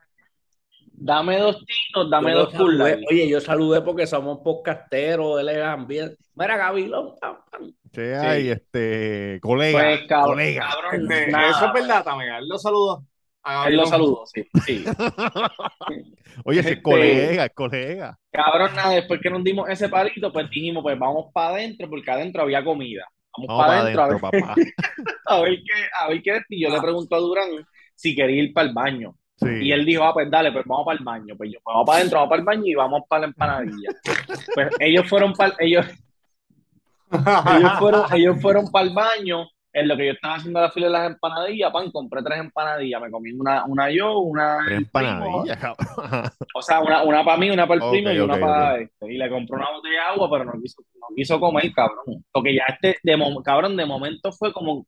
dame 0.92 1.36
dos 1.38 1.62
tinos, 1.66 2.10
dame 2.10 2.32
Yo 2.32 2.38
dos 2.38 2.54
cool 2.54 2.80
Oye, 2.80 3.28
yo 3.28 3.38
saludé 3.40 3.82
porque 3.82 4.06
somos 4.06 4.38
podcasteros, 4.42 5.38
él 5.40 5.50
es 5.50 5.62
ambiente. 5.62 6.16
Mira, 6.34 6.56
Gavilón. 6.56 7.14
pam, 7.20 7.36
pam. 7.50 7.72
Che, 7.92 8.14
ay, 8.16 8.48
este, 8.48 9.38
colega, 9.42 9.78
Pues, 9.78 10.06
cabrón, 10.08 10.34
colega. 10.36 10.68
cabrón, 10.70 11.02
Este, 11.12 11.30
nada, 11.30 11.50
eso 11.50 11.66
es 11.66 11.72
verdad 11.72 12.04
también. 12.04 12.32
Él 12.34 12.48
lo 12.48 12.58
saludó. 12.58 13.04
a 13.42 13.68
Él 13.68 13.76
lo 13.76 13.86
saludó, 13.86 14.24
sí. 14.26 14.44
sí. 14.66 14.84
Oye, 16.44 16.60
ese 16.60 16.70
Este- 16.70 16.82
colega, 16.82 17.44
es 17.46 17.54
colega. 17.54 18.18
Cabrón, 18.32 18.74
nada, 18.74 18.90
después 18.94 19.20
que 19.20 19.30
nos 19.30 19.42
dimos 19.44 19.68
ese 19.68 19.88
palito, 19.88 20.32
pues 20.32 20.48
dijimos, 20.50 20.82
pues 20.82 20.98
vamos 20.98 21.26
para 21.32 21.50
adentro, 21.54 21.88
porque 21.88 22.10
adentro 22.10 22.42
había 22.42 22.64
comida. 22.64 23.06
Vamos, 23.36 23.48
Vamos 23.48 23.66
para 23.66 23.80
adentro, 23.80 24.02
a 24.02 24.08
ver, 24.08 24.20
papá. 24.20 24.54
a 25.26 25.40
ver 25.40 25.54
qué, 25.56 25.88
a 26.00 26.08
ver 26.08 26.22
qué. 26.22 26.42
Y 26.50 26.62
yo 26.62 26.70
le 26.70 26.80
pregunto 26.80 27.14
a 27.14 27.18
Durán 27.18 27.48
si 27.94 28.14
quería 28.14 28.42
ir 28.44 28.52
para 28.52 28.68
el 28.68 28.74
baño. 28.74 29.14
Sí. 29.36 29.48
Y 29.62 29.72
él 29.72 29.84
dijo, 29.84 30.02
ah, 30.04 30.14
pues 30.14 30.30
dale, 30.30 30.50
pues 30.50 30.64
vamos 30.66 30.86
para 30.86 30.98
el 30.98 31.04
baño. 31.04 31.34
Pues 31.36 31.50
yo, 31.52 31.58
pues 31.62 31.74
vamos 31.74 31.86
para 31.86 31.98
adentro, 31.98 32.18
vamos 32.18 32.30
para 32.30 32.40
el 32.40 32.46
baño 32.46 32.66
y 32.66 32.74
vamos 32.74 33.02
para 33.08 33.20
la 33.20 33.26
empanadilla. 33.26 33.90
Pues 34.54 34.68
ellos 34.80 35.08
fueron 35.08 35.32
para 35.34 35.54
ellos, 35.58 35.86
ellos 37.10 37.72
fueron, 37.78 38.14
ellos 38.14 38.40
fueron 38.40 38.70
para 38.70 38.86
el 38.86 38.94
baño. 38.94 39.46
En 39.78 39.88
lo 39.88 39.94
que 39.94 40.06
yo 40.06 40.12
estaba 40.12 40.36
haciendo 40.36 40.58
la 40.58 40.70
fila 40.70 40.86
de 40.86 40.92
las 40.94 41.06
empanadillas, 41.10 41.70
pan, 41.70 41.90
compré 41.90 42.22
tres 42.22 42.40
empanadillas. 42.40 42.98
Me 42.98 43.10
comí 43.10 43.32
una, 43.32 43.66
una 43.66 43.90
yo, 43.90 44.20
una 44.20 44.56
Tres 44.64 44.78
empanadillas, 44.78 45.58
cabrón. 45.58 45.86
o 46.54 46.62
sea, 46.62 46.80
una, 46.80 47.02
una 47.02 47.22
para 47.22 47.36
mí, 47.36 47.50
una 47.50 47.66
para 47.68 47.84
el 47.84 47.90
primo 47.90 48.10
y 48.10 48.18
una 48.18 48.40
para 48.40 48.78
este. 48.78 49.12
Y 49.12 49.18
le 49.18 49.28
compré 49.28 49.54
una 49.54 49.70
botella 49.70 49.94
de 49.94 50.00
agua, 50.14 50.30
pero 50.30 50.44
no 50.46 50.52
quiso, 50.62 50.82
no 50.94 51.14
quiso 51.14 51.38
comer, 51.38 51.70
cabrón. 51.74 52.24
Porque 52.32 52.54
ya 52.54 52.64
este, 52.68 52.96
de 53.02 53.42
cabrón, 53.44 53.76
de 53.76 53.84
momento 53.84 54.32
fue 54.32 54.50
como, 54.50 54.86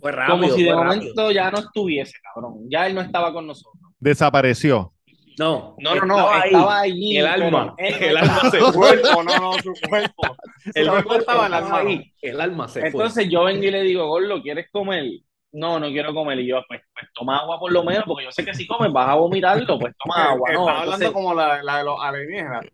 Fue 0.00 0.10
rápido. 0.10 0.36
como 0.40 0.52
si 0.52 0.64
de 0.64 0.74
momento 0.74 1.06
rápido. 1.06 1.30
ya 1.30 1.50
no 1.52 1.58
estuviese, 1.60 2.18
cabrón. 2.24 2.54
Ya 2.68 2.88
él 2.88 2.96
no 2.96 3.02
estaba 3.02 3.32
con 3.32 3.46
nosotros. 3.46 3.80
Desapareció. 4.00 4.91
No, 5.38 5.74
No, 5.78 5.94
no, 5.94 6.04
no, 6.06 6.28
ahí. 6.30 6.42
estaba 6.46 6.80
allí. 6.80 7.16
El 7.18 7.26
alma, 7.26 7.74
el 7.78 8.16
alma 8.16 8.50
se 8.50 8.58
Su 8.60 8.66
fue. 8.72 9.00
cuerpo, 9.00 9.22
no, 9.22 9.38
no, 9.38 9.52
su 9.54 9.72
cuerpo. 9.88 10.36
El 10.74 10.88
cuerpo 10.88 11.14
estaba 11.14 11.46
el 11.46 11.54
alma. 11.54 11.78
ahí. 11.78 12.12
El 12.20 12.40
alma 12.40 12.68
se 12.68 12.80
fue. 12.80 12.88
Entonces 12.90 13.28
yo 13.28 13.44
vengo 13.44 13.62
y 13.64 13.70
le 13.70 13.82
digo, 13.82 14.06
Gordo, 14.08 14.42
¿quieres 14.42 14.66
comer? 14.70 15.04
No, 15.52 15.78
no 15.78 15.88
quiero 15.88 16.14
comer. 16.14 16.38
Y 16.40 16.46
yo, 16.48 16.62
pues, 16.68 16.80
pues 16.94 17.06
toma 17.14 17.38
agua 17.38 17.58
por 17.58 17.72
lo 17.72 17.84
menos, 17.84 18.04
porque 18.06 18.24
yo 18.24 18.32
sé 18.32 18.44
que 18.44 18.54
si 18.54 18.66
comes 18.66 18.92
vas 18.92 19.08
a 19.08 19.14
vomitarlo, 19.14 19.78
pues 19.78 19.94
toma 20.02 20.30
agua. 20.30 20.50
No, 20.52 20.60
Estaba 20.60 20.80
hablando 20.80 21.06
entonces, 21.06 21.10
como 21.12 21.34
la, 21.34 21.62
la 21.62 21.78
de 21.78 21.84
los 21.84 21.96
alienígenas. 22.02 22.64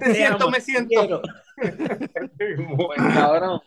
Me 0.00 0.14
siento, 0.14 0.50
me 0.50 0.60
siento. 0.60 1.20
pues, 1.56 3.14
cabrón, 3.14 3.60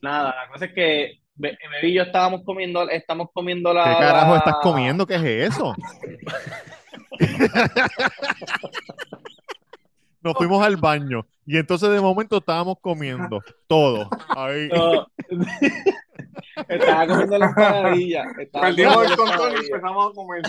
nada, 0.00 0.34
la 0.42 0.48
cosa 0.52 0.64
es 0.66 0.72
que 0.74 1.21
Be- 1.34 1.56
Bebé 1.62 1.88
y 1.88 1.94
yo 1.94 2.02
estábamos 2.02 2.42
comiendo, 2.44 2.88
estamos 2.90 3.28
comiendo 3.32 3.72
la... 3.72 3.84
¿Qué 3.84 3.96
carajo 3.98 4.32
la- 4.32 4.38
estás 4.38 4.56
comiendo? 4.62 5.06
¿Qué 5.06 5.14
es 5.14 5.52
eso? 5.54 5.74
Nos 10.20 10.34
fuimos 10.34 10.64
al 10.64 10.76
baño 10.76 11.26
y 11.44 11.56
entonces 11.58 11.90
de 11.90 12.00
momento 12.00 12.36
estábamos 12.36 12.76
comiendo 12.80 13.40
todo. 13.66 14.08
Ahí. 14.36 14.68
No. 14.68 15.06
Estaba 16.68 17.06
comiendo 17.08 17.38
la 17.38 17.46
empanadilla. 17.46 18.24
estaba 18.38 18.66
Perdimos 18.66 19.10
el 19.10 19.16
control 19.16 19.52
y 19.54 19.66
empezamos 19.66 20.10
a 20.10 20.14
comer. 20.14 20.42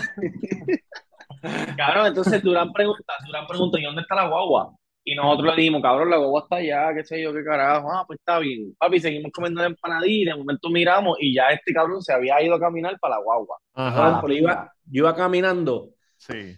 Cabrón, 1.76 2.06
entonces 2.06 2.42
Durán 2.42 2.72
pregunta, 2.72 3.12
Durán 3.26 3.46
pregunta, 3.48 3.80
¿y 3.80 3.82
dónde 3.82 4.02
está 4.02 4.14
la 4.14 4.28
guagua? 4.28 4.72
Y 5.06 5.14
nosotros 5.14 5.54
le 5.54 5.62
dijimos, 5.62 5.82
cabrón, 5.82 6.08
la 6.10 6.16
guagua 6.16 6.40
está 6.44 6.56
allá, 6.56 6.94
qué 6.94 7.04
sé 7.04 7.22
yo, 7.22 7.32
qué 7.34 7.44
carajo. 7.44 7.92
Ah, 7.92 8.04
pues 8.06 8.18
está 8.18 8.38
bien. 8.38 8.74
Papi, 8.78 9.00
seguimos 9.00 9.30
comiendo 9.32 9.60
la 9.60 9.66
empanadilla 9.68 10.22
y 10.22 10.24
de 10.24 10.34
momento 10.36 10.70
miramos 10.70 11.16
y 11.20 11.34
ya 11.34 11.48
este 11.48 11.74
cabrón 11.74 12.00
se 12.02 12.12
había 12.14 12.42
ido 12.42 12.54
a 12.54 12.60
caminar 12.60 12.98
para 12.98 13.16
la 13.16 13.22
guagua. 13.22 13.58
Ajá. 13.74 14.20
pero 14.22 14.32
iba, 14.34 14.72
yo 14.86 15.02
iba 15.02 15.14
caminando. 15.14 15.90
Sí. 16.16 16.56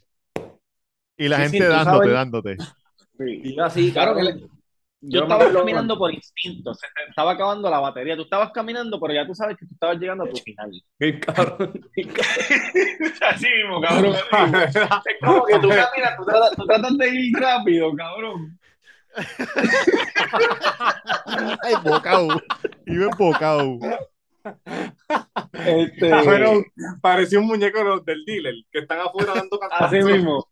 Y 1.16 1.28
la 1.28 1.36
Sí, 1.38 1.42
gente 1.44 1.58
sí, 1.58 1.64
dándote, 1.64 1.96
sabes. 1.98 2.12
dándote. 2.12 2.56
Iba 3.18 3.66
así, 3.66 3.90
Claro 3.92 4.14
que 4.14 4.46
Yo 5.08 5.24
acuerdo- 5.24 5.58
caminando 5.60 5.98
por 5.98 6.12
instinto, 6.12 6.74
se 6.74 6.86
te 6.94 7.08
estaba 7.10 7.32
acabando 7.32 7.70
la 7.70 7.80
batería. 7.80 8.16
Tú 8.16 8.22
estabas 8.22 8.50
caminando, 8.52 8.98
pero 9.00 9.14
ya 9.14 9.26
tú 9.26 9.34
sabes 9.34 9.56
que 9.56 9.66
tú 9.66 9.74
estabas 9.74 9.98
llegando 9.98 10.24
a 10.24 10.28
tu 10.28 10.36
final. 10.36 10.70
El 10.98 11.20
cabrón. 11.20 11.72
Así 13.30 13.46
mismo, 13.46 13.80
cabrón. 13.80 14.14
Es 14.14 15.16
como 15.20 15.44
que 15.44 15.58
tú 15.58 15.68
caminas, 15.68 16.16
tú 16.16 16.24
tratas, 16.24 16.50
tú 16.56 16.66
tratas 16.66 16.98
de 16.98 17.08
ir 17.08 17.36
rápido, 17.36 17.94
cabrón. 17.94 18.58
Ay, 21.62 21.74
bocao. 21.82 22.28
Iba 22.86 23.04
embocado. 23.06 23.78
Este, 25.52 26.10
Pero 26.24 26.62
pareció 27.00 27.40
un 27.40 27.46
muñeco 27.46 28.00
del 28.00 28.24
dealer 28.24 28.54
que 28.70 28.80
están 28.80 29.00
afuera 29.00 29.34
dando 29.34 29.58
así 29.72 29.98
mismo. 30.02 30.46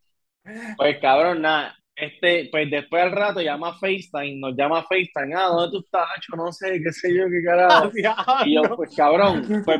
Pues 0.77 0.99
cabrón, 0.99 1.41
nada. 1.41 1.75
Este, 1.95 2.49
pues 2.51 2.69
después 2.69 3.03
al 3.03 3.11
rato 3.11 3.41
llama 3.41 3.69
a 3.69 3.73
FaceTime, 3.73 4.35
nos 4.39 4.55
llama 4.57 4.79
a 4.79 4.83
FaceTime, 4.83 5.33
ah, 5.35 5.47
¿dónde 5.47 5.71
tú 5.71 5.83
estás? 5.85 6.05
Hacho? 6.17 6.35
no 6.35 6.51
sé, 6.51 6.81
qué 6.83 6.91
sé 6.91 7.15
yo, 7.15 7.23
qué 7.29 7.41
carajo. 7.43 7.91
Y 8.45 8.55
yo, 8.55 8.75
pues 8.75 8.93
cabrón, 8.95 9.63
pues, 9.63 9.79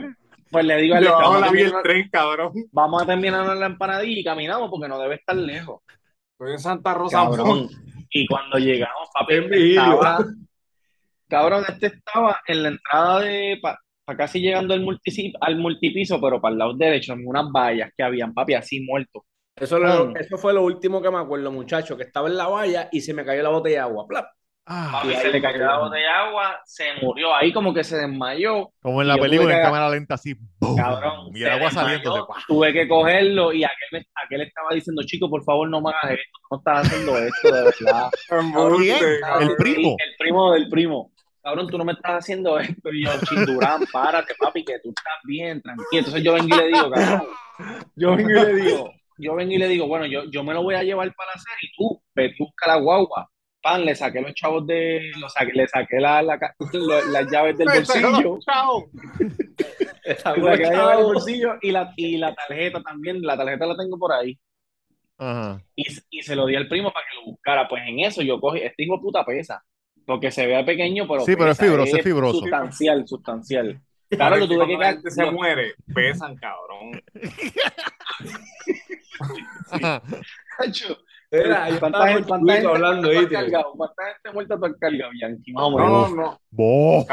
pues 0.50 0.66
le 0.66 0.78
digo 0.78 0.96
a 0.96 1.00
él, 1.00 1.04
Yo 1.06 1.12
vamos, 1.12 1.44
a 1.44 1.48
el 1.50 1.74
tren, 1.84 2.10
cabrón. 2.10 2.54
vamos 2.72 3.04
a 3.04 3.06
terminar 3.06 3.58
la 3.58 3.66
empanadilla 3.66 4.20
y 4.20 4.24
caminamos 4.24 4.70
porque 4.70 4.88
no 4.88 4.98
debe 4.98 5.16
estar 5.16 5.36
lejos. 5.36 5.82
Estoy 6.32 6.54
en 6.54 6.60
Santa 6.60 6.94
Rosa. 6.94 7.18
Cabrón. 7.24 7.70
Y 8.10 8.26
cuando 8.28 8.58
llegamos, 8.60 9.10
papi, 9.14 9.34
estaba, 9.34 10.20
cabrón, 11.28 11.64
este 11.68 11.88
estaba 11.88 12.40
en 12.48 12.64
la 12.64 12.70
entrada 12.70 13.20
de, 13.22 13.60
para 13.62 14.18
casi 14.18 14.40
llegando 14.40 14.74
al, 14.74 14.82
multisi- 14.84 15.34
al 15.42 15.58
multipiso, 15.58 16.22
pero 16.22 16.40
para 16.40 16.54
el 16.54 16.60
lado 16.60 16.74
derecho, 16.76 17.12
en 17.14 17.28
unas 17.28 17.52
vallas 17.52 17.92
que 17.98 18.04
habían, 18.04 18.34
papi, 18.34 18.54
así 18.54 18.80
muertos. 18.82 19.24
Eso, 19.56 19.80
lo- 19.80 20.16
eso 20.16 20.38
fue 20.38 20.54
lo 20.54 20.64
último 20.64 21.02
que 21.02 21.10
me 21.10 21.18
acuerdo, 21.20 21.52
muchacho, 21.52 21.96
que 21.96 22.04
estaba 22.04 22.28
en 22.28 22.38
la 22.38 22.48
valla 22.48 22.90
y 22.92 23.00
se 23.02 23.14
me 23.14 23.24
cayó 23.24 23.42
la 23.42 23.50
botella 23.50 23.76
de 23.78 23.82
agua. 23.82 24.06
¡Plap! 24.08 24.26
Ah, 24.68 25.04
Y 25.06 25.14
se 25.14 25.30
le 25.30 25.40
cayó 25.42 25.60
la 25.64 25.78
botella 25.78 26.02
de 26.04 26.10
agua, 26.10 26.60
se 26.66 26.86
murió 27.02 27.36
ahí 27.36 27.54
como 27.54 27.72
que 27.74 27.84
se 27.84 27.98
desmayó. 27.98 28.72
como 28.82 29.02
en 29.04 29.08
la 29.08 29.16
película 29.18 29.52
en 29.54 29.58
que- 29.60 29.64
cámara 29.64 29.90
lenta 29.92 30.16
así. 30.16 30.34
¡boom! 30.60 30.76
Cabrón, 30.76 31.28
y 31.36 31.44
el 31.44 31.50
agua 31.52 31.70
saliendo. 31.72 32.28
tuve 32.48 32.74
que 32.74 32.88
cogerlo 32.88 33.54
y 33.54 33.64
aquel, 33.64 33.88
me- 33.92 34.08
aquel 34.26 34.42
estaba 34.42 34.70
diciendo, 34.74 35.04
chico, 35.06 35.30
por 35.30 35.44
favor 35.44 35.70
no 35.70 35.82
me 35.82 35.92
hagas 35.92 36.14
esto, 36.20 36.40
no 36.52 36.58
estás 36.58 36.88
haciendo 36.88 37.18
esto, 37.18 37.48
de 37.56 37.64
verdad. 37.64 38.10
El 39.42 39.56
primo. 39.56 39.96
El 40.00 40.16
primo 40.18 40.52
del 40.54 40.68
primo. 40.70 41.12
Cabrón, 41.44 41.68
tú 41.68 41.78
no 41.78 41.86
me 41.86 41.94
estás 41.94 42.14
haciendo 42.24 42.58
esto. 42.58 42.90
Y 42.92 43.06
yo, 43.06 43.12
Chindurán, 43.30 43.84
párate, 43.94 44.34
papi, 44.38 44.66
que 44.66 44.80
tú 44.80 44.90
estás 44.90 45.14
bien, 45.26 45.62
tranquilo. 45.62 45.88
Entonces 45.92 46.24
yo 46.24 46.34
vengo 46.34 46.48
y 46.56 46.60
le 46.60 46.68
digo, 46.68 46.90
cabrón, 46.90 47.24
yo 47.96 48.16
vengo 48.16 48.30
y 48.32 48.34
le 48.34 48.54
digo, 48.56 48.92
yo 49.18 49.36
vengo 49.36 49.54
y 49.54 49.58
le 49.58 49.68
digo, 49.68 49.88
bueno, 49.88 50.06
yo, 50.06 50.24
yo 50.32 50.44
me 50.44 50.54
lo 50.54 50.64
voy 50.64 50.76
a 50.76 50.84
llevar 50.84 51.14
para 51.16 51.32
la 51.36 51.40
serie 51.40 51.70
y 51.72 51.76
tú, 51.76 52.02
ve, 52.14 52.34
busca 52.38 52.68
la 52.68 52.76
guagua. 52.78 53.30
pan, 53.62 53.86
le 53.86 53.96
saqué 53.96 54.22
los 54.22 54.34
chavos 54.34 54.66
de, 54.68 55.12
lo 55.20 55.30
saqué, 55.30 55.54
le 55.54 55.68
saqué 55.68 56.00
la, 56.00 56.22
la 56.22 56.40
las 57.12 57.32
llaves 57.32 57.58
del 57.58 57.68
bolsillo, 57.74 58.40
Chao. 58.40 58.86
le 60.06 60.16
saqué 60.16 60.42
las 60.42 60.60
llaves 60.60 60.98
del 60.98 61.06
bolsillo 61.06 61.56
y 61.62 61.72
la, 61.72 61.94
y 61.96 62.18
la 62.18 62.36
tarjeta 62.36 62.82
también, 62.82 63.22
la 63.22 63.38
tarjeta 63.38 63.66
la 63.66 63.76
tengo 63.76 63.98
por 63.98 64.12
ahí. 64.14 64.38
Ajá. 65.18 65.62
Y, 65.76 65.86
y 66.10 66.22
se 66.24 66.36
lo 66.36 66.46
di 66.46 66.56
al 66.56 66.68
primo 66.68 66.92
para 66.92 67.06
que 67.10 67.16
lo 67.16 67.32
buscara. 67.32 67.68
Pues 67.68 67.84
en 67.88 68.00
eso 68.02 68.22
yo 68.22 68.40
cogí, 68.40 68.60
este 68.60 68.84
hijo 68.84 69.00
puta 69.02 69.24
pesa, 69.26 69.64
porque 70.06 70.30
se 70.30 70.46
vea 70.46 70.66
pequeño, 70.66 71.08
pero 71.08 71.22
Sí, 71.22 71.36
pero 71.38 71.52
es 71.52 71.58
fibroso, 71.58 71.98
es 71.98 72.04
fibroso. 72.04 72.40
Sustancial, 72.40 73.08
sustancial. 73.08 73.82
Claro, 74.10 74.36
lo 74.38 74.48
tuve 74.48 74.68
que 74.68 74.78
la 74.78 74.92
gente 74.94 75.10
se 75.10 75.32
muere, 75.32 75.74
pesan, 75.94 76.36
cabrón. 76.36 77.02
Ajá. 79.72 80.02
Cacho, 80.58 80.98
Mira, 81.32 81.70
yo 81.70 81.80
¿Cuánta 81.80 81.98
estaba 81.98 82.08
gente, 82.08 82.30
con 82.30 82.40
cuánta 82.40 82.54
Chiquito 82.54 82.70
gente 82.74 82.86
hablando, 82.86 83.12
muerta 83.12 83.30
cargado? 83.42 83.72
¿Cuánta 83.76 84.04
gente 84.06 84.32
muerta 84.34 84.58
tú 84.60 84.66
has 84.66 84.74
cargado, 84.80 85.12
Yankee? 85.20 85.54
Más 85.54 85.64
o 85.66 85.72
No, 85.72 85.78
menos. 85.78 86.12
no, 86.12 86.16
no. 86.16 86.42
Vos, 86.52 87.06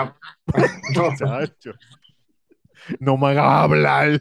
no. 0.96 1.16
chacho. 1.16 1.72
No 3.00 3.16
me 3.16 3.28
hagas 3.28 3.44
hablar. 3.64 4.18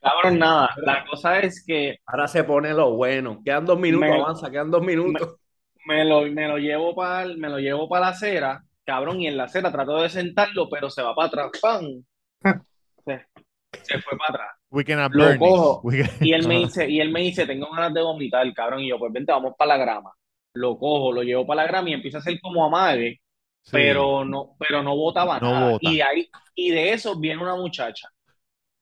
Cabrón, 0.00 0.38
nada. 0.38 0.70
La 0.76 1.04
cosa 1.06 1.38
es 1.40 1.64
que 1.64 1.98
Ahora 2.06 2.28
se 2.28 2.44
pone 2.44 2.72
lo 2.74 2.94
bueno. 2.94 3.40
Quedan 3.44 3.64
dos 3.64 3.78
minutos, 3.78 4.08
Me- 4.08 4.20
avanza, 4.20 4.50
quedan 4.50 4.70
dos 4.70 4.82
minutos. 4.82 5.36
me 5.86 6.04
lo, 6.04 6.22
me 6.22 6.46
lo 6.48 6.58
llevo 6.58 6.94
para 6.94 7.26
me 7.34 7.48
lo 7.48 7.58
llevo 7.58 7.88
para 7.88 8.06
la 8.06 8.12
acera, 8.12 8.62
cabrón, 8.84 9.20
y 9.20 9.26
en 9.26 9.36
la 9.36 9.44
acera 9.44 9.70
trato 9.72 10.00
de 10.00 10.08
sentarlo, 10.08 10.68
pero 10.68 10.90
se 10.90 11.02
va 11.02 11.14
para 11.14 11.28
atrás, 11.28 11.50
¡pam! 11.60 11.84
Se, 13.06 13.26
se 13.82 13.98
fue 14.00 14.16
para 14.16 14.30
atrás. 14.34 14.53
We 14.74 14.84
cannot 14.84 15.12
Lo 15.14 15.38
cojo. 15.38 15.80
this. 15.90 16.00
We 16.00 16.04
can- 16.18 16.26
Y 16.26 16.32
él 16.32 16.46
me 16.48 16.58
dice, 16.60 16.90
y 16.90 17.00
él 17.00 17.10
me 17.10 17.20
dice, 17.20 17.46
tengo 17.46 17.70
ganas 17.70 17.94
de 17.94 18.02
vomitar, 18.02 18.52
cabrón, 18.54 18.80
y 18.80 18.88
yo, 18.88 18.98
pues 18.98 19.12
vente, 19.12 19.32
vamos 19.32 19.54
para 19.56 19.76
la 19.76 19.84
grama. 19.84 20.12
Lo 20.54 20.78
cojo, 20.78 21.12
lo 21.12 21.22
llevo 21.22 21.46
para 21.46 21.62
la 21.62 21.68
grama 21.68 21.90
y 21.90 21.94
empieza 21.94 22.18
a 22.18 22.20
hacer 22.20 22.40
como 22.40 22.64
amague, 22.64 23.20
Sí. 23.62 23.70
pero 23.72 24.24
no, 24.24 24.56
pero 24.58 24.82
no 24.82 24.94
botaba 24.94 25.40
No 25.40 25.50
nada. 25.50 25.78
Y 25.80 25.96
de 25.96 26.02
ahí, 26.02 26.28
y 26.54 26.70
de 26.70 26.92
eso 26.92 27.18
viene 27.18 27.42
una 27.42 27.56
muchacha. 27.56 28.08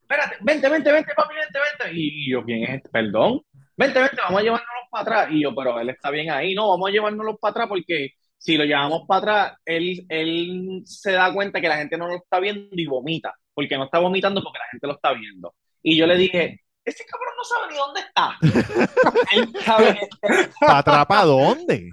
Espérate, 0.00 0.36
vente, 0.40 0.68
vente, 0.68 0.92
vente, 0.92 1.12
papi, 1.16 1.34
vente, 1.34 1.58
vente. 1.80 1.98
Y 1.98 2.30
yo, 2.30 2.44
¿quién 2.44 2.64
es 2.64 2.70
este? 2.76 2.88
Perdón. 2.90 3.40
Vente, 3.76 4.00
vente, 4.00 4.16
vamos 4.16 4.40
a 4.40 4.42
llevárnoslos 4.42 4.88
para 4.90 5.02
atrás. 5.02 5.28
Y 5.34 5.42
yo, 5.42 5.54
pero 5.54 5.78
él 5.80 5.88
está 5.88 6.10
bien 6.10 6.30
ahí. 6.30 6.54
No, 6.54 6.68
vamos 6.68 6.88
a 6.88 6.92
llevárnoslos 6.92 7.36
para 7.40 7.50
atrás 7.52 7.68
porque 7.68 8.10
si 8.36 8.56
lo 8.58 8.64
llevamos 8.64 9.02
para 9.06 9.18
atrás, 9.20 9.58
él, 9.64 10.04
él 10.08 10.82
se 10.84 11.12
da 11.12 11.32
cuenta 11.32 11.60
que 11.60 11.68
la 11.68 11.76
gente 11.78 11.96
no 11.96 12.08
lo 12.08 12.16
está 12.16 12.40
viendo 12.40 12.68
y 12.72 12.84
vomita. 12.86 13.32
Porque 13.54 13.76
no 13.78 13.84
está 13.84 14.00
vomitando 14.00 14.42
porque 14.42 14.58
la 14.58 14.68
gente 14.70 14.86
lo 14.88 14.94
está 14.94 15.12
viendo. 15.12 15.54
Y 15.82 15.96
yo 15.96 16.06
le 16.06 16.16
dije, 16.16 16.60
ese 16.84 17.04
cabrón 17.06 17.34
no 17.36 17.44
sabe 17.44 17.72
ni 17.72 17.76
dónde 17.76 18.00
está. 18.00 18.36
él 19.36 19.52
sabe 19.64 19.94
que 19.94 20.48
¿Para 20.60 20.78
atrás 20.78 21.06
para 21.06 21.24
dónde? 21.24 21.90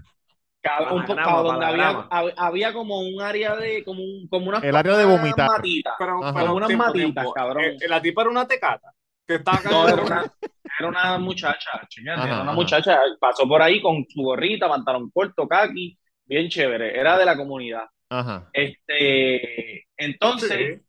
Cabrón, 0.62 1.00
un 1.00 1.06
poco 1.06 1.44
donde 1.44 1.66
había, 1.66 2.08
había 2.38 2.74
como 2.74 3.00
un 3.00 3.22
área 3.22 3.56
de, 3.56 3.84
como, 3.86 4.04
un, 4.04 4.28
como 4.28 4.50
una 4.50 4.58
El 4.60 4.76
área 4.76 4.98
de 4.98 5.06
unas 5.06 5.20
vomitar. 5.22 5.48
matitas. 5.50 5.94
Pero, 5.98 6.20
Unas 6.20 6.68
tiempo, 6.68 6.86
matitas, 6.86 7.14
tiempo. 7.14 7.34
cabrón. 7.34 7.64
Eh, 7.64 7.88
la 7.88 8.02
tipa 8.02 8.22
era 8.22 8.30
una 8.30 8.46
tecata. 8.48 8.92
Que 9.26 9.36
estaba 9.36 9.60
No, 9.70 9.88
era 9.88 10.02
una, 10.04 10.34
era 10.80 10.88
una 10.90 11.18
muchacha, 11.20 11.70
chingada, 11.88 12.18
Ajá, 12.18 12.28
era 12.28 12.36
una 12.42 12.52
ajá. 12.52 12.54
muchacha, 12.54 13.00
pasó 13.20 13.48
por 13.48 13.62
ahí 13.62 13.82
con 13.82 14.06
su 14.10 14.22
gorrita, 14.22 14.68
pantalón 14.68 15.10
corto, 15.12 15.48
kaki, 15.48 15.98
bien 16.26 16.50
chévere, 16.50 17.00
era 17.00 17.18
de 17.18 17.26
la 17.26 17.38
comunidad. 17.38 17.84
Ajá. 18.10 18.50
Este, 18.52 19.86
entonces, 19.96 20.82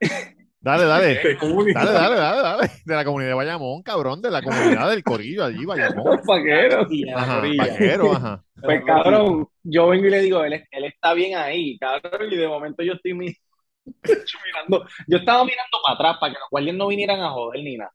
Dale, 0.66 0.84
dale. 0.86 1.14
Dale, 1.74 1.92
dale, 1.92 2.16
dale, 2.16 2.42
dale. 2.42 2.70
De 2.84 2.94
la 2.96 3.04
comunidad 3.04 3.30
de 3.30 3.34
Bayamón, 3.34 3.82
cabrón. 3.84 4.20
De 4.20 4.30
la 4.32 4.42
comunidad 4.42 4.90
del 4.90 5.04
Corillo 5.04 5.44
allí, 5.44 5.64
Bayamón. 5.66 6.16
los 6.16 6.26
vaqueros. 6.26 6.88
Ajá. 7.14 7.40
Vaquero, 7.56 8.12
ajá. 8.12 8.42
Pues 8.62 8.82
cabrón, 8.84 9.46
yo 9.62 9.86
vengo 9.88 10.06
y 10.06 10.10
le 10.10 10.20
digo, 10.22 10.42
él, 10.42 10.54
es- 10.54 10.64
él 10.72 10.84
está 10.86 11.12
bien 11.14 11.36
ahí, 11.38 11.78
cabrón, 11.78 12.32
y 12.32 12.36
de 12.36 12.48
momento 12.48 12.82
yo 12.82 12.94
estoy 12.94 13.12
mi- 13.14 13.36
mirando, 13.84 14.86
yo 15.06 15.18
estaba 15.18 15.44
mirando 15.44 15.78
para 15.86 15.94
atrás 15.94 16.16
para 16.18 16.32
que 16.32 16.38
los 16.40 16.48
guardias 16.50 16.74
no 16.74 16.88
vinieran 16.88 17.20
a 17.20 17.30
joder 17.30 17.62
ni 17.62 17.76
nada. 17.76 17.92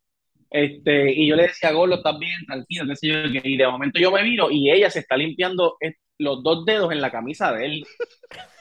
Este, 0.50 1.12
y 1.12 1.26
yo 1.28 1.36
le 1.36 1.42
decía, 1.48 1.72
Gordo, 1.72 1.96
estás 1.96 2.18
bien, 2.18 2.46
tranquilo, 2.46 2.84
qué 2.88 2.96
sé 2.96 3.08
yo, 3.08 3.14
qué". 3.32 3.40
y 3.48 3.56
de 3.56 3.66
momento 3.66 3.98
yo 3.98 4.10
me 4.12 4.22
miro 4.22 4.50
y 4.50 4.70
ella 4.70 4.88
se 4.88 5.00
está 5.00 5.16
limpiando 5.16 5.76
los 6.18 6.42
dos 6.42 6.64
dedos 6.64 6.92
en 6.92 7.00
la 7.02 7.10
camisa 7.10 7.52
de 7.52 7.64
él. 7.66 7.84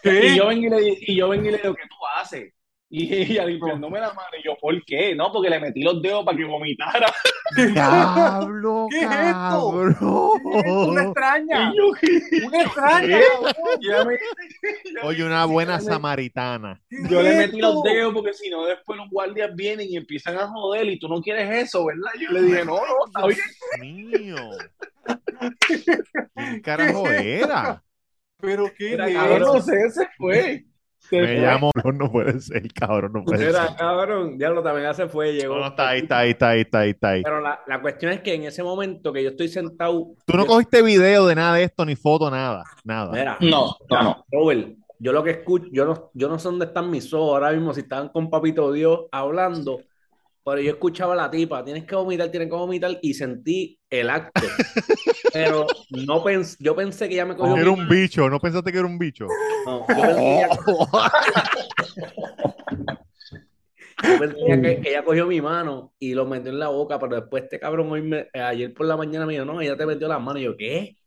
Y 0.03 0.35
yo 0.35 0.47
vengo 0.47 0.65
y 0.67 0.69
le, 0.81 0.97
y 1.01 1.15
yo 1.15 1.29
vengo 1.29 1.47
y 1.47 1.51
le 1.51 1.57
digo, 1.59 1.75
¿qué 1.75 1.83
tú 1.87 1.95
haces? 2.19 2.53
Y 2.93 3.13
ella 3.13 3.45
limpiándome 3.45 4.01
la 4.01 4.09
mano, 4.13 4.27
y 4.37 4.45
yo, 4.45 4.57
¿por 4.59 4.83
qué? 4.83 5.15
No, 5.15 5.31
porque 5.31 5.49
le 5.49 5.61
metí 5.61 5.81
los 5.81 6.01
dedos 6.01 6.25
para 6.25 6.37
que 6.37 6.43
vomitara. 6.43 7.07
Diablo, 7.55 8.87
¿Qué 8.91 8.99
es 8.99 9.03
esto? 9.05 9.15
cabrón. 10.01 10.89
Una 10.89 11.03
extraña. 11.03 11.71
Y 11.73 11.77
yo, 11.77 12.47
Una 12.47 12.61
extraña. 12.63 13.17
me- 14.05 14.19
Oye, 15.03 15.23
una 15.23 15.45
buena 15.45 15.79
samaritana. 15.79 16.81
Yo 17.09 17.21
le 17.21 17.33
metí 17.35 17.61
los 17.61 17.81
dedos 17.83 18.13
porque 18.13 18.33
si 18.33 18.49
no, 18.49 18.65
después 18.65 18.97
los 18.97 19.09
guardias 19.09 19.55
vienen 19.55 19.87
y 19.89 19.95
empiezan 19.95 20.37
a 20.37 20.47
joder 20.47 20.87
y 20.89 20.99
tú 20.99 21.07
no 21.07 21.21
quieres 21.21 21.49
eso, 21.67 21.85
¿verdad? 21.85 22.11
Yo 22.19 22.29
le 22.31 22.41
dije, 22.41 22.65
no, 22.65 22.75
no, 22.75 23.05
está 23.05 23.25
bien. 23.27 23.39
Mío. 23.79 24.35
¿Quién 26.35 26.61
carajo 26.61 27.07
era? 27.09 27.81
Pero 28.39 28.71
qué 28.77 28.93
Era 28.93 29.11
Cabrón, 29.11 29.41
eso? 29.43 29.53
no 29.53 29.61
sé, 29.61 29.89
se 29.91 30.07
fue. 30.17 30.65
Se 31.11 31.21
Me 31.21 31.27
fue. 31.27 31.35
llamo, 31.45 31.71
no, 31.83 31.91
no 31.91 32.11
puede 32.11 32.39
ser, 32.41 32.73
cabrón, 32.73 33.11
no 33.13 33.23
puede 33.23 33.39
ser. 33.39 33.47
Mira, 33.49 33.75
cabrón, 33.75 34.37
diablo, 34.37 34.63
también 34.63 34.87
hace 34.87 35.07
fue, 35.07 35.33
llegó. 35.33 35.55
No, 35.55 35.59
no, 35.61 35.67
está 35.67 35.89
ahí, 35.89 35.99
está 36.01 36.17
ahí, 36.19 36.31
está 36.31 36.49
ahí, 36.49 36.61
está 36.61 36.79
ahí, 36.79 36.89
está 36.91 37.09
ahí. 37.09 37.21
Pero 37.23 37.41
la, 37.41 37.59
la 37.67 37.81
cuestión 37.81 38.11
es 38.13 38.21
que 38.21 38.33
en 38.33 38.43
ese 38.45 38.63
momento 38.63 39.11
que 39.13 39.21
yo 39.23 39.29
estoy 39.31 39.47
sentado. 39.49 40.07
Tú 40.25 40.37
no 40.37 40.43
yo- 40.43 40.47
cogiste 40.47 40.81
video 40.81 41.27
de 41.27 41.35
nada 41.35 41.55
de 41.57 41.63
esto, 41.65 41.85
ni 41.85 41.95
foto, 41.95 42.31
nada, 42.31 42.63
nada. 42.83 43.11
Mira, 43.11 43.37
No, 43.41 43.75
no, 43.89 44.01
no. 44.03 44.25
Robert, 44.31 44.69
yo 44.99 45.11
lo 45.11 45.23
que 45.23 45.31
escucho, 45.31 45.67
yo 45.71 45.83
no, 45.85 46.11
yo 46.13 46.29
no 46.29 46.39
sé 46.39 46.47
dónde 46.47 46.65
están 46.65 46.89
mis 46.89 47.13
ojos 47.13 47.33
ahora 47.33 47.51
mismo, 47.51 47.73
si 47.73 47.81
estaban 47.81 48.09
con 48.09 48.29
Papito 48.29 48.71
Dios 48.71 49.01
hablando, 49.11 49.81
pero 50.43 50.59
yo 50.61 50.71
escuchaba 50.71 51.13
a 51.13 51.17
la 51.17 51.31
tipa, 51.31 51.63
tienes 51.63 51.85
que 51.85 51.95
vomitar, 51.95 52.29
tienes 52.29 52.49
que 52.49 52.55
vomitar, 52.55 52.97
y 53.01 53.13
sentí 53.13 53.79
el 53.89 54.09
acto. 54.09 54.41
Pero 55.33 55.65
no 55.91 56.21
pens 56.23 56.57
yo 56.59 56.75
pensé 56.75 57.07
que 57.07 57.15
ya 57.15 57.25
me 57.25 57.35
cogió. 57.37 57.55
Era 57.55 57.69
un 57.71 57.87
bicho, 57.87 58.29
¿no 58.29 58.37
pensaste 58.39 58.69
que 58.71 58.77
era 58.79 58.87
un 58.87 58.97
bicho? 58.99 59.27
No, 59.65 59.79
yo 59.87 59.95
pensé 59.95 60.15
que 60.15 60.35
ella, 60.39 60.49
yo 64.03 64.19
pensé 64.19 64.35
que, 64.61 64.81
que 64.81 64.89
ella 64.89 65.03
cogió 65.05 65.27
mi 65.27 65.41
mano 65.41 65.93
y 65.99 66.13
lo 66.13 66.25
metió 66.25 66.51
en 66.51 66.59
la 66.59 66.67
boca, 66.69 66.99
pero 66.99 67.15
después 67.17 67.43
este 67.43 67.59
cabrón 67.59 67.91
hoy 67.91 68.01
me- 68.01 68.27
eh, 68.33 68.41
ayer 68.41 68.73
por 68.73 68.85
la 68.87 68.97
mañana 68.97 69.25
me 69.25 69.33
dijo, 69.33 69.45
no, 69.45 69.61
ella 69.61 69.77
te 69.77 69.85
metió 69.85 70.07
las 70.07 70.19
manos. 70.21 70.41
Y 70.41 70.45
yo, 70.45 70.57
¿qué? 70.57 70.97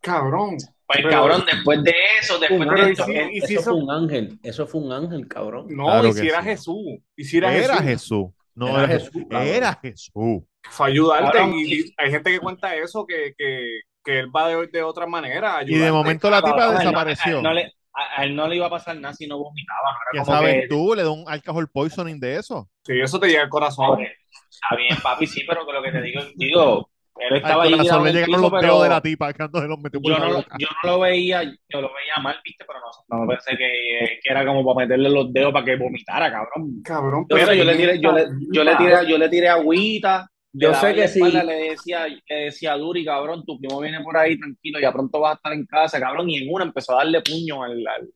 Cabrón. 0.00 0.56
Pues 0.86 0.98
Pero- 0.98 1.10
cabrón, 1.10 1.44
después 1.50 1.82
de 1.84 1.94
eso, 2.20 2.38
después 2.38 2.68
de 2.68 2.88
y 2.88 2.90
esto, 2.92 3.04
si- 3.04 3.12
eh, 3.12 3.30
y 3.32 3.40
si 3.42 3.54
eso 3.54 3.60
eso- 3.62 3.70
fue 3.72 3.82
un 3.82 3.90
ángel, 3.90 4.38
eso 4.42 4.66
fue 4.66 4.80
un 4.80 4.92
ángel, 4.92 5.28
cabrón. 5.28 5.66
No, 5.70 5.84
Claro 5.84 6.08
y 6.08 6.12
que 6.12 6.18
si 6.18 6.28
era 6.28 6.40
sí. 6.42 6.48
Jesús. 6.48 6.84
Y 7.16 7.24
si 7.24 7.36
era, 7.38 7.54
Era 7.56 7.74
Jesús. 7.76 7.86
Jesús. 7.86 8.26
No, 8.54 8.68
Era 8.68 8.84
era 8.84 8.88
Jesús. 8.88 9.22
Era 9.30 9.78
Jesús. 9.82 10.42
Fue 10.70 10.88
ayudarte. 10.88 11.38
Y, 11.42 11.94
hay 11.96 12.10
gente 12.10 12.30
que 12.32 12.40
cuenta 12.40 12.74
eso, 12.74 13.06
que, 13.06 13.34
que, 13.36 13.80
que 14.04 14.18
él 14.20 14.34
va 14.34 14.48
de, 14.48 14.66
de 14.66 14.82
otra 14.82 15.06
manera. 15.06 15.62
Y 15.64 15.78
de 15.78 15.92
momento 15.92 16.30
la 16.30 16.42
tipa 16.42 16.66
no- 16.66 16.72
desapareció. 16.72 17.36
A 17.36 17.38
él, 17.38 17.42
no 17.42 17.52
le, 17.54 17.64
a- 17.92 18.20
a 18.20 18.24
él 18.24 18.36
no 18.36 18.48
le 18.48 18.56
iba 18.56 18.66
a 18.66 18.70
pasar 18.70 18.96
nada 18.96 19.14
si 19.14 19.26
no 19.26 19.38
vomitaba, 19.38 19.92
no 19.92 19.98
¿Qué 20.10 20.16
era 20.18 20.24
como 20.24 20.36
sabes 20.36 20.54
que, 20.62 20.68
tú? 20.68 20.94
Le 20.94 21.02
da 21.02 21.10
un 21.10 21.24
alcohol 21.26 21.68
poisoning 21.68 22.20
de 22.20 22.36
eso. 22.36 22.68
Sí, 22.84 23.00
eso 23.00 23.18
te 23.18 23.28
llega 23.28 23.42
al 23.42 23.48
corazón. 23.48 24.00
Está 24.00 24.76
bien, 24.76 24.96
papi, 25.02 25.26
sí, 25.26 25.42
pero 25.46 25.66
que 25.66 25.72
lo 25.72 25.82
que 25.82 25.92
te 25.92 26.02
digo, 26.02 26.20
digo, 26.36 26.90
él 27.28 27.36
estaba 27.36 27.62
ahí 27.64 27.70
corazón 27.72 27.84
tirado 27.84 28.04
le 28.04 28.10
en 28.10 28.16
el 28.16 28.22
llegaron 28.24 28.26
piso, 28.26 28.40
los 28.40 28.50
dedos 28.50 28.62
pero 28.62 28.82
de 28.82 28.88
la 28.88 29.00
tipa 29.00 29.32
cuando 29.34 29.60
se 29.60 29.68
los 29.68 29.78
metió 29.78 30.00
por 30.00 30.12
yo 30.12 30.18
la 30.18 30.24
no, 30.24 30.30
lo- 30.30 30.36
boca. 30.38 30.56
yo 30.58 30.66
no 30.82 30.90
lo 30.90 31.00
veía, 31.00 31.42
yo 31.44 31.80
lo 31.80 31.88
veía 31.94 32.22
mal, 32.22 32.36
viste, 32.44 32.64
pero 32.66 32.78
no, 32.80 33.18
no 33.20 33.28
pensé 33.28 33.50
que, 33.56 34.18
que 34.22 34.30
era 34.32 34.44
como 34.46 34.64
para 34.64 34.86
meterle 34.86 35.08
los 35.10 35.32
dedos 35.32 35.52
para 35.52 35.64
que 35.64 35.76
vomitara, 35.76 36.30
cabrón. 36.30 36.82
Cabrón, 36.84 37.26
pero 37.28 37.52
yo 37.52 37.64
le 37.64 37.74
tiré, 37.76 38.00
yo 38.00 38.12
le, 38.12 38.26
yo 38.52 38.64
le 38.64 38.76
tiré, 38.76 38.94
yo 39.08 39.18
le 39.18 39.28
tiré 39.28 39.48
agüita. 39.48 40.28
le 40.52 40.66
Yo 40.66 40.74
sé 40.74 40.94
que 40.94 41.06
sí. 41.08 41.20
Le 41.22 41.54
decía, 41.70 42.06
le 42.08 42.34
decía 42.46 42.72
a 42.72 42.76
Duri, 42.76 43.04
cabrón, 43.04 43.44
tu 43.44 43.58
primo 43.58 43.80
viene 43.80 44.00
por 44.02 44.16
ahí 44.16 44.38
tranquilo, 44.38 44.80
ya 44.80 44.92
pronto 44.92 45.20
vas 45.20 45.32
a 45.32 45.36
estar 45.36 45.52
en 45.52 45.64
casa, 45.66 46.00
cabrón. 46.00 46.28
Y 46.30 46.38
en 46.38 46.52
una 46.52 46.64
empezó 46.64 46.92
a 46.94 47.04
darle 47.04 47.20
puño 47.22 47.62
al, 47.62 47.86
al- 47.86 48.10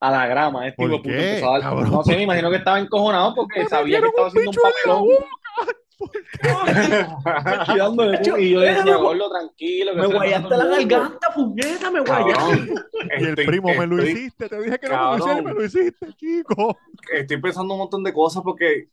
a 0.00 0.10
la 0.12 0.26
grama. 0.26 0.66
Este 0.68 0.76
¿Por 0.76 0.86
hijo 0.92 0.96
de 0.98 1.02
puta 1.02 1.16
qué, 1.16 1.28
empezó 1.30 1.48
a 1.48 1.52
dar- 1.52 1.62
cabrón? 1.62 1.90
no 1.90 2.02
sé, 2.04 2.14
me 2.16 2.22
imagino 2.22 2.50
que 2.50 2.56
estaba 2.56 2.78
encojonado 2.78 3.34
porque 3.34 3.66
sabía 3.66 4.00
que 4.00 4.06
estaba 4.08 4.28
haciendo 4.28 4.50
un 4.50 4.56
papelón. 4.56 5.08
Y 8.38 8.50
yo 8.50 8.60
decía, 8.60 8.96
gordo, 8.96 9.30
tranquilo. 9.30 9.92
que 9.94 9.98
Me 10.00 10.06
guayaste 10.06 10.48
la 10.50 10.56
todo 10.56 10.62
el 10.74 10.80
mundo". 10.80 10.96
garganta, 10.96 11.28
puñeta, 11.34 11.90
me 11.90 12.00
guayaste. 12.00 12.74
Y 13.20 13.24
el 13.24 13.34
primo 13.34 13.74
me 13.74 13.86
lo 13.86 14.04
hiciste. 14.04 14.48
Te 14.48 14.62
dije 14.62 14.78
que 14.78 14.88
no 14.88 15.12
me 15.12 15.18
lo 15.18 15.24
hiciste, 15.24 15.42
me 15.42 15.52
lo 15.54 15.64
hiciste, 15.64 16.06
chico. 16.16 16.78
Estoy 17.12 17.40
pensando 17.40 17.74
un 17.74 17.80
montón 17.80 18.02
de 18.04 18.12
cosas 18.12 18.42
porque 18.44 18.88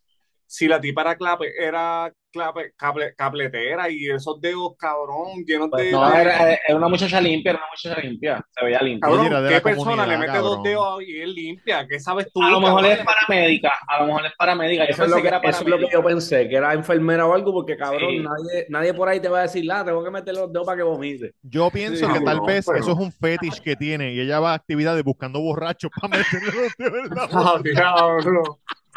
si 0.46 0.68
la 0.68 0.80
tipa 0.80 1.02
era, 1.02 1.16
clape, 1.16 1.46
era 1.58 2.12
clape- 2.32 2.72
cable- 2.76 3.14
capletera 3.16 3.88
y 3.90 4.10
esos 4.10 4.38
dedos, 4.40 4.72
cabrón, 4.78 5.42
llenos 5.46 5.70
de... 5.70 5.90
No, 5.90 6.12
era, 6.12 6.52
era 6.54 6.76
una 6.76 6.88
muchacha 6.88 7.20
limpia, 7.20 7.50
era 7.52 7.60
una 7.60 7.68
muchacha 7.70 8.00
limpia. 8.06 8.46
Se 8.50 8.64
veía 8.64 8.80
limpia. 8.82 9.08
Cabrón, 9.08 9.48
¿qué 9.48 9.60
persona 9.62 10.06
le 10.06 10.18
mete 10.18 10.38
dos 10.38 10.62
dedos 10.62 11.02
y 11.02 11.20
es 11.22 11.28
limpia? 11.28 11.86
¿Qué 11.88 11.98
sabes 11.98 12.30
tú? 12.32 12.42
A 12.42 12.50
lo 12.50 12.60
mejor 12.60 12.82
cabrón? 12.82 12.98
es 12.98 13.04
paramédica. 13.06 13.72
A 13.88 14.00
lo 14.00 14.06
mejor 14.08 14.26
es 14.26 14.32
paramédica. 14.36 14.84
Yo 14.84 14.90
Eso 14.90 15.04
es, 15.04 15.10
pensé 15.10 15.10
lo 15.10 15.16
que, 15.16 15.22
que 15.22 15.28
era 15.28 15.48
eso 15.48 15.62
es 15.62 15.68
lo 15.68 15.78
que 15.78 15.88
yo 15.92 16.04
pensé, 16.04 16.48
que 16.48 16.56
era 16.56 16.74
enfermera 16.74 17.26
o 17.26 17.32
algo, 17.34 17.52
porque 17.52 17.76
cabrón, 17.76 18.10
Sí. 18.10 18.18
nadie, 18.18 18.66
nadie 18.68 18.94
por 18.94 19.08
ahí 19.08 19.18
te 19.20 19.28
va 19.28 19.38
a 19.38 19.42
decir, 19.42 19.64
la, 19.64 19.84
tengo 19.84 20.04
que 20.04 20.10
meter 20.10 20.34
los 20.34 20.52
dedos 20.52 20.66
para 20.66 20.76
que 20.76 20.82
vomite. 20.82 21.32
Yo 21.42 21.70
pienso 21.70 22.06
Sí, 22.06 22.12
que 22.12 22.20
tal 22.20 22.40
vez 22.42 22.66
pero- 22.66 22.78
eso 22.78 22.92
es 22.92 22.98
un 22.98 23.10
fetish 23.12 23.60
que 23.60 23.76
tiene 23.76 24.12
y 24.12 24.20
ella 24.20 24.40
va 24.40 24.52
a 24.52 24.54
actividades 24.54 25.02
buscando 25.02 25.40
borrachos 25.40 25.90
para 26.00 26.18
meterle 26.18 26.52
los 26.52 26.76
dedos 26.76 27.08
en 27.10 27.14
la 27.14 27.26
boca. 27.26 28.56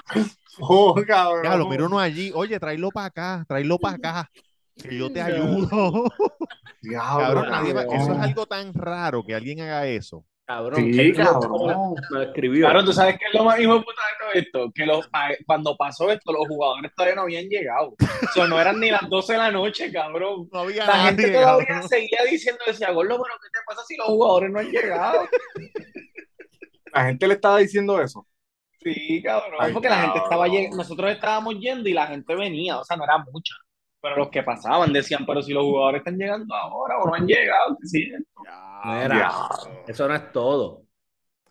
Oh, 0.62 0.93
cabrón. 1.07 1.43
Ya, 1.45 1.55
lo 1.55 1.70
miro 1.70 1.86
uno 1.86 1.99
allí. 1.99 2.32
Oye, 2.36 2.60
tráelo 2.60 2.89
para 2.91 3.05
acá, 3.07 3.45
tráelo 3.47 3.78
para 3.80 3.95
acá. 3.95 4.30
Que 4.76 4.97
yo 4.97 5.10
te 5.12 5.22
ayudo. 5.22 5.70
Diablo, 6.82 7.20
Cabrón, 7.26 7.49
nadie 7.49 7.74
va- 7.74 7.84
eso 7.84 8.12
es 8.14 8.20
algo 8.20 8.45
tan 8.45 8.74
raro 8.74 9.24
que 9.26 9.36
alguien 9.36 9.62
haga 9.62 9.86
eso. 9.88 10.26
Cabrón, 10.45 10.82
Sí, 10.91 11.14
cabrón. 11.14 11.95
lo 12.10 12.22
escribió. 12.24 12.66
Claro, 12.66 12.84
tú 12.84 12.91
sabes 12.91 13.18
qué 13.20 13.26
es 13.32 13.34
lo 13.39 13.43
más 13.45 13.60
hijo 13.60 13.76
de 13.76 13.80
puta 13.82 14.01
de 14.01 14.20
todo 14.20 14.34
esto, 14.66 14.72
que 14.74 14.86
los, 14.86 15.07
cuando 15.45 15.78
pasó 15.78 16.12
esto, 16.12 16.34
los 16.34 16.47
jugadores 16.47 16.91
todavía 16.95 17.16
no 17.16 17.22
habían 17.22 17.45
llegado. 17.47 17.89
O 17.91 18.34
sea, 18.34 18.47
no 18.47 18.60
eran 18.60 18.80
ni 18.80 18.89
las 18.89 19.07
12 19.10 19.34
de 19.34 19.39
la 19.39 19.51
noche, 19.51 19.91
cabrón. 19.93 20.49
No 20.51 20.60
había 20.60 20.86
La 20.88 20.93
nadie, 20.97 21.05
gente 21.10 21.32
todavía 21.39 21.68
cabrón. 21.68 21.88
seguía 21.89 22.20
diciendo, 22.30 22.62
decía, 22.66 22.91
Gordo, 22.91 23.22
pero 23.22 23.36
¿qué 23.41 23.49
te 23.53 23.60
pasa 23.66 23.82
si 23.88 23.95
los 23.95 24.07
jugadores 24.07 24.51
no 24.51 24.60
han 24.60 24.72
llegado? 24.72 25.22
La 26.93 27.05
gente 27.05 27.28
le 27.28 27.34
estaba 27.36 27.57
diciendo 27.60 28.01
eso. 28.01 28.26
Sí, 28.82 29.22
cabrón. 29.22 29.60
Ay, 29.60 29.74
porque 29.74 29.90
la 29.90 30.02
gente 30.02 30.20
estaba 30.20 30.48
llegando, 30.48 30.78
nosotros 30.78 31.12
estábamos 31.12 31.60
yendo 31.60 31.90
y 31.90 31.94
la 31.94 32.08
gente 32.08 32.36
venía, 32.36 32.80
o 32.80 32.84
sea, 32.84 32.96
no 32.96 33.04
era 33.04 33.18
mucha. 33.18 33.56
Pero 34.02 34.16
los 34.16 34.30
que 34.30 34.44
pasaban 34.44 34.94
decían, 34.94 35.26
pero 35.26 35.42
si 35.42 35.52
los 35.52 35.64
jugadores 35.64 36.00
están 36.00 36.18
llegando 36.18 36.56
ahora 36.56 36.98
o 37.00 37.08
no 37.08 37.14
han 37.16 37.28
llegado, 37.28 37.78
sí. 37.84 38.12
Mira, 38.86 39.32
eso 39.88 40.08
no 40.08 40.16
es 40.16 40.32
todo. 40.32 40.84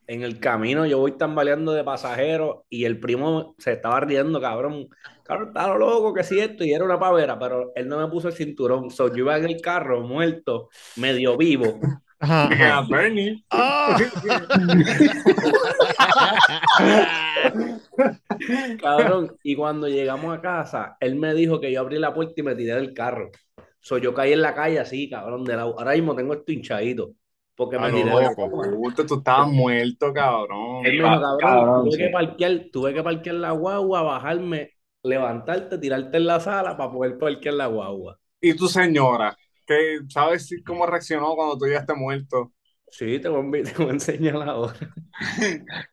En 0.07 0.23
el 0.23 0.41
camino 0.41 0.87
yo 0.87 0.99
voy 0.99 1.13
tambaleando 1.19 1.73
de 1.73 1.85
pasajero 1.85 2.65
y 2.71 2.87
el 2.87 2.99
primo 2.99 3.55
se 3.59 3.73
estaba 3.73 4.01
riendo, 4.01 4.41
cabrón. 4.41 4.89
Cabrón, 5.23 5.49
estaba 5.49 5.77
loco 5.77 6.15
que 6.15 6.25
si 6.25 6.41
esto 6.41 6.65
y 6.65 6.73
era 6.73 6.83
una 6.83 6.99
pavera, 6.99 7.39
pero 7.39 7.73
él 7.75 7.87
no 7.87 7.99
me 7.99 8.09
puso 8.09 8.29
el 8.29 8.35
cinturón. 8.35 8.91
So, 8.91 9.09
yo 9.09 9.19
iba 9.19 9.37
en 9.37 9.45
el 9.45 9.61
carro 9.61 10.01
muerto, 10.01 10.71
medio 10.97 11.37
vivo. 11.37 11.79
Ajá, 12.21 12.47
ajá. 12.47 12.79
Ah, 12.79 12.87
Bernie. 12.89 13.45
Ah. 13.51 13.97
Cabrón, 18.81 19.37
y 19.43 19.57
cuando 19.57 19.89
llegamos 19.89 20.37
a 20.37 20.41
casa, 20.41 20.97
él 21.01 21.17
me 21.17 21.35
dijo 21.35 21.61
que 21.61 21.73
yo 21.73 21.81
abrí 21.81 21.99
la 21.99 22.15
puerta 22.15 22.35
y 22.37 22.43
me 22.43 22.55
tiré 22.55 22.75
del 22.75 22.95
carro. 22.95 23.31
So, 23.81 23.99
yo 23.99 24.13
caí 24.15 24.33
en 24.33 24.43
la 24.43 24.55
calle 24.55 24.79
así, 24.81 25.09
cabrón, 25.09 25.45
de 25.45 25.57
la... 25.57 25.63
ahora 25.63 25.93
mismo 25.93 26.15
tengo 26.15 26.35
esto 26.35 26.53
hinchadito, 26.53 27.13
porque 27.55 27.79
me 27.79 27.87
A 27.87 27.89
lo 27.89 27.97
tiré 27.97 28.11
de 28.11 28.23
la. 28.23 28.35
Puta, 28.35 29.07
tú 29.07 29.19
estabas 29.19 29.49
muerto, 29.49 30.13
cabrón. 30.13 30.85
Él 30.85 30.93
me 30.93 31.09
dijo, 31.09 31.21
cabrón, 31.21 31.39
Cabrón, 31.39 31.85
tuve 31.85 31.93
sí. 31.93 31.99
que 31.99 32.09
parquear, 32.09 32.61
tuve 32.73 32.95
que 32.95 33.03
parquear 33.03 33.37
la 33.37 33.53
guagua, 33.53 34.03
bajarme, 34.03 34.73
levantarte, 35.03 35.79
tirarte 35.79 36.17
en 36.17 36.27
la 36.27 36.41
sala 36.41 36.77
para 36.77 36.91
poder 36.91 37.19
parquear 37.19 37.55
la 37.55 37.67
guagua. 37.67 38.19
Y 38.41 38.55
tu 38.55 38.69
señora, 38.69 39.37
que 39.67 40.01
sabes 40.09 40.49
cómo 40.67 40.87
reaccionó 40.87 41.35
cuando 41.35 41.59
tú 41.59 41.67
ya 41.67 41.79
estés 41.79 41.97
muerto. 41.97 42.53
Sí, 42.91 43.19
te 43.19 43.29
voy 43.29 43.61
a, 43.61 43.65
te 43.65 43.73
voy 43.75 43.89
a 43.89 43.93
enseñar 43.93 44.37
ahora. 44.37 44.75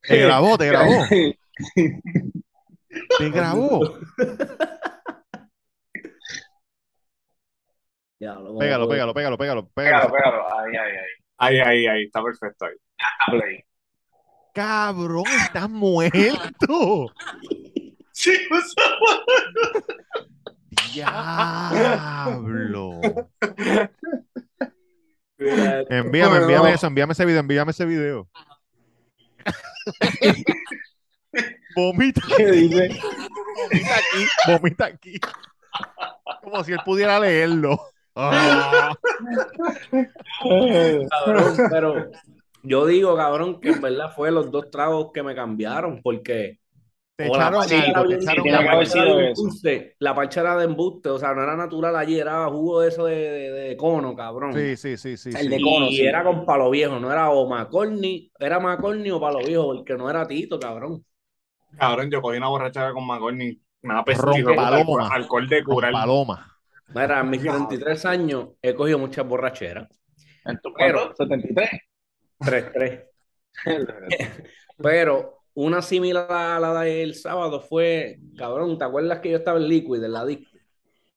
Te 0.02 0.18
grabó, 0.18 0.58
te 0.58 0.68
grabó. 0.68 1.06
Te 3.18 3.30
grabó. 3.30 3.98
Diablo, 8.18 8.48
¿cómo 8.48 8.60
Pégalo, 8.60 8.88
pégalo, 8.88 9.14
pégalo, 9.14 9.38
pégalo, 9.38 9.68
Pégalo, 9.70 9.74
pégalo. 9.74 10.14
pégalo. 10.14 10.58
Ahí, 10.60 10.78
ahí, 10.78 10.98
ahí. 10.98 11.06
Ahí, 11.38 11.60
ahí, 11.60 11.86
ahí, 11.88 12.04
está 12.06 12.24
perfecto 12.24 12.66
ahí. 12.66 12.76
Play. 13.28 13.62
Cabrón, 14.54 15.26
estás 15.28 15.70
muerto. 15.70 17.12
Sí, 18.14 18.38
Diablo. 20.94 23.02
Envíame, 25.90 26.38
envíame 26.38 26.74
eso, 26.74 26.88
envíame 26.88 27.14
ese 27.14 27.26
video, 27.26 27.40
envíame 27.40 27.72
ese 27.72 27.86
video. 27.86 28.28
Vomita, 31.76 32.22
¿Qué 32.38 32.52
dice? 32.52 32.90
vomita 33.56 33.96
aquí, 33.96 34.26
vomita 34.48 34.86
aquí. 34.86 35.20
Como 36.42 36.64
si 36.64 36.72
él 36.72 36.80
pudiera 36.86 37.20
leerlo. 37.20 37.78
Ah. 38.16 38.96
cabrón, 41.10 41.58
pero 41.70 42.12
yo 42.64 42.86
digo, 42.86 43.18
cabrón, 43.18 43.60
que 43.60 43.72
en 43.72 43.82
verdad 43.82 44.14
fue 44.16 44.32
los 44.32 44.50
dos 44.52 44.72
tragos 44.72 45.12
que 45.14 45.22
me 45.22 45.36
cambiaron, 45.36 46.02
porque 46.02 46.60
Te 47.18 47.24
o 47.24 47.28
echaron 47.28 47.54
algo, 47.62 47.66
te 48.10 48.16
echaron 48.16 48.48
la 48.48 48.58
algo. 48.60 48.70
haber 48.72 48.88
parcha 48.88 49.00
era 49.00 49.06
sido 49.06 49.18
de 49.18 49.28
embuste, 49.30 49.96
la 50.00 50.16
de 50.58 50.64
embuste, 50.66 51.10
o 51.10 51.18
sea, 51.18 51.34
no 51.34 51.44
era 51.44 51.56
natural 51.56 51.96
allí, 51.96 52.20
era 52.20 52.46
jugo 52.48 52.82
de 52.82 52.90
eso 52.90 53.06
de, 53.06 53.16
de, 53.16 53.52
de 53.52 53.78
cono, 53.78 54.16
cabrón. 54.16 54.54
Sí, 54.54 54.76
sí, 54.76 54.98
sí, 54.98 55.16
sí. 55.16 55.30
El 55.30 55.36
sí. 55.38 55.48
de 55.48 55.56
Y 55.58 55.62
cono, 55.62 55.88
sí. 55.88 56.06
era 56.06 56.24
con 56.24 56.46
palo 56.46 56.70
viejo, 56.70 57.00
no 57.00 57.12
era 57.12 57.30
o 57.30 57.48
Macorni, 57.48 58.30
era 58.38 58.60
Macorni 58.60 59.12
o 59.12 59.20
palo 59.20 59.40
viejo, 59.40 59.66
porque 59.76 59.94
no 59.96 60.10
era 60.10 60.28
Tito, 60.28 60.60
cabrón. 60.60 61.06
Cabrón, 61.78 62.10
yo 62.12 62.22
cogí 62.22 62.38
una 62.38 62.48
borrachera 62.48 62.92
con 62.94 63.06
McCorney. 63.08 63.62
Nada 63.82 64.04
Ron 64.06 64.06
pesado. 64.06 64.56
paloma. 64.56 65.10
Alcohol 65.12 65.48
de 65.48 65.64
curar. 65.64 65.92
paloma. 65.94 66.58
Mira, 66.94 67.20
en 67.20 67.30
mis 67.30 67.42
33 67.42 68.06
años 68.06 68.50
he 68.62 68.74
cogido 68.74 68.98
muchas 69.00 69.28
borracheras. 69.28 69.88
¿En 70.46 70.60
tu 70.62 70.74
Pero- 70.74 71.14
cuánto? 71.16 71.16
73. 71.26 71.70
3-3. 72.40 73.06
Pero 74.78 75.35
una 75.56 75.82
similar 75.82 76.32
a 76.32 76.60
la 76.60 76.82
del 76.82 77.16
sábado 77.16 77.62
fue, 77.62 78.20
cabrón, 78.38 78.78
¿te 78.78 78.86
acuerdas 78.86 79.20
que 79.22 79.32
yo 79.32 79.38
estaba 79.38 79.60
en 79.60 79.68
Liquid, 79.70 80.04
en 80.04 80.14
la 80.14 80.26
disco? 80.26 80.52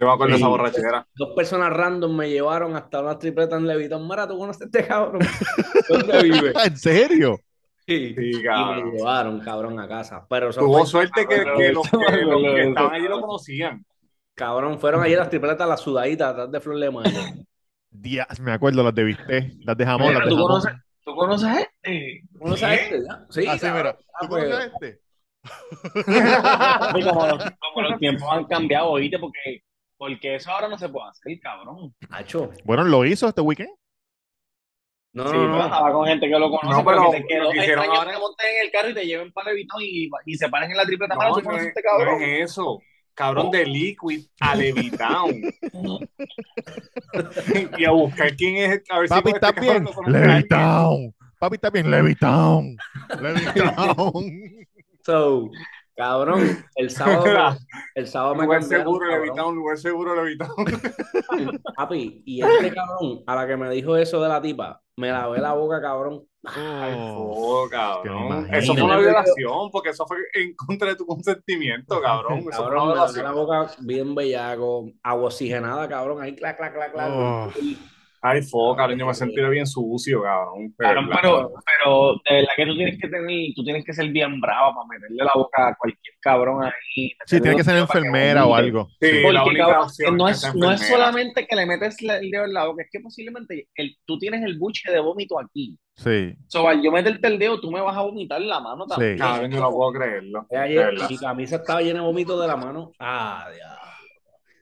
Yo 0.00 0.06
me 0.06 0.12
acuerdo 0.12 0.32
de 0.32 0.38
esa 0.38 0.48
borrachera. 0.48 1.06
Dos 1.14 1.30
personas 1.36 1.72
random 1.72 2.16
me 2.16 2.30
llevaron 2.30 2.76
hasta 2.76 3.00
una 3.02 3.18
tripleta 3.18 3.56
en 3.56 3.66
Levitón. 3.66 4.06
Mira, 4.08 4.28
¿tú 4.28 4.38
conoces 4.38 4.62
a 4.62 4.64
este 4.66 4.86
cabrón? 4.86 5.20
¿Dónde 5.88 6.22
vive? 6.22 6.52
¿En 6.64 6.76
serio? 6.76 7.40
Sí. 7.86 8.14
Sí, 8.14 8.30
Y 8.30 8.64
me 8.64 8.92
llevaron, 8.92 9.40
cabrón, 9.40 9.80
a 9.80 9.88
casa. 9.88 10.26
Pero 10.28 10.52
Tuvo 10.52 10.84
suerte 10.86 11.26
que, 11.26 11.36
que 11.56 11.72
los 11.72 11.88
que, 11.90 11.96
los 12.24 12.42
estaban 12.58 12.92
allí 12.94 13.08
lo 13.08 13.20
conocían. 13.20 13.84
cabrón, 14.34 14.78
fueron 14.78 15.02
allí 15.02 15.14
las 15.16 15.28
tripletas, 15.30 15.68
las 15.68 15.80
sudaditas, 15.80 16.30
atrás 16.30 16.50
de 16.50 16.60
Flor 16.60 16.78
de 16.78 16.90
Mayo. 16.90 17.20
Me 18.40 18.52
acuerdo 18.52 18.82
las 18.82 18.94
de 18.94 19.04
bistec, 19.04 19.52
las 19.64 19.76
de 19.76 19.84
jamón, 19.84 20.12
Mira, 20.12 20.14
las 20.14 20.24
de 20.24 20.30
¿tú 20.30 20.36
jamón. 20.36 20.48
conoces? 20.48 20.72
¿Tú 21.08 21.16
conoces 21.16 21.48
a 21.48 21.60
este? 21.60 22.22
¿Uno 22.38 22.54
sabe 22.54 22.74
este, 22.74 22.98
ya? 23.02 23.26
Sí, 23.30 23.46
Así, 23.46 23.60
cabrón. 23.60 23.76
mira. 23.82 23.98
Ah, 24.12 24.18
¿Tú 24.20 24.28
pues, 24.28 24.44
conoces 24.44 24.60
a 24.60 24.74
este? 24.74 25.00
Y 26.98 27.04
como, 27.08 27.26
los, 27.26 27.44
como 27.58 27.88
los 27.88 27.98
tiempos 27.98 28.28
han 28.30 28.44
cambiado, 28.44 28.90
oíste, 28.90 29.18
porque, 29.18 29.62
porque 29.96 30.34
eso 30.34 30.50
ahora 30.50 30.68
no 30.68 30.76
se 30.76 30.90
puede 30.90 31.08
hacer, 31.08 31.40
cabrón. 31.40 31.94
Bueno, 32.64 32.84
lo 32.84 33.06
hizo 33.06 33.26
este 33.26 33.40
weekend. 33.40 33.70
No, 35.14 35.28
sí, 35.28 35.32
no, 35.34 35.40
pero 35.44 35.48
no. 35.48 35.64
estaba 35.64 35.92
con 35.92 36.06
gente 36.06 36.26
que 36.28 36.38
lo 36.38 36.50
conoce, 36.50 36.68
No, 36.68 36.84
pero, 36.84 37.10
que 37.26 37.38
lo 37.38 37.50
que 37.52 37.56
hicieron 37.56 37.86
ahora- 37.86 38.04
que 38.10 38.16
te 38.16 38.20
monten 38.20 38.46
en 38.54 38.66
el 38.66 38.70
carro 38.70 38.90
y 38.90 38.94
te 38.94 39.06
lleven 39.06 39.32
para 39.32 39.50
Levitón 39.50 39.80
y, 39.80 40.10
y 40.26 40.34
se 40.36 40.48
paren 40.50 40.70
en 40.70 40.76
la 40.76 40.84
tripleta. 40.84 41.14
No, 41.14 41.20
¿tú 41.32 41.38
no 41.38 41.44
conoces 41.44 41.52
a 41.52 41.56
es, 41.62 41.68
este 41.68 41.80
no 41.82 41.98
cabrón? 41.98 42.22
es 42.22 42.50
eso. 42.50 42.82
Cabrón 43.18 43.50
de 43.50 43.66
Liquid 43.66 44.26
a 44.38 44.54
Levitown. 44.54 45.42
y 47.76 47.84
a 47.84 47.90
buscar 47.90 48.36
quién 48.36 48.56
es. 48.58 48.82
A 48.90 49.00
ver 49.00 49.08
si 49.08 49.14
Papi, 49.14 49.30
este 49.30 49.46
¿estás 49.46 49.52
cabrón 49.54 49.88
bien? 50.06 50.12
Levitown. 50.22 51.14
Papi, 51.40 51.54
¿estás 51.56 51.72
bien? 51.72 51.90
Levitown. 51.90 52.76
Levitown. 53.20 54.24
So, 55.04 55.50
cabrón, 55.96 56.64
el 56.76 56.90
sábado, 56.90 57.56
el 57.94 58.06
sábado 58.06 58.34
me 58.34 58.44
Lugar 58.44 58.60
cambiaron, 58.60 58.84
seguro. 58.84 59.10
Levitown. 59.10 59.54
Lugar 59.56 59.78
seguro, 59.78 60.14
Levitown. 60.14 60.66
Papi, 61.76 62.22
y 62.26 62.42
este 62.42 62.72
cabrón, 62.74 63.22
a 63.26 63.34
la 63.34 63.46
que 63.46 63.56
me 63.56 63.70
dijo 63.70 63.96
eso 63.96 64.22
de 64.22 64.28
la 64.28 64.40
tipa, 64.42 64.82
me 64.96 65.10
lavé 65.10 65.40
la 65.40 65.54
boca, 65.54 65.80
cabrón. 65.80 66.27
Oh. 66.44 67.64
Oh, 67.64 67.68
cabrón. 67.68 68.48
Eso 68.52 68.72
fue 68.74 68.82
una 68.84 68.96
violación, 68.98 69.70
porque 69.72 69.90
eso 69.90 70.06
fue 70.06 70.18
en 70.34 70.54
contra 70.54 70.88
de 70.88 70.96
tu 70.96 71.04
consentimiento, 71.06 72.00
cabrón. 72.02 72.38
Eso 72.38 72.50
fue 72.50 72.52
Cabrón, 72.52 72.82
una 72.84 72.92
me 72.92 72.96
lavé 73.00 73.12
la 73.22 73.32
violación. 73.32 73.34
boca 73.34 73.74
bien 73.80 74.14
bellaco, 74.14 74.90
agua 75.02 75.26
oxigenada, 75.26 75.88
cabrón, 75.88 76.22
ahí 76.22 76.34
clac, 76.34 76.56
clac, 76.56 76.72
clac, 76.74 76.92
clac. 76.92 77.10
Oh. 77.12 77.50
Ay, 78.20 78.42
fo, 78.42 78.74
cabrón, 78.74 78.98
yo 78.98 79.06
me 79.06 79.14
sentiría 79.14 79.48
bien 79.48 79.66
sucio, 79.66 80.22
cabrón. 80.22 80.74
Cabrón, 80.76 81.08
pero, 81.14 81.52
pero 81.64 82.14
de 82.28 82.34
verdad 82.36 82.48
que 82.56 82.66
tú 82.66 82.74
tienes 82.76 83.00
que 83.00 83.08
tener, 83.08 83.46
tú 83.54 83.62
tienes 83.64 83.84
que 83.84 83.92
ser 83.92 84.08
bien 84.10 84.40
bravo 84.40 84.74
para 84.74 84.88
meterle 84.88 85.24
la 85.24 85.32
boca 85.36 85.68
a 85.68 85.74
cualquier 85.76 86.14
cabrón 86.20 86.64
ahí. 86.64 87.12
Sí, 87.26 87.40
tiene 87.40 87.56
que 87.56 87.62
ser 87.62 87.76
enfermera 87.76 88.44
o 88.44 88.48
vomite. 88.48 88.66
algo. 88.66 88.88
Sí, 89.00 89.08
Sí. 89.08 89.22
la 89.22 89.22
Porque, 89.42 89.50
única 89.50 89.64
cabrón, 89.66 89.84
opción 89.84 90.16
no 90.16 90.28
es 90.28 90.54
no 90.56 90.72
es 90.72 90.88
solamente 90.88 91.46
que 91.46 91.54
le 91.56 91.66
metes 91.66 91.96
el 92.02 92.30
dedo 92.30 92.44
en 92.44 92.54
la 92.54 92.66
boca, 92.66 92.82
es 92.82 92.88
que 92.90 92.98
posiblemente 93.00 93.68
el, 93.76 93.96
tú 94.04 94.18
tienes 94.18 94.42
el 94.42 94.58
buche 94.58 94.90
de 94.90 94.98
vómito 95.00 95.38
aquí. 95.38 95.78
Sí. 95.98 96.36
So, 96.46 96.68
al 96.68 96.80
yo 96.80 96.92
meterte 96.92 97.26
el 97.26 97.40
dedo, 97.40 97.60
tú 97.60 97.72
me 97.72 97.80
vas 97.80 97.96
a 97.96 98.02
vomitar 98.02 98.40
la 98.40 98.60
mano 98.60 98.86
también. 98.86 99.14
Sí. 99.14 99.18
Cabrón, 99.18 99.50
yo 99.50 99.60
no 99.60 99.70
puedo 99.72 99.92
creerlo. 99.92 100.46
Ayer, 100.56 100.94
mi 101.10 101.18
camisa 101.18 101.56
estaba 101.56 101.82
llena 101.82 102.00
de 102.00 102.06
vómito 102.06 102.40
de 102.40 102.46
la 102.46 102.56
mano. 102.56 102.92
Ah, 103.00 103.48
diablo. 103.52 103.78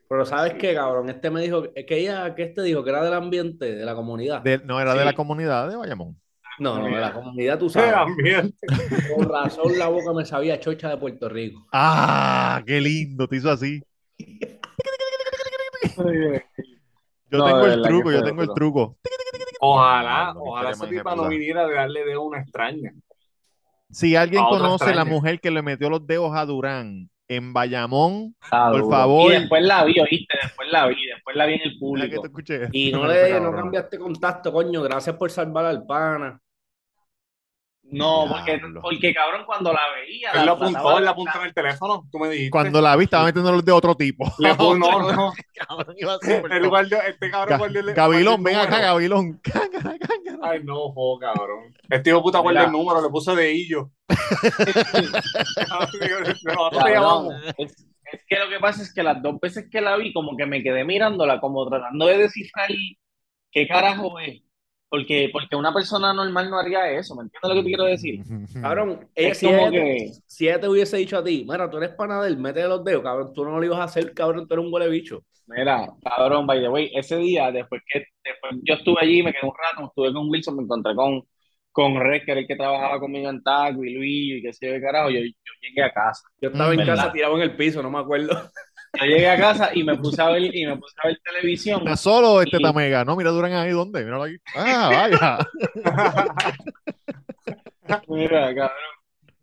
Pero 0.08 0.24
¿sabes 0.24 0.54
qué, 0.54 0.72
cabrón? 0.72 1.10
Este 1.10 1.30
me 1.30 1.42
dijo, 1.42 1.64
es 1.74 1.84
que 1.84 1.98
ella, 1.98 2.34
que 2.34 2.44
este 2.44 2.62
dijo 2.62 2.82
que 2.84 2.90
era 2.90 3.04
del 3.04 3.12
ambiente, 3.12 3.74
de 3.74 3.84
la 3.84 3.94
comunidad. 3.94 4.40
De- 4.40 4.58
no 4.64 4.80
era 4.80 4.94
de 4.94 5.04
la 5.04 5.12
comunidad 5.14 5.68
de 5.68 5.76
Bayamón. 5.76 6.16
No, 6.58 6.78
no, 6.78 6.86
de 6.86 7.00
la 7.00 7.12
comunidad, 7.12 7.58
tú 7.58 7.68
sabes. 7.68 7.92
Con 9.14 9.28
razón 9.28 9.78
la 9.78 9.88
boca 9.88 10.14
me 10.14 10.24
sabía 10.24 10.58
chocha 10.58 10.88
de 10.88 10.96
Puerto 10.96 11.28
Rico. 11.28 11.66
Ah, 11.70 12.62
qué 12.66 12.80
lindo, 12.80 13.28
te 13.28 13.36
hizo 13.36 13.50
así. 13.50 13.82
Yo 17.28 17.38
No, 17.38 17.44
tengo 17.44 17.66
el 17.66 17.82
truco, 17.82 18.12
yo 18.12 18.24
tengo 18.24 18.42
el 18.42 18.54
truco. 18.54 18.96
Ojalá, 19.60 20.32
No, 20.34 20.40
ojalá 20.42 20.70
esa 20.70 20.88
tipa 20.88 21.14
no 21.16 21.28
viniera 21.28 21.66
de 21.66 21.74
darle 21.74 22.04
de 22.04 22.16
una 22.16 22.40
extraña. 22.40 22.92
Si 23.90 24.16
alguien 24.16 24.42
conoce 24.44 24.86
la 24.86 24.90
extraña. 24.92 25.10
mujer 25.10 25.40
que 25.40 25.50
le 25.50 25.62
metió 25.62 25.88
los 25.88 26.06
dedos 26.06 26.34
a 26.34 26.44
Durán 26.44 27.08
en 27.28 27.52
Bayamón, 27.52 28.36
Por 28.50 28.72
duro. 28.82 28.90
favor. 28.90 29.32
Y 29.32 29.36
después 29.40 29.62
la 29.64 29.84
vi, 29.84 29.98
oíste, 29.98 30.38
después 30.42 30.68
la 30.70 30.86
vi, 30.86 31.06
después 31.06 31.36
la 31.36 31.46
vi 31.46 31.54
en 31.54 31.60
el 31.62 31.78
público. 31.78 32.22
Y 32.72 32.92
no 32.92 33.06
le 33.06 33.40
no 33.40 33.52
cambiaste 33.52 33.98
contacto, 33.98 34.52
coño. 34.52 34.82
Gracias 34.82 35.16
por 35.16 35.30
salvar 35.30 35.64
al 35.66 35.84
pana. 35.86 36.40
No, 37.88 38.26
porque, 38.28 38.60
porque 38.82 39.14
cabrón, 39.14 39.44
cuando 39.46 39.72
la 39.72 39.80
veía, 39.94 40.30
Él 40.32 40.38
la 40.40 40.44
lo 40.46 40.52
apuntó, 40.52 40.98
él 40.98 41.06
apuntó 41.08 41.38
en 41.40 41.46
el 41.46 41.54
teléfono, 41.54 42.04
tú 42.10 42.18
me 42.18 42.28
dijiste. 42.30 42.50
Cuando 42.50 42.82
la 42.82 42.96
vi, 42.96 43.04
estaba 43.04 43.24
metiendo 43.26 43.52
los 43.52 43.64
de 43.64 43.70
otro 43.72 43.94
tipo. 43.94 44.24
Le 44.38 44.54
puso, 44.56 44.74
no, 44.78 45.12
no. 45.12 45.32
Cabrón, 45.54 45.94
iba 45.96 46.18
por 46.18 46.52
El 46.52 46.68
guardió, 46.68 47.00
este 47.02 47.30
cabrón 47.30 47.54
Ga- 47.54 47.58
guardió 47.58 47.80
el 47.80 47.94
guardió 47.94 48.38
ven 48.38 48.56
acá, 48.56 48.70
cángara. 48.70 48.92
Ay, 50.42 50.60
no, 50.64 50.92
jo, 50.92 51.18
cabrón. 51.20 51.72
Este 51.88 52.10
hijo 52.10 52.22
puta 52.22 52.40
guardia 52.40 52.62
Mira. 52.62 52.72
el 52.72 52.76
número, 52.76 53.00
le 53.02 53.08
puso 53.08 53.34
de 53.36 53.52
hillo. 53.52 53.90
Nosotros 55.68 56.40
te 56.42 56.44
Cabrón, 56.44 56.92
llamamos. 56.92 57.34
es, 57.58 57.72
es 58.12 58.20
que 58.28 58.38
lo 58.38 58.48
que 58.48 58.58
pasa 58.60 58.82
es 58.82 58.92
que 58.92 59.02
las 59.02 59.20
dos 59.22 59.38
veces 59.40 59.68
que 59.70 59.80
la 59.80 59.96
vi, 59.96 60.12
como 60.12 60.36
que 60.36 60.46
me 60.46 60.62
quedé 60.62 60.84
mirándola, 60.84 61.40
como 61.40 61.68
tratando 61.68 62.06
de 62.06 62.18
descifrar 62.18 62.68
qué 63.50 63.66
carajo 63.66 64.18
es. 64.20 64.42
Porque, 64.88 65.28
porque 65.32 65.56
una 65.56 65.72
persona 65.74 66.12
normal 66.14 66.50
no 66.50 66.58
haría 66.58 66.90
eso, 66.92 67.14
¿me 67.16 67.22
entiendes 67.24 67.48
lo 67.50 67.54
que 67.56 67.62
te 67.62 67.68
quiero 67.68 67.84
decir? 67.84 68.20
Cabrón, 68.60 69.10
Es 69.14 69.38
si, 69.38 69.46
como 69.46 69.68
ella, 69.68 69.70
que, 69.70 70.12
si 70.26 70.46
ella 70.48 70.60
te 70.60 70.68
hubiese 70.68 70.96
dicho 70.98 71.18
a 71.18 71.24
ti, 71.24 71.44
mira, 71.48 71.68
tú 71.70 71.76
eres 71.78 71.90
pana 71.90 72.22
del, 72.22 72.36
métele 72.38 72.68
los 72.68 72.84
dedos, 72.84 73.02
cabrón, 73.02 73.32
tú 73.34 73.44
no 73.44 73.58
lo 73.58 73.64
ibas 73.66 73.78
a 73.80 73.84
hacer, 73.84 74.14
cabrón, 74.14 74.46
tú 74.48 74.54
eres 74.54 74.66
un 74.66 74.72
huele 74.72 74.88
bicho. 74.88 75.24
mira, 75.46 75.88
cabrón, 76.04 76.46
by 76.46 76.60
the 76.60 76.68
way, 76.68 76.90
ese 76.94 77.16
día, 77.16 77.50
después 77.52 77.82
que 77.86 78.04
después 78.24 78.52
yo 78.64 78.74
estuve 78.74 78.96
allí, 79.00 79.22
me 79.22 79.32
quedé 79.32 79.42
un 79.48 79.52
rato, 79.56 79.86
estuve 79.88 80.12
con 80.12 80.28
Wilson, 80.28 80.56
me 80.56 80.62
encontré 80.62 80.94
con, 80.94 81.22
con 81.72 82.00
Red, 82.00 82.22
que 82.24 82.32
era 82.32 82.40
el 82.40 82.46
que 82.46 82.56
trabajaba 82.56 82.98
conmigo 83.00 83.30
en 83.30 83.42
Taco, 83.42 83.84
y 83.84 83.94
Luis, 83.94 84.38
y 84.38 84.42
qué 84.42 84.52
sé 84.52 84.66
yo, 84.66 84.72
qué 84.74 84.80
carajo, 84.80 85.10
yo, 85.10 85.20
yo 85.20 85.32
llegué 85.62 85.82
a 85.84 85.92
casa. 85.92 86.22
Yo 86.40 86.48
estaba 86.50 86.74
en 86.74 86.78
¿Verdad? 86.78 86.96
casa 86.96 87.12
tirado 87.12 87.36
en 87.36 87.42
el 87.42 87.56
piso, 87.56 87.82
no 87.82 87.90
me 87.90 87.98
acuerdo. 87.98 88.30
Yo 89.00 89.06
llegué 89.06 89.28
a 89.28 89.36
casa 89.36 89.70
y 89.74 89.82
me 89.84 89.96
puse 89.96 90.20
a 90.22 90.30
ver, 90.30 90.54
y 90.54 90.66
me 90.66 90.76
puse 90.76 90.94
a 91.02 91.08
ver 91.08 91.20
televisión. 91.24 91.80
¿Está 91.80 91.96
solo 91.96 92.40
este 92.40 92.56
Y- 92.58 92.62
Tamega? 92.62 93.04
No, 93.04 93.16
mira 93.16 93.30
Durán 93.30 93.52
ahí, 93.52 93.70
¿dónde? 93.70 94.04
Míralo 94.04 94.22
ahí. 94.24 94.36
Ah, 94.54 95.08
vaya. 95.10 95.38
Mira, 98.08 98.54
cabrón. 98.54 98.72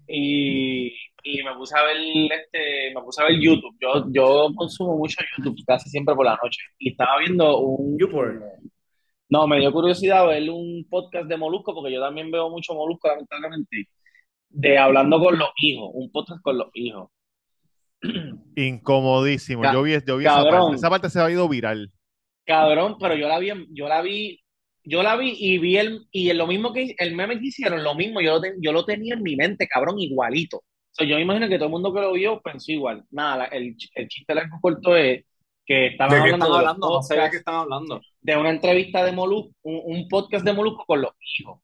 Y, 0.07 0.87
y 1.23 1.43
me 1.43 1.55
puse 1.55 1.77
a 1.77 1.83
ver 1.83 1.97
este, 1.97 2.93
me 2.93 3.01
puse 3.01 3.21
a 3.21 3.25
ver 3.25 3.39
YouTube. 3.39 3.75
Yo, 3.79 4.05
yo 4.11 4.49
consumo 4.55 4.97
mucho 4.97 5.17
YouTube 5.37 5.57
casi 5.65 5.89
siempre 5.89 6.13
por 6.15 6.25
la 6.25 6.37
noche. 6.43 6.59
Y 6.79 6.91
estaba 6.91 7.19
viendo 7.19 7.59
un 7.59 7.97
YouPorn. 7.97 8.43
No, 9.29 9.47
me 9.47 9.59
dio 9.59 9.71
curiosidad 9.71 10.27
ver 10.27 10.49
un 10.49 10.85
podcast 10.89 11.27
de 11.27 11.37
Molusco, 11.37 11.73
porque 11.73 11.93
yo 11.93 12.01
también 12.01 12.29
veo 12.29 12.49
mucho 12.49 12.75
Molusco, 12.75 13.07
lamentablemente, 13.07 13.87
de 14.49 14.77
hablando 14.77 15.19
con 15.19 15.39
los 15.39 15.49
hijos, 15.57 15.89
un 15.93 16.11
podcast 16.11 16.41
con 16.41 16.57
los 16.57 16.67
hijos. 16.73 17.09
Incomodísimo. 18.55 19.61
Ca- 19.61 19.73
Yo 19.73 19.83
vi, 19.83 19.93
yo 20.05 20.17
vi 20.17 20.25
esa 20.25 20.43
parte. 20.43 20.75
Esa 20.75 20.89
parte 20.89 21.09
se 21.09 21.19
ha 21.19 21.29
ido 21.29 21.47
viral. 21.49 21.91
Cabrón, 22.45 22.97
pero 22.99 23.15
yo 23.15 23.27
la 23.27 23.39
vi, 23.39 23.51
yo 23.71 23.87
la 23.87 24.01
vi, 24.01 24.41
yo 24.83 25.01
la 25.01 25.15
vi 25.15 25.33
y 25.39 25.57
vi 25.59 25.77
el, 25.77 26.05
y 26.11 26.31
lo 26.33 26.45
mismo 26.45 26.73
que 26.73 26.93
el 26.97 27.15
meme 27.15 27.39
que 27.39 27.47
hicieron, 27.47 27.83
lo 27.83 27.95
mismo, 27.95 28.19
yo 28.21 28.33
lo, 28.33 28.41
ten- 28.41 28.57
yo 28.61 28.71
lo 28.73 28.83
tenía 28.85 29.13
en 29.15 29.23
mi 29.23 29.35
mente, 29.35 29.67
cabrón, 29.67 29.97
igualito. 29.99 30.57
O 30.57 30.95
sea, 30.95 31.07
yo 31.07 31.15
me 31.15 31.21
imagino 31.21 31.47
que 31.47 31.55
todo 31.55 31.65
el 31.67 31.71
mundo 31.71 31.93
que 31.93 32.01
lo 32.01 32.13
vio 32.13 32.41
pensó 32.41 32.71
igual. 32.71 33.03
Nada, 33.11 33.37
la- 33.37 33.45
el, 33.45 33.75
el 33.95 34.07
chiste 34.07 34.35
largo 34.35 34.57
corto 34.61 34.95
es 34.97 35.23
que 35.65 35.87
estaban 35.87 36.11
¿De 36.11 36.17
qué 36.17 36.33
hablando 36.33 36.45
están 36.45 36.47
de 36.47 36.49
los 36.49 36.57
hablando? 36.59 36.89
No 36.89 37.01
sé 37.01 37.13
de 37.13 37.19
qué 37.19 37.21
podcasts, 37.23 37.37
están 37.39 37.55
hablando. 37.55 38.01
de 38.21 38.35
una 38.37 38.49
entrevista 38.49 39.03
de 39.05 39.11
Molusco, 39.13 39.53
un, 39.63 39.81
un 39.85 40.07
podcast 40.09 40.43
de 40.45 40.53
Molusco 40.53 40.83
con 40.85 41.01
los 41.01 41.11
hijos. 41.39 41.61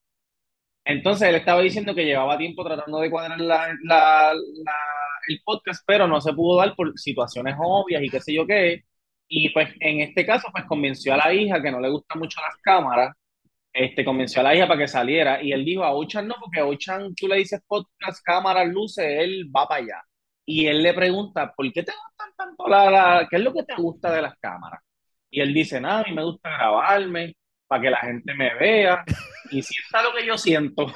Entonces 0.90 1.30
él 1.30 1.36
estaba 1.36 1.62
diciendo 1.62 1.94
que 1.94 2.06
llevaba 2.06 2.38
tiempo 2.38 2.64
tratando 2.66 3.00
de 3.00 3.10
cuadrar 3.12 3.40
la, 3.40 4.34
el 5.28 5.42
podcast, 5.44 5.84
pero 5.86 6.08
no 6.08 6.20
se 6.22 6.34
pudo 6.34 6.58
dar 6.60 6.76
por 6.76 6.98
situaciones 6.98 7.56
obvias 7.60 8.02
y 8.04 8.10
qué 8.10 8.20
sé 8.22 8.34
yo 8.34 8.46
qué. 8.48 8.84
Y 9.28 9.50
pues 9.50 9.70
en 9.80 10.02
este 10.02 10.26
caso, 10.26 10.48
pues 10.52 10.66
convenció 10.66 11.14
a 11.14 11.18
la 11.18 11.34
hija 11.34 11.62
que 11.62 11.72
no 11.72 11.80
le 11.80 11.90
gustan 11.90 12.20
mucho 12.20 12.42
las 12.42 12.58
cámaras, 12.62 13.16
este, 13.74 14.04
convenció 14.06 14.42
a 14.42 14.44
la 14.46 14.56
hija 14.56 14.68
para 14.68 14.80
que 14.80 14.88
saliera. 14.88 15.42
Y 15.44 15.52
él 15.54 15.64
dijo 15.66 15.84
a 15.84 15.94
Ochan 15.94 16.28
no, 16.28 16.36
porque 16.40 16.60
a 16.62 16.66
Ochan 16.66 17.14
tú 17.16 17.28
le 17.28 17.38
dices 17.38 17.62
podcast, 17.68 18.24
cámaras, 18.24 18.68
luces, 18.68 19.06
él 19.08 19.50
va 19.56 19.68
para 19.68 19.84
allá. 19.84 20.02
Y 20.46 20.66
él 20.68 20.82
le 20.84 20.94
pregunta, 20.96 21.54
¿por 21.56 21.72
qué 21.72 21.84
te 21.84 21.92
gustan 21.94 22.30
tanto 22.38 22.68
la- 22.68 23.28
qué 23.30 23.38
es 23.38 23.44
lo 23.44 23.54
que 23.54 23.64
te 23.64 23.76
gusta 23.78 24.12
de 24.14 24.24
las 24.24 24.36
cámaras? 24.40 24.82
Y 25.30 25.42
él 25.42 25.54
dice, 25.54 25.80
nada, 25.80 26.02
a 26.02 26.04
mí 26.06 26.14
me 26.14 26.24
gusta 26.24 26.50
grabarme 26.50 27.36
para 27.70 27.82
que 27.84 27.90
la 27.92 28.00
gente 28.00 28.34
me 28.34 28.54
vea 28.56 29.06
y 29.52 29.62
sienta 29.62 30.04
lo 30.04 30.12
que 30.14 30.26
yo 30.26 30.38
siento. 30.38 30.88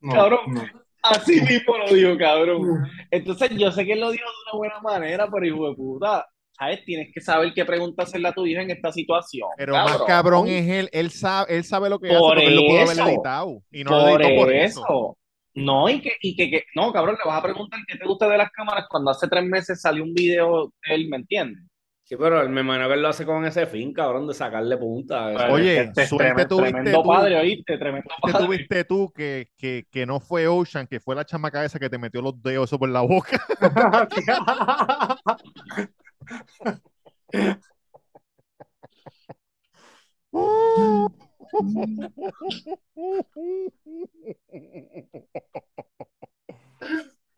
No, 0.00 0.12
Cabrón. 0.14 0.40
no. 0.48 0.62
Así 1.02 1.40
mismo 1.40 1.76
lo 1.78 1.92
dijo, 1.92 2.16
cabrón. 2.16 2.88
Entonces, 3.10 3.50
yo 3.56 3.72
sé 3.72 3.84
que 3.84 3.94
él 3.94 4.00
lo 4.00 4.12
dijo 4.12 4.24
de 4.24 4.50
una 4.52 4.58
buena 4.58 4.80
manera, 4.80 5.28
pero 5.28 5.44
hijo 5.44 5.68
de 5.68 5.74
puta, 5.74 6.24
¿sabes? 6.56 6.84
Tienes 6.84 7.12
que 7.12 7.20
saber 7.20 7.52
qué 7.54 7.64
pregunta 7.64 8.04
hacerle 8.04 8.28
a 8.28 8.32
tu 8.32 8.46
hija 8.46 8.62
en 8.62 8.70
esta 8.70 8.92
situación. 8.92 9.48
Pero 9.56 9.72
más 9.74 10.00
cabrón 10.02 10.46
es 10.46 10.68
él. 10.68 10.88
Él 10.92 11.10
sabe, 11.10 11.56
él 11.56 11.64
sabe 11.64 11.90
lo 11.90 11.98
que 11.98 12.06
Por 12.08 12.16
hace 12.18 12.24
porque 12.26 12.46
él 12.46 12.54
lo 12.54 12.62
pudo 12.62 12.76
haber 12.82 12.92
eso. 12.92 13.08
editado. 13.08 13.62
Y 13.72 13.82
no 13.84 13.90
lo 13.90 14.10
Por 14.12 14.22
editó 14.22 14.40
por 14.44 14.52
eso. 14.54 14.80
eso. 14.84 15.18
No, 15.54 15.88
y 15.88 16.00
que, 16.00 16.12
y 16.22 16.36
que, 16.36 16.50
que- 16.50 16.64
no, 16.76 16.92
cabrón, 16.92 17.16
le 17.22 17.28
vas 17.28 17.40
a 17.40 17.42
preguntar 17.42 17.80
qué 17.88 17.98
te 17.98 18.06
gusta 18.06 18.28
de 18.28 18.38
las 18.38 18.50
cámaras 18.52 18.86
cuando 18.88 19.10
hace 19.10 19.26
tres 19.28 19.44
meses 19.44 19.80
salió 19.80 20.04
un 20.04 20.14
video 20.14 20.72
de 20.86 20.94
él, 20.94 21.08
¿me 21.08 21.16
entiendes? 21.16 21.64
Sí, 22.12 22.18
pero 22.18 22.46
me 22.46 22.60
imagino 22.60 22.88
que 22.88 22.94
él 22.94 23.00
lo 23.00 23.08
hace 23.08 23.24
con 23.24 23.42
ese 23.46 23.66
fin, 23.66 23.94
cabrón, 23.94 24.26
de 24.26 24.34
sacarle 24.34 24.76
punta. 24.76 25.28
Oye, 25.50 25.80
este 25.80 26.02
es 26.02 26.10
suerte 26.10 26.44
tremendo, 26.44 26.56
tuviste 26.56 26.72
tremendo 26.74 27.02
tú. 27.02 27.08
padre, 27.08 27.40
¿oíste? 27.40 27.78
Tremendo 27.78 28.10
¿Qué 28.22 28.32
padre. 28.32 28.46
tuviste 28.46 28.84
tú 28.84 29.10
que, 29.14 29.48
que, 29.56 29.86
que 29.90 30.04
no 30.04 30.20
fue 30.20 30.46
Ocean, 30.46 30.86
que 30.86 31.00
fue 31.00 31.14
la 31.14 31.24
chamaca 31.24 31.64
esa 31.64 31.78
que 31.78 31.88
te 31.88 31.96
metió 31.96 32.20
los 32.20 32.42
dedos 32.42 32.68
eso 32.68 32.78
por 32.78 32.90
la 32.90 33.00
boca? 33.00 33.42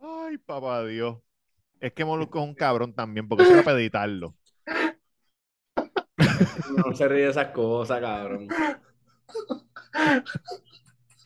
Ay, 0.01 0.39
papá 0.39 0.85
Dios. 0.85 1.19
Es 1.79 1.93
que 1.93 2.05
Molusco 2.05 2.41
es 2.41 2.45
un 2.49 2.55
cabrón 2.57 2.93
también, 2.93 3.29
porque 3.29 3.45
eso 3.45 3.53
era 3.53 3.63
para 3.63 3.79
editarlo. 3.79 4.35
No 6.77 6.95
se 6.95 7.09
ríe 7.09 7.25
de 7.25 7.31
esas 7.31 7.49
cosas, 7.49 8.01
cabrón. 8.01 8.49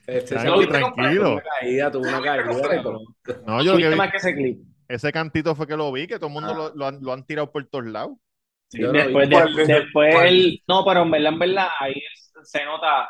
Este, 0.06 0.36
Tranqui, 0.36 0.66
tranquilo. 0.66 1.32
Una 1.34 1.42
caída, 1.60 1.90
tuvo 1.90 2.08
una 2.08 2.22
caída, 2.22 2.44
cabrón. 2.82 3.04
No, 3.46 3.62
yo 3.62 3.72
lo 3.72 3.78
que 3.78 3.84
¿Tuviste 3.84 3.90
vi, 3.90 3.96
más 3.96 4.10
que 4.10 4.16
ese 4.16 4.34
clip? 4.34 4.60
ese 4.88 5.12
cantito 5.12 5.54
fue 5.54 5.66
que 5.66 5.76
lo 5.76 5.92
vi, 5.92 6.06
que 6.06 6.16
todo 6.18 6.28
el 6.28 6.32
mundo 6.32 6.50
Ah. 6.50 6.54
lo, 6.56 6.74
lo 6.74 6.86
han, 6.86 6.98
lo 7.02 7.12
han 7.12 7.24
tirado 7.26 7.50
por 7.52 7.64
todos 7.66 7.86
lados. 7.86 8.12
Sí, 8.70 8.80
después, 8.82 9.28
de- 9.28 9.34
¿Cuál 9.34 9.54
de- 9.54 9.66
después 9.66 10.14
él, 10.24 10.62
no, 10.68 10.84
pero 10.84 11.02
en 11.02 11.10
verdad, 11.10 11.32
en 11.32 11.38
verdad, 11.38 11.68
ahí 11.80 11.94
se 12.42 12.64
nota 12.64 13.08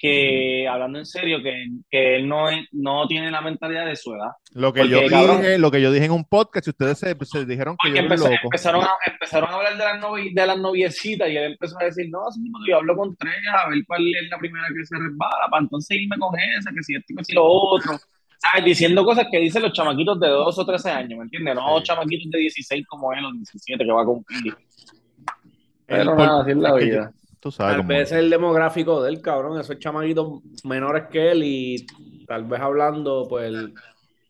que, 0.00 0.68
hablando 0.68 1.00
en 1.00 1.04
serio, 1.06 1.42
que, 1.42 1.52
que 1.90 2.16
él 2.16 2.28
no, 2.28 2.46
no 2.70 3.06
tiene 3.08 3.32
la 3.32 3.40
mentalidad 3.40 3.84
de 3.84 3.96
su 3.96 4.14
edad. 4.14 4.30
Lo 4.54 4.72
que 4.72 4.80
Porque, 4.82 4.94
yo 4.94 5.08
cabrón- 5.10 5.38
dije, 5.42 5.58
lo 5.58 5.70
que 5.72 5.82
yo 5.82 5.90
dije 5.90 6.04
en 6.06 6.12
un 6.12 6.24
podcast, 6.24 6.68
y 6.68 6.70
ustedes 6.70 6.98
se, 7.00 7.16
se 7.24 7.44
dijeron 7.44 7.76
que 7.82 7.90
yo 7.90 8.02
loco. 8.02 8.26
empezaron, 8.44 8.84
a, 8.84 8.90
empezaron 9.04 9.50
a 9.50 9.54
hablar 9.56 9.72
de 9.76 9.84
las, 9.84 10.00
novi- 10.00 10.32
de 10.32 10.46
las 10.46 10.56
noviecitas 10.58 11.28
y 11.28 11.36
él 11.36 11.52
empezó 11.52 11.76
a 11.80 11.84
decir, 11.86 12.06
no, 12.10 12.20
yo 12.68 12.76
hablo 12.76 12.96
con 12.96 13.16
tres, 13.16 13.34
a 13.52 13.68
ver 13.68 13.80
cuál 13.88 14.06
es 14.06 14.30
la 14.30 14.38
primera 14.38 14.64
que 14.68 14.86
se 14.86 14.94
resbala, 14.96 15.48
para 15.50 15.62
entonces 15.64 15.98
irme 16.00 16.16
con 16.16 16.30
esa, 16.56 16.70
que 16.72 16.82
si 16.84 16.94
esto, 16.94 17.14
que 17.16 17.24
si 17.24 17.34
lo 17.34 17.44
otro. 17.44 17.92
¿Sabes? 18.40 18.64
Diciendo 18.66 19.04
cosas 19.04 19.26
que 19.32 19.38
dicen 19.40 19.62
los 19.62 19.72
chamaquitos 19.72 20.20
de 20.20 20.28
2 20.28 20.58
o 20.60 20.64
13 20.64 20.90
años, 20.90 21.18
¿me 21.18 21.24
entiendes? 21.24 21.56
No 21.56 21.78
Sí. 21.78 21.82
chamaquitos 21.82 22.30
de 22.30 22.38
16 22.38 22.86
como 22.86 23.12
él, 23.12 23.24
o 23.24 23.32
17 23.32 23.84
que 23.84 23.90
va 23.92 24.02
a 24.02 24.04
cumplir. 24.04 24.54
Pero 25.86 26.12
El- 26.12 26.16
nada, 26.18 26.42
así 26.42 26.50
es 26.52 26.56
la 26.56 26.74
vida. 26.74 27.12
Yo, 27.48 27.56
tú 27.56 27.62
sabes 27.62 27.76
Tal 27.78 27.86
vez 27.86 28.12
es. 28.12 28.18
el 28.18 28.30
demográfico 28.30 29.02
del 29.02 29.20
cabrón, 29.20 29.60
esos 29.60 29.78
chamaquitos 29.78 30.40
menores 30.64 31.04
que 31.10 31.30
él 31.30 31.42
y 31.44 31.86
tal 32.26 32.44
vez 32.44 32.60
hablando, 32.60 33.26
pues, 33.28 33.52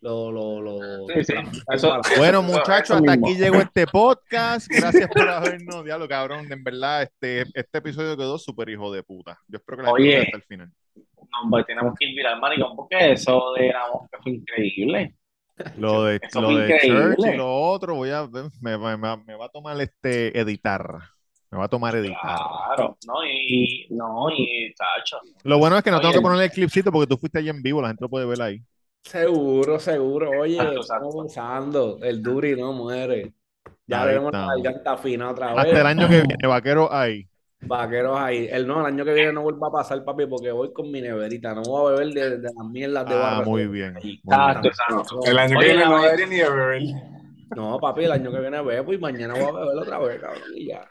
lo, 0.01 0.31
lo, 0.31 0.61
lo, 0.61 0.79
Sí, 1.09 1.25
sí. 1.25 1.33
lo- 1.35 1.75
Eso- 1.75 2.01
Bueno, 2.17 2.43
muchachos, 2.43 2.97
hasta 2.97 3.13
mismo. 3.13 3.27
aquí 3.27 3.37
llegó 3.37 3.57
este 3.57 3.87
podcast. 3.87 4.69
Gracias 4.71 5.09
por 5.09 5.29
habernos, 5.29 5.85
diablo, 5.85 6.07
cabrón. 6.09 6.47
En 6.53 6.63
verdad, 6.63 7.03
este, 7.03 7.43
este 7.55 7.79
episodio 7.79 8.17
quedó 8.17 8.39
súper 8.39 8.69
hijo 8.69 8.93
de 8.93 9.03
puta. 9.03 9.39
Yo 9.49 9.57
espero 9.59 9.79
que 9.79 9.83
la 9.83 9.89
gente 9.91 10.03
Oye. 10.03 10.19
hasta 10.23 10.37
el 10.37 10.43
final. 10.45 10.71
No, 10.97 11.51
pues 11.51 11.67
tenemos 11.67 11.95
que 11.99 12.07
ir 12.09 12.27
al 12.27 12.41
maricón 12.41 12.77
porque 12.77 13.13
eso 13.13 13.53
de 13.59 13.69
la 13.73 13.83
mosca 13.93 14.19
fue 14.23 14.33
increíble. 14.33 15.15
Lo 15.77 16.05
de, 16.05 16.21
Eso 16.23 16.41
lo 16.41 16.57
de. 16.57 16.79
Church 16.79 17.19
y 17.35 17.37
lo 17.37 17.53
otro, 17.53 17.97
voy 17.97 18.11
a, 18.11 18.27
me, 18.29 18.79
me- 18.79 18.97
me- 18.97 19.17
me 19.27 19.35
va 19.35 19.47
a 19.47 19.49
tomar 19.49 19.79
este 19.81 20.39
editar. 20.39 21.01
Me 21.51 21.59
va 21.59 21.65
a 21.65 21.69
tomar 21.69 21.95
editar. 21.97 22.19
Claro, 22.21 22.97
no, 23.07 23.25
y 23.25 23.87
no, 23.91 24.31
y 24.31 24.73
chacho. 24.75 25.19
Lo 25.45 25.59
bueno 25.59 25.77
es 25.79 25.83
que 25.83 25.91
no 25.91 25.99
tengo 25.99 26.11
Oye. 26.11 26.19
que 26.19 26.23
ponerle 26.23 26.45
el 26.45 26.51
clipcito 26.51 26.93
porque 26.93 27.07
tú 27.07 27.17
fuiste 27.17 27.39
allí 27.39 27.49
en 27.49 27.63
vivo, 27.63 27.81
la 27.81 27.89
gente 27.89 28.05
lo 28.05 28.09
puede 28.11 28.27
ver 28.27 28.43
ahí. 28.43 28.63
Seguro, 29.03 29.79
seguro. 29.79 30.31
Oye, 30.41 30.57
Exacto, 30.57 30.81
estamos 30.81 31.15
usando. 31.17 31.99
El 32.03 32.23
Duri 32.23 32.55
no 32.61 32.73
muere. 32.75 33.33
Ya 33.87 34.03
Ahí 34.03 34.09
tenemos 34.09 34.33
la 34.33 34.47
garganta 34.57 34.97
fina 34.99 35.31
otra 35.31 35.55
vez. 35.55 35.65
Hasta 35.65 35.81
el 35.81 35.87
año 35.87 36.09
que 36.09 36.17
viene, 36.21 36.47
vaquero 36.47 36.93
ahí. 36.93 37.27
Vaqueros 37.61 38.19
ahí. 38.19 38.47
El 38.51 38.67
no, 38.67 38.81
el 38.81 38.87
año 38.87 39.05
que 39.05 39.15
viene 39.15 39.33
no 39.33 39.43
vuelva 39.43 39.69
a 39.69 39.73
pasar, 39.73 40.05
papi, 40.05 40.27
porque 40.27 40.53
voy 40.53 40.73
con 40.75 40.91
mi 40.91 41.01
neverita. 41.01 41.55
No 41.55 41.63
voy 41.63 41.93
a 41.95 41.97
beber 41.97 42.13
de, 42.15 42.37
de 42.39 42.51
las 42.55 42.67
mierdas 42.71 43.07
de 43.09 43.15
Ah, 43.15 43.19
barra. 43.19 43.45
muy 43.47 43.67
bien. 43.67 43.95
muy 43.95 44.03
bien. 44.03 44.21
Exacto, 44.25 44.69
exacto. 44.69 45.21
El 45.25 45.39
año 45.39 45.59
que 45.59 45.65
viene 45.65 45.85
no 45.87 45.95
vez- 45.95 46.03
debería 46.03 46.27
ni 46.27 46.37
de 46.37 46.51
beber. 46.51 46.83
No, 47.57 47.79
papi, 47.81 48.05
el 48.05 48.13
año 48.13 48.31
que 48.31 48.41
viene 48.41 48.61
bebo 48.61 48.93
y 48.93 48.99
mañana 48.99 49.33
voy 49.35 49.43
a 49.45 49.53
beber 49.65 49.79
otra 49.79 49.99
vez, 50.01 50.21
cabrón. 50.21 50.43
Y 50.55 50.67
ya. 50.67 50.87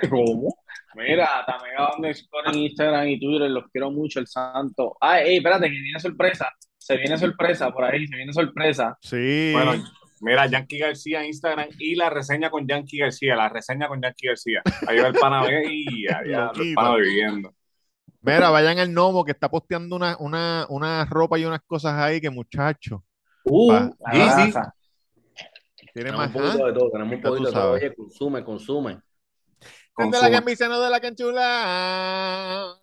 ¿Cómo? 0.10 0.54
Mira, 0.94 1.44
Tamega 1.46 1.94
underscore 1.96 2.50
en 2.50 2.58
Instagram 2.58 3.08
y 3.08 3.20
Twitter, 3.20 3.50
los 3.50 3.64
quiero 3.70 3.90
mucho, 3.90 4.20
el 4.20 4.26
santo. 4.26 4.96
Ay, 5.00 5.28
ey, 5.28 5.36
espérate, 5.38 5.66
que 5.66 5.80
viene 5.80 5.98
sorpresa. 5.98 6.50
Se 6.76 6.96
viene 6.96 7.16
sorpresa 7.16 7.70
por 7.70 7.84
ahí, 7.84 8.06
se 8.06 8.16
viene 8.16 8.32
sorpresa. 8.32 8.98
Sí. 9.00 9.52
Bueno, 9.52 9.72
mira, 10.20 10.46
Yankee 10.46 10.78
García 10.78 11.20
en 11.20 11.26
Instagram 11.26 11.68
y 11.78 11.94
la 11.94 12.10
reseña 12.10 12.50
con 12.50 12.66
Yankee 12.66 12.98
García, 12.98 13.36
la 13.36 13.48
reseña 13.48 13.88
con 13.88 14.02
Yankee 14.02 14.26
García. 14.26 14.62
Ahí 14.86 14.98
va 14.98 15.08
el 15.08 15.14
pana 15.14 15.46
y 15.70 16.06
allá 16.08 16.50
el 16.54 16.74
pana 16.74 16.96
bebiendo. 16.96 17.54
Mira, 18.20 18.50
vayan 18.50 18.78
al 18.78 18.92
Nomo 18.92 19.24
que 19.24 19.32
está 19.32 19.48
posteando 19.48 19.96
una, 19.96 20.16
una, 20.18 20.66
una 20.68 21.04
ropa 21.06 21.38
y 21.38 21.44
unas 21.44 21.60
cosas 21.66 21.94
ahí 21.94 22.20
que 22.20 22.30
muchacho. 22.30 23.02
Uh, 23.44 23.90
sí, 24.12 24.20
sí. 24.52 24.58
Tiene 25.92 26.10
Tenemos 26.10 26.18
más 26.18 26.34
un 26.34 26.42
poquito 26.42 26.66
de 26.66 26.72
todo, 26.72 26.90
tenemos 26.90 27.14
un 27.14 27.20
poquito 27.20 27.46
de 27.46 27.52
todo. 27.52 27.72
Oye, 27.72 27.94
consume, 27.94 28.44
consume. 28.44 28.98
Con 29.94 30.10
de 30.10 30.18
su... 30.18 30.24
la 30.24 30.30
camisa, 30.30 30.68
no 30.68 30.80
de 30.80 30.90
la 30.90 31.00
canchula. 31.00 32.78